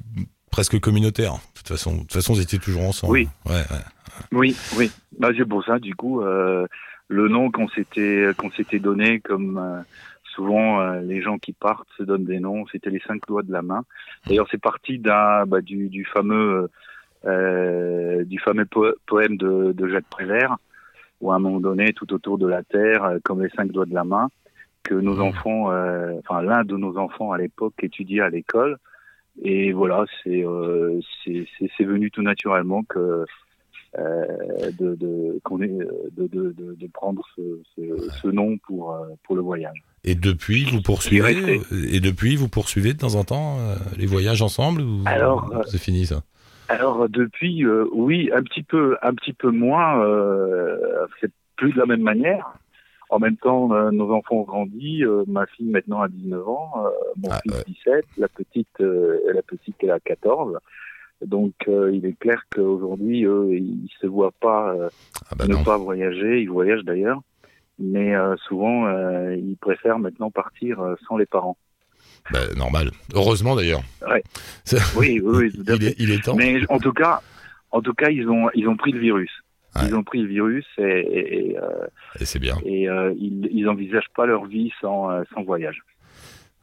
presque 0.52 0.80
communautaire. 0.80 1.34
De 1.34 1.58
toute 1.60 1.68
façon, 1.68 1.94
de 1.96 2.00
toute 2.02 2.14
façon, 2.14 2.34
vous 2.34 2.42
étiez 2.42 2.60
toujours 2.60 2.84
ensemble. 2.84 3.14
Oui. 3.14 3.28
Ouais, 3.46 3.54
ouais. 3.72 3.86
Oui, 4.32 4.56
oui. 4.78 4.92
Bah, 5.20 5.30
c'est 5.38 5.46
pour 5.48 5.64
ça, 5.64 5.80
du 5.80 5.96
coup, 5.96 6.22
euh, 6.22 6.68
le 7.08 7.28
nom 7.30 7.50
qu'on 7.52 7.68
s'était 7.70 8.30
qu'on 8.38 8.52
s'était 8.52 8.80
donné, 8.80 9.20
comme 9.20 9.58
euh, 9.58 9.82
souvent 10.36 10.82
euh, 10.82 11.02
les 11.02 11.22
gens 11.22 11.38
qui 11.38 11.54
partent 11.54 11.88
se 11.98 12.04
donnent 12.04 12.26
des 12.26 12.40
noms, 12.40 12.66
c'était 12.72 12.90
les 12.90 13.02
cinq 13.08 13.22
doigts 13.28 13.44
de 13.44 13.52
la 13.54 13.62
main. 13.62 13.84
D'ailleurs, 14.28 14.48
c'est 14.52 14.62
parti 14.62 15.00
d'un 15.00 15.46
bah, 15.46 15.62
du, 15.62 15.88
du 15.90 16.04
fameux 16.06 16.70
euh, 17.26 18.24
du 18.26 18.40
fameux 18.40 18.66
po- 18.66 18.94
poème 19.06 19.38
de, 19.38 19.72
de 19.74 19.88
Jacques 19.90 20.10
Prévert, 20.10 20.58
où 21.22 21.32
à 21.32 21.36
un 21.36 21.40
moment 21.40 21.60
donné, 21.60 21.94
tout 21.94 22.12
autour 22.14 22.38
de 22.38 22.48
la 22.48 22.64
terre, 22.64 23.04
euh, 23.06 23.20
comme 23.24 23.42
les 23.42 23.50
cinq 23.50 23.72
doigts 23.72 23.86
de 23.86 23.94
la 23.94 24.04
main, 24.04 24.30
que 24.84 24.96
nos 24.96 25.16
Mhm. 25.16 25.22
enfants, 25.22 25.72
euh, 25.72 26.14
enfin 26.20 26.42
l'un 26.42 26.64
de 26.64 26.76
nos 26.76 26.98
enfants 26.98 27.32
à 27.32 27.38
l'époque 27.38 27.76
étudiait 27.84 28.22
à 28.22 28.30
l'école. 28.30 28.78
Et 29.44 29.72
voilà, 29.72 30.06
c'est 30.24 30.44
euh, 30.44 31.00
c'est 31.24 31.84
venu 31.86 32.12
tout 32.12 32.22
naturellement 32.24 32.84
que 32.84 33.26
euh, 34.00 34.26
de, 34.80 34.96
de, 34.96 35.40
qu'on 35.44 35.62
est, 35.62 35.68
de, 35.68 36.28
de, 36.28 36.88
prendre 36.94 37.22
ce, 37.36 37.42
ce, 37.76 37.82
ce 38.22 38.28
nom 38.28 38.58
pour, 38.58 38.96
pour 39.24 39.36
le 39.36 39.42
voyage. 39.42 39.84
Et 40.04 40.16
depuis, 40.16 40.64
vous 40.66 40.82
poursuivez. 40.82 41.62
Et 41.94 42.00
depuis, 42.00 42.36
vous 42.36 42.48
poursuivez 42.50 42.94
de 42.94 42.98
temps 43.00 43.16
en 43.16 43.24
temps 43.24 43.58
les 43.98 44.06
voyages 44.06 44.42
ensemble 44.42 44.82
ou 44.82 45.04
Alors, 45.06 45.50
c'est 45.68 45.78
fini 45.78 46.06
ça? 46.06 46.24
Alors 46.70 47.10
depuis, 47.10 47.66
euh, 47.66 47.86
oui, 47.92 48.30
un 48.34 48.44
petit 48.44 48.64
peu, 48.64 48.98
un 49.02 49.14
petit 49.14 49.34
peu 49.34 49.50
moins. 49.52 50.04
Euh, 50.04 51.06
c'est 51.20 51.32
plus 51.58 51.74
de 51.74 51.80
la 51.80 51.86
même 51.86 52.02
manière. 52.02 52.54
En 53.10 53.20
même 53.20 53.36
temps, 53.36 53.74
euh, 53.74 53.92
nos 53.92 54.12
enfants 54.14 54.38
ont 54.38 54.44
grandi. 54.44 55.04
euh, 55.04 55.24
ma 55.28 55.46
fille 55.48 55.70
maintenant 55.70 56.02
a 56.02 56.08
19 56.08 56.48
ans, 56.48 56.72
euh, 56.78 56.90
mon 57.22 57.30
Ah, 57.30 57.40
fils 57.44 57.54
ouais. 57.54 57.64
17, 57.68 58.06
la 58.18 58.28
petite, 58.30 58.80
euh, 58.80 59.20
la 59.34 59.42
petite 59.42 59.76
elle 59.84 59.92
a 59.92 60.00
14. 60.00 60.58
Donc 61.26 61.54
euh, 61.68 61.92
il 61.94 62.06
est 62.06 62.18
clair 62.18 62.42
qu'aujourd'hui, 62.56 63.26
eux, 63.26 63.50
ils 63.52 63.90
se 64.00 64.08
voient 64.08 64.34
pas 64.40 64.74
euh, 64.74 64.90
Ah 65.30 65.36
bah 65.36 65.46
ne 65.48 65.54
non. 65.56 65.64
pas 65.64 65.78
voyager. 65.78 66.42
Ils 66.42 66.50
voyagent 66.50 66.86
d'ailleurs, 66.86 67.20
mais 67.80 68.16
euh, 68.16 68.36
souvent 68.48 68.86
euh, 68.88 69.36
ils 69.36 69.58
préfèrent 69.58 70.00
maintenant 70.00 70.32
partir 70.32 70.80
euh, 70.80 70.96
sans 71.08 71.18
les 71.18 71.26
parents. 71.26 71.58
Bah, 72.32 72.40
normal. 72.56 72.92
Heureusement 73.14 73.56
d'ailleurs. 73.56 73.82
Oui, 74.08 74.20
oui, 74.96 75.20
oui, 75.24 75.52
tout 75.66 75.72
à 75.72 75.76
Il 75.76 75.84
est, 75.86 75.96
il 76.00 76.12
est 76.12 76.24
temps. 76.24 76.36
Mais 76.36 76.60
en 76.70 76.80
tout 76.80 76.94
cas, 76.94 77.22
en 77.72 77.82
tout 77.82 77.94
cas, 77.94 78.10
ils 78.10 78.28
ont 78.30 78.50
ils 78.54 78.68
ont 78.68 78.78
pris 78.78 78.92
le 78.92 79.00
virus. 79.00 79.32
Ouais. 79.76 79.84
Ils 79.88 79.96
ont 79.96 80.04
pris 80.04 80.22
le 80.22 80.28
virus 80.28 80.66
et, 80.78 80.82
et, 80.84 81.50
et, 81.52 81.58
euh, 81.58 81.88
Et 82.20 82.26
c'est 82.26 82.40
bien. 82.40 82.58
et, 82.66 82.90
euh, 82.90 83.14
ils 83.18 83.48
ils 83.54 83.70
envisagent 83.70 84.10
pas 84.16 84.26
leur 84.26 84.46
vie 84.46 84.72
sans 84.82 85.10
euh, 85.10 85.24
sans 85.34 85.44
voyage. 85.44 85.82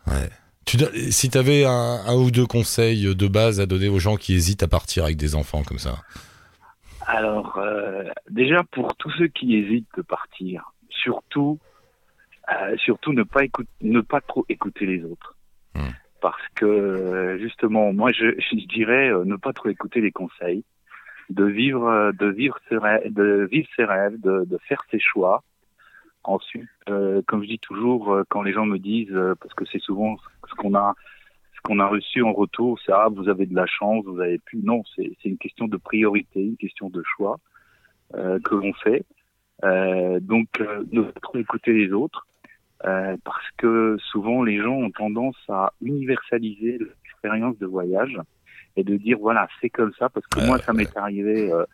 Ouais. 0.06 0.28
Tu, 0.66 0.76
don- 0.76 0.90
si 1.10 1.30
tu 1.30 1.38
avais 1.38 1.64
un, 1.64 1.70
un 2.06 2.14
ou 2.16 2.30
deux 2.30 2.44
conseils 2.46 3.14
de 3.14 3.26
base 3.28 3.58
à 3.60 3.64
donner 3.66 3.88
aux 3.88 3.98
gens 3.98 4.16
qui 4.16 4.34
hésitent 4.34 4.62
à 4.62 4.68
partir 4.68 5.04
avec 5.04 5.16
des 5.16 5.34
enfants 5.34 5.62
comme 5.62 5.78
ça? 5.78 5.96
Alors 7.06 7.56
euh, 7.58 8.04
déjà 8.30 8.62
pour 8.70 8.94
tous 8.96 9.10
ceux 9.18 9.28
qui 9.28 9.56
hésitent 9.56 9.88
de 9.96 10.02
partir, 10.02 10.72
surtout 10.90 11.58
surtout 12.84 13.12
ne 13.14 13.22
pas 13.22 13.40
ne 13.80 14.00
pas 14.02 14.20
trop 14.20 14.44
écouter 14.50 14.84
les 14.86 15.02
autres. 15.04 15.34
Parce 16.20 16.42
que 16.54 17.38
justement, 17.40 17.92
moi 17.92 18.10
je, 18.12 18.66
dirais 18.66 19.10
euh, 19.10 19.24
ne 19.24 19.36
pas 19.36 19.52
trop 19.52 19.68
écouter 19.68 20.00
les 20.00 20.12
conseils, 20.12 20.64
de 21.30 21.44
vivre 21.44 21.86
euh, 21.86 22.12
de 22.12 22.26
vivre 22.26 22.58
ses 22.68 22.76
rêves, 22.76 23.12
de 23.12 23.46
vivre 23.50 23.68
ses 23.76 23.84
rêves, 23.84 24.18
de, 24.20 24.58
faire 24.66 24.82
ses 24.90 25.00
choix. 25.00 25.42
Ensuite, 26.24 26.68
euh, 26.88 27.22
comme 27.26 27.42
je 27.42 27.48
dis 27.48 27.58
toujours, 27.58 28.22
quand 28.28 28.42
les 28.42 28.52
gens 28.52 28.66
me 28.66 28.78
disent, 28.78 29.18
parce 29.40 29.54
que 29.54 29.64
c'est 29.70 29.80
souvent 29.80 30.16
ce 30.48 30.54
qu'on 30.56 30.74
a, 30.74 30.94
ce 31.54 31.60
qu'on 31.62 31.78
a 31.78 31.86
reçu 31.86 32.22
en 32.22 32.32
retour, 32.32 32.78
c'est 32.84 32.92
ah 32.92 33.08
vous 33.10 33.28
avez 33.28 33.46
de 33.46 33.54
la 33.54 33.66
chance, 33.66 34.04
vous 34.04 34.20
avez 34.20 34.38
pu. 34.38 34.58
Non, 34.62 34.82
c'est 34.96 35.24
une 35.24 35.38
question 35.38 35.68
de 35.68 35.76
priorité, 35.76 36.42
une 36.42 36.56
question 36.56 36.90
de 36.90 37.02
choix 37.16 37.38
que 38.12 38.54
l'on 38.54 38.72
fait. 38.74 39.04
Donc, 39.62 40.48
ne 40.92 41.02
pas 41.02 41.20
trop 41.20 41.38
écouter 41.38 41.72
les 41.72 41.92
autres, 41.92 42.26
euh, 42.84 43.16
parce 43.24 43.50
que 43.56 43.96
souvent 44.10 44.42
les 44.42 44.58
gens 44.62 44.74
ont 44.74 44.90
tendance 44.90 45.36
à 45.48 45.72
universaliser 45.82 46.78
l'expérience 46.78 47.58
de 47.58 47.66
voyage 47.66 48.18
et 48.76 48.84
de 48.84 48.96
dire 48.96 49.18
voilà 49.18 49.48
c'est 49.60 49.70
comme 49.70 49.92
ça 49.98 50.08
parce 50.08 50.26
que 50.26 50.40
Ouais, 50.40 50.46
moi 50.46 50.58
ça 50.58 50.72
m'est 50.72 50.96
arrivé, 50.96 51.52
euh, 51.52 51.64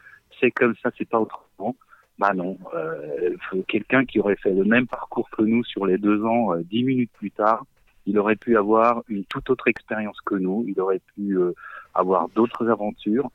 c'est 0.40 0.50
comme 0.50 0.74
ça, 0.82 0.90
c'est 0.96 1.08
pas 1.08 1.20
autrement. 1.20 1.76
Bah 2.18 2.32
non, 2.32 2.56
euh, 2.74 3.36
quelqu'un 3.66 4.04
qui 4.04 4.20
aurait 4.20 4.36
fait 4.36 4.52
le 4.52 4.64
même 4.64 4.86
parcours 4.86 5.28
que 5.30 5.42
nous 5.42 5.64
sur 5.64 5.84
les 5.84 5.98
deux 5.98 6.24
ans, 6.24 6.54
euh, 6.54 6.62
dix 6.62 6.84
minutes 6.84 7.10
plus 7.12 7.32
tard, 7.32 7.64
il 8.06 8.18
aurait 8.18 8.36
pu 8.36 8.56
avoir 8.56 9.02
une 9.08 9.24
toute 9.24 9.50
autre 9.50 9.68
expérience 9.68 10.20
que 10.24 10.34
nous, 10.34 10.64
il 10.68 10.80
aurait 10.80 11.00
pu 11.14 11.38
euh, 11.38 11.52
avoir 11.94 12.28
d'autres 12.28 12.68
aventures. 12.68 13.30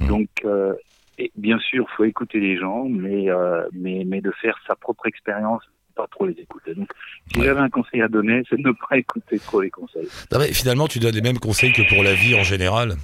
Hmm. 0.00 0.08
Donc, 0.08 0.28
euh, 0.44 0.74
et 1.18 1.32
bien 1.36 1.58
sûr, 1.58 1.88
faut 1.96 2.04
écouter 2.04 2.38
les 2.38 2.56
gens, 2.56 2.84
mais, 2.84 3.30
euh, 3.30 3.66
mais, 3.72 4.04
mais 4.06 4.20
de 4.20 4.30
faire 4.30 4.58
sa 4.66 4.76
propre 4.76 5.06
expérience, 5.06 5.62
pas 5.98 6.06
trop 6.10 6.26
les 6.26 6.34
écouter. 6.40 6.74
Donc, 6.74 6.88
si 7.32 7.38
Ouais. 7.40 7.46
j'avais 7.46 7.60
un 7.60 7.68
conseil 7.68 8.00
à 8.02 8.08
donner, 8.08 8.42
c'est 8.48 8.56
de 8.56 8.66
ne 8.68 8.72
pas 8.72 8.96
écouter 9.04 9.38
trop 9.40 9.60
les 9.60 9.70
conseils. 9.70 10.08
Non, 10.32 10.38
mais 10.38 10.52
finalement, 10.52 10.86
tu 10.86 10.98
donnes 11.00 11.14
les 11.14 11.20
mêmes 11.20 11.38
conseils 11.40 11.72
que 11.72 11.82
pour 11.92 12.02
la 12.04 12.14
vie 12.14 12.34
en 12.34 12.44
général. 12.44 12.94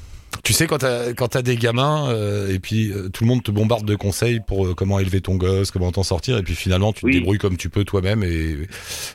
Tu 0.42 0.52
sais, 0.52 0.66
quand 0.66 0.78
t'as 0.78 1.12
quand 1.14 1.28
t'as 1.28 1.42
des 1.42 1.56
gamins 1.56 2.08
euh, 2.10 2.52
et 2.52 2.58
puis 2.58 2.90
euh, 2.92 3.08
tout 3.08 3.24
le 3.24 3.28
monde 3.28 3.42
te 3.42 3.50
bombarde 3.50 3.84
de 3.86 3.94
conseils 3.94 4.40
pour 4.46 4.66
euh, 4.66 4.74
comment 4.74 4.98
élever 4.98 5.20
ton 5.20 5.36
gosse, 5.36 5.70
comment 5.70 5.92
t'en 5.92 6.02
sortir, 6.02 6.36
et 6.38 6.42
puis 6.42 6.54
finalement 6.54 6.92
tu 6.92 7.04
Oui. 7.06 7.12
te 7.12 7.16
débrouilles 7.18 7.38
comme 7.38 7.56
tu 7.56 7.70
peux 7.70 7.84
toi-même. 7.84 8.22
Et 8.24 8.56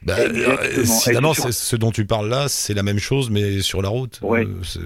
bah, 0.03 0.15
euh, 0.19 0.86
finalement, 1.03 1.34
sur- 1.34 1.53
ce 1.53 1.75
dont 1.75 1.91
tu 1.91 2.05
parles 2.05 2.29
là, 2.29 2.47
c'est 2.47 2.73
la 2.73 2.84
même 2.84 2.99
chose, 2.99 3.29
mais 3.29 3.62
sur 3.62 3.82
la 3.82 3.89
route. 3.89 4.19
Ouais. 4.21 4.45
Euh, 4.45 4.63
c'est- 4.63 4.79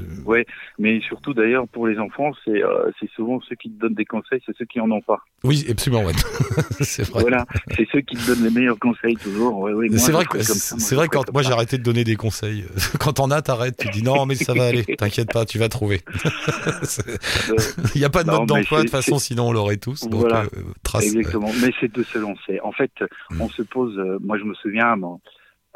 Mais 0.79 0.99
surtout, 1.07 1.33
d'ailleurs, 1.33 1.67
pour 1.67 1.87
les 1.87 1.97
enfants, 1.99 2.31
c'est 2.43 2.63
euh, 2.63 2.89
c'est 2.99 3.09
souvent 3.15 3.39
ceux 3.47 3.55
qui 3.55 3.69
te 3.69 3.79
donnent 3.79 3.93
des 3.93 4.05
conseils, 4.05 4.41
c'est 4.45 4.55
ceux 4.57 4.65
qui 4.65 4.79
en 4.79 4.89
ont 4.91 5.01
pas. 5.01 5.19
oui, 5.43 5.65
absolument, 5.69 6.03
ouais. 6.03 6.13
c'est 6.81 7.03
vrai. 7.09 7.21
Voilà, 7.21 7.45
c'est 7.77 7.87
ceux 7.91 8.01
qui 8.01 8.15
te 8.15 8.25
donnent 8.27 8.43
les 8.43 8.49
meilleurs 8.49 8.79
conseils 8.79 9.15
toujours. 9.15 9.59
Ouais, 9.59 9.73
oui, 9.73 9.89
moi, 9.89 9.99
C'est 9.99 10.11
vrai 10.11 10.25
que 10.25 10.41
ça, 10.41 10.75
c'est 10.77 10.95
vrai 10.95 11.07
quand 11.07 11.31
moi 11.31 11.41
j'ai 11.43 11.51
arrêté 11.51 11.77
de 11.77 11.83
donner 11.83 12.03
des 12.03 12.15
conseils. 12.15 12.65
Quand 12.99 13.13
t'en 13.13 13.31
as, 13.31 13.41
t'arrêtes. 13.41 13.77
Tu 13.77 13.89
dis 13.89 14.03
non, 14.03 14.25
mais 14.25 14.35
ça 14.35 14.53
va 14.53 14.65
aller. 14.67 14.83
T'inquiète 14.97 15.31
pas, 15.31 15.45
tu 15.45 15.57
vas 15.59 15.69
trouver. 15.69 16.01
Il 17.95 17.99
n'y 17.99 18.05
a 18.05 18.09
pas 18.09 18.23
de 18.23 18.29
Non, 18.29 18.39
mode 18.39 18.47
d'emploi 18.49 18.79
de 18.79 18.83
toute 18.83 18.91
façon, 18.91 19.19
sinon 19.19 19.49
on 19.49 19.51
l'aurait 19.51 19.77
tous. 19.77 20.01
Donc 20.07 20.21
Voilà. 20.21 20.43
euh, 20.43 20.47
trace. 20.83 21.03
Exactement, 21.05 21.51
mais 21.61 21.71
c'est 21.79 21.91
de 21.91 22.03
se 22.03 22.17
lancer. 22.17 22.59
En 22.61 22.71
fait, 22.71 22.91
Mm. 23.31 23.41
on 23.41 23.49
se 23.49 23.61
pose. 23.61 23.97
euh, 23.97 24.17
moi, 24.21 24.37
je 24.37 24.43
me 24.43 24.53
souviens, 24.55 24.95
mon, 24.95 25.19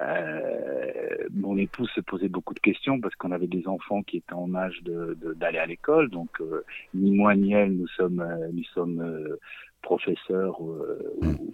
euh, 0.02 1.28
mon 1.34 1.58
épouse 1.58 1.90
se 1.96 2.02
posait 2.02 2.30
beaucoup 2.30 2.54
de 2.54 2.60
questions 2.60 3.00
parce 3.00 3.16
qu'on 3.16 3.32
avait 3.32 3.48
des 3.48 3.68
enfants 3.68 4.04
qui 4.04 4.18
étaient 4.18 4.34
en 4.34 4.54
âge 4.56 4.82
de 4.84 5.18
de- 5.22 5.34
d'aller 5.34 5.58
à 5.60 5.66
l'école. 5.66 6.10
Donc, 6.10 6.30
euh, 6.42 6.64
ni 6.94 7.12
moi 7.12 7.36
ni 7.36 7.54
elle, 7.54 7.74
nous 7.76 7.88
sommes, 7.90 8.20
euh, 8.20 8.48
nous 8.54 8.64
sommes 8.74 9.02
euh, 9.02 9.38
professeurs 9.82 10.58
euh, 10.64 11.00
ou 11.22 11.54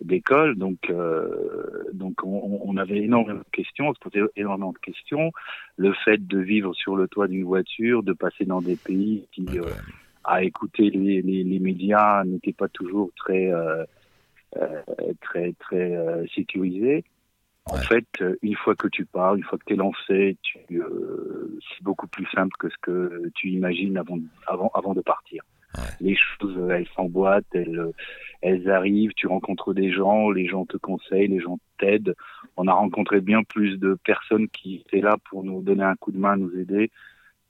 d'école. 0.00 0.56
Donc, 0.56 0.90
euh, 0.90 1.84
donc 1.92 2.24
on, 2.24 2.60
on 2.64 2.76
avait 2.76 2.98
énormément 2.98 3.40
de 3.40 3.50
questions, 3.52 3.88
on 3.88 3.94
se 3.94 3.98
posait 4.00 4.20
énormément 4.36 4.72
de 4.72 4.78
questions. 4.78 5.32
Le 5.76 5.92
fait 6.04 6.26
de 6.26 6.38
vivre 6.38 6.74
sur 6.74 6.96
le 6.96 7.08
toit 7.08 7.28
d'une 7.28 7.44
voiture, 7.44 8.02
de 8.02 8.12
passer 8.12 8.44
dans 8.44 8.62
des 8.62 8.76
pays 8.76 9.28
qui 9.32 9.42
Ouais, 9.46 9.58
euh, 9.58 9.62
ouais. 9.64 9.70
à 10.24 10.42
écouter 10.42 10.90
les, 10.90 11.22
les, 11.22 11.44
les 11.44 11.58
médias 11.58 12.24
n'était 12.24 12.52
pas 12.52 12.68
toujours 12.68 13.10
très 13.16 13.50
euh, 13.52 13.84
euh, 14.56 14.82
très 15.20 15.52
très 15.54 15.94
euh, 15.96 16.26
sécurisé. 16.34 17.04
En 17.66 17.76
Ouais. 17.76 17.82
fait, 17.82 18.24
une 18.40 18.54
fois 18.56 18.74
que 18.74 18.88
tu 18.88 19.04
pars, 19.04 19.34
une 19.34 19.42
fois 19.44 19.58
que 19.58 19.64
tu 19.66 19.74
es 19.74 19.76
lancé, 19.76 20.38
euh, 20.72 21.58
c'est 21.68 21.82
beaucoup 21.82 22.06
plus 22.08 22.26
simple 22.34 22.56
que 22.58 22.70
ce 22.70 22.76
que 22.80 23.30
tu 23.34 23.50
imagines 23.50 23.98
avant 23.98 24.18
avant 24.46 24.70
avant 24.74 24.94
de 24.94 25.02
partir. 25.02 25.42
Les 26.00 26.16
choses, 26.16 26.56
euh, 26.56 26.70
elles 26.70 26.88
s'emboîtent, 26.96 27.46
elles 27.52 27.78
euh, 27.78 27.92
elles 28.40 28.70
arrivent, 28.70 29.12
tu 29.16 29.26
rencontres 29.26 29.74
des 29.74 29.90
gens, 29.90 30.30
les 30.30 30.46
gens 30.46 30.64
te 30.64 30.76
conseillent, 30.76 31.28
les 31.28 31.40
gens 31.40 31.58
t'aident. 31.78 32.14
On 32.56 32.68
a 32.68 32.72
rencontré 32.72 33.20
bien 33.20 33.42
plus 33.42 33.78
de 33.78 33.98
personnes 34.04 34.48
qui 34.48 34.76
étaient 34.76 35.00
là 35.00 35.16
pour 35.28 35.42
nous 35.44 35.60
donner 35.62 35.82
un 35.82 35.96
coup 35.96 36.12
de 36.12 36.18
main, 36.18 36.36
nous 36.36 36.56
aider, 36.56 36.90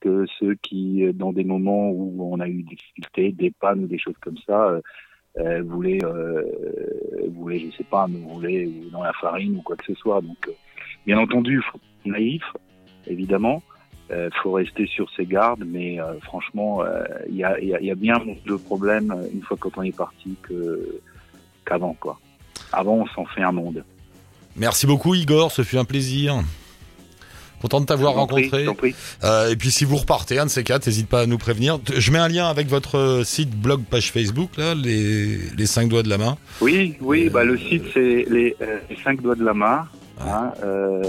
que 0.01 0.25
ceux 0.39 0.55
qui, 0.55 1.05
euh, 1.05 1.13
dans 1.13 1.33
des 1.33 1.45
moments 1.45 1.91
où 1.91 2.33
on 2.33 2.41
a 2.41 2.49
eu 2.49 2.63
des 2.63 2.75
difficultés, 2.75 3.33
des 3.33 3.51
pannes 3.51 3.85
ou 3.85 3.87
des 3.87 3.99
choses 3.99 4.19
comme 4.21 4.39
ça, 4.47 4.81
voulaient, 5.61 6.05
euh, 6.05 6.43
voulaient, 7.29 7.61
je 7.61 7.77
sais 7.77 7.85
pas, 7.85 8.09
nous 8.09 8.29
voulaient 8.29 8.69
dans 8.91 9.05
la 9.05 9.13
farine 9.13 9.57
ou 9.59 9.63
quoi 9.63 9.77
que 9.77 9.85
ce 9.85 9.95
soit. 9.95 10.21
Donc, 10.21 10.51
bien 11.07 11.19
entendu, 11.19 11.57
il 11.57 11.63
faut 11.63 11.79
être 11.79 12.07
naïf, 12.07 12.43
évidemment, 13.07 13.63
euh, 14.11 14.31
faut 14.43 14.53
rester 14.53 14.87
sur 14.87 15.11
ses 15.17 15.27
gardes, 15.27 15.65
mais 15.67 16.01
euh, 16.01 16.19
franchement, 16.23 16.83
euh, 16.83 17.03
il 17.29 17.37
y, 17.37 17.45
a, 17.45 17.61
y, 17.61 17.75
a, 17.75 17.81
y, 17.81 17.91
a, 17.91 17.95
bien 17.95 18.19
de 18.47 18.57
problèmes 18.57 19.15
une 19.33 19.43
fois 19.43 19.57
quand 19.61 19.77
on 19.77 19.83
est 19.83 19.97
parti 19.97 20.35
que 20.43 21.01
qu'avant 21.67 21.95
quoi. 22.01 22.19
Avant, 22.73 22.95
on 22.95 23.07
s'en 23.09 23.27
fait 23.27 23.43
un 23.43 23.53
monde. 23.53 23.85
Merci 24.57 24.87
beaucoup 24.87 25.15
Igor, 25.15 25.53
ce 25.53 25.63
fut 25.63 25.79
un 25.79 25.85
plaisir. 25.85 26.43
Content 27.61 27.81
de 27.81 27.87
t'avoir 27.87 28.15
rencontré. 28.15 28.67
Euh, 29.25 29.51
et 29.51 29.57
puis 29.57 29.71
si 29.71 29.85
vous 29.85 29.97
repartez, 29.97 30.39
un 30.39 30.47
de 30.47 30.51
ces 30.51 30.63
quatre, 30.63 30.87
n'hésite 30.87 31.09
pas 31.09 31.23
à 31.23 31.27
nous 31.27 31.39
prévenir. 31.39 31.81
Je 31.93 32.13
mets 32.13 32.19
un 32.19 32.29
lien 32.29 32.47
avec 32.47 32.69
votre 32.69 33.23
site, 33.25 33.51
blog, 33.51 33.83
page 33.85 34.13
Facebook, 34.13 34.57
là, 34.57 34.75
les, 34.75 35.39
les 35.57 35.67
cinq 35.67 35.89
doigts 35.89 36.05
de 36.05 36.09
la 36.09 36.19
main. 36.19 36.39
Oui, 36.61 36.97
oui, 37.01 37.27
euh... 37.27 37.31
bah, 37.31 37.45
le 37.45 37.59
site 37.59 37.85
c'est 37.93 38.25
les, 38.29 38.57
euh, 38.63 38.79
les, 38.89 38.97
cinq 39.03 39.21
doigts 39.23 39.35
de 39.35 39.45
la 39.45 39.55
main. 39.55 39.89
Hein, 40.21 40.53
euh, 40.63 41.03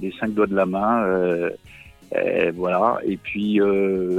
les 0.00 0.12
cinq 0.18 0.34
doigts 0.34 0.46
de 0.46 0.56
la 0.56 0.66
main. 0.66 1.04
Et 2.14 2.50
voilà. 2.50 2.98
Et 3.04 3.16
puis 3.16 3.60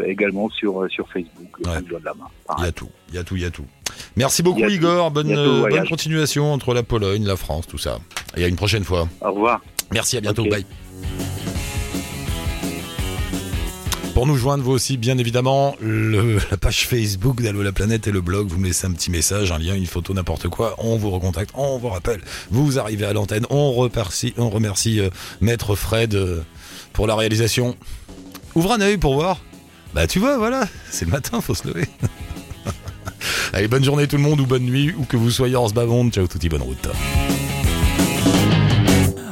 également 0.06 0.50
sur, 0.50 0.90
sur 0.90 1.10
Facebook, 1.10 1.50
les 1.60 1.68
ouais. 1.68 1.76
cinq 1.76 1.88
doigts 1.88 2.00
de 2.00 2.06
la 2.06 2.14
main. 2.14 2.28
Il 2.60 2.66
y 2.66 2.68
a 2.68 2.72
tout, 2.72 2.90
il 3.10 3.16
y 3.16 3.18
a 3.18 3.24
tout, 3.24 3.36
il 3.36 3.42
y 3.42 3.46
a 3.46 3.52
tout. 3.52 3.66
Merci 4.16 4.42
beaucoup 4.44 4.60
Igor, 4.60 5.12
bonne, 5.12 5.34
tout, 5.34 5.68
bonne 5.70 5.88
continuation 5.88 6.54
entre 6.54 6.74
la 6.74 6.84
Pologne, 6.84 7.26
la 7.26 7.36
France, 7.36 7.68
tout 7.68 7.78
ça. 7.78 8.00
Et 8.38 8.44
à 8.44 8.48
une 8.48 8.56
prochaine 8.56 8.84
fois. 8.84 9.08
Au 9.22 9.32
revoir. 9.32 9.62
Merci, 9.92 10.18
à 10.18 10.22
bientôt, 10.22 10.44
okay. 10.44 10.50
bye. 10.50 10.66
Pour 14.22 14.28
nous 14.28 14.38
joindre, 14.38 14.64
vous 14.64 14.74
aussi, 14.74 14.98
bien 14.98 15.18
évidemment, 15.18 15.76
la 15.82 16.56
page 16.56 16.86
Facebook 16.86 17.42
d'Allo 17.42 17.64
la 17.64 17.72
planète 17.72 18.06
et 18.06 18.12
le 18.12 18.22
blog. 18.22 18.50
Vous 18.50 18.60
me 18.60 18.68
laissez 18.68 18.86
un 18.86 18.92
petit 18.92 19.10
message, 19.10 19.52
un 19.52 19.58
lien, 19.58 19.74
une 19.74 19.88
photo, 19.88 20.14
n'importe 20.14 20.48
quoi. 20.48 20.76
On 20.78 20.96
vous 20.96 21.10
recontacte, 21.10 21.50
on 21.56 21.80
vous 21.80 21.90
rappelle. 21.90 22.22
Vous 22.52 22.78
arrivez 22.78 23.06
à 23.06 23.14
l'antenne. 23.14 23.48
On 23.50 23.72
remercie, 23.72 24.36
on 24.38 24.52
remercie 24.52 25.00
euh, 25.00 25.10
Maître 25.40 25.74
Fred 25.74 26.14
euh, 26.14 26.44
pour 26.94 27.08
la 27.08 27.16
réalisation. 27.16 27.76
Ouvre 28.54 28.74
un 28.74 28.82
œil 28.82 29.00
pour 29.00 29.16
voir. 29.16 29.40
Bah, 29.96 30.06
tu 30.06 30.20
vois, 30.20 30.38
voilà, 30.38 30.68
c'est 30.92 31.06
le 31.06 31.12
matin, 31.12 31.42
faut 31.42 31.56
se 31.56 31.68
lever. 31.68 31.88
Allez, 33.54 33.68
bonne 33.68 33.84
journée 33.84 34.06
tout 34.06 34.18
le 34.18 34.22
monde 34.22 34.40
ou 34.40 34.46
bonne 34.46 34.66
nuit, 34.66 34.94
ou 34.96 35.04
que 35.04 35.18
vous 35.18 35.32
soyez 35.32 35.56
en 35.56 35.68
ce 35.68 35.74
bavonde. 35.74 36.14
Ciao, 36.14 36.28
touti, 36.28 36.48
bonne 36.48 36.62
route. 36.62 36.88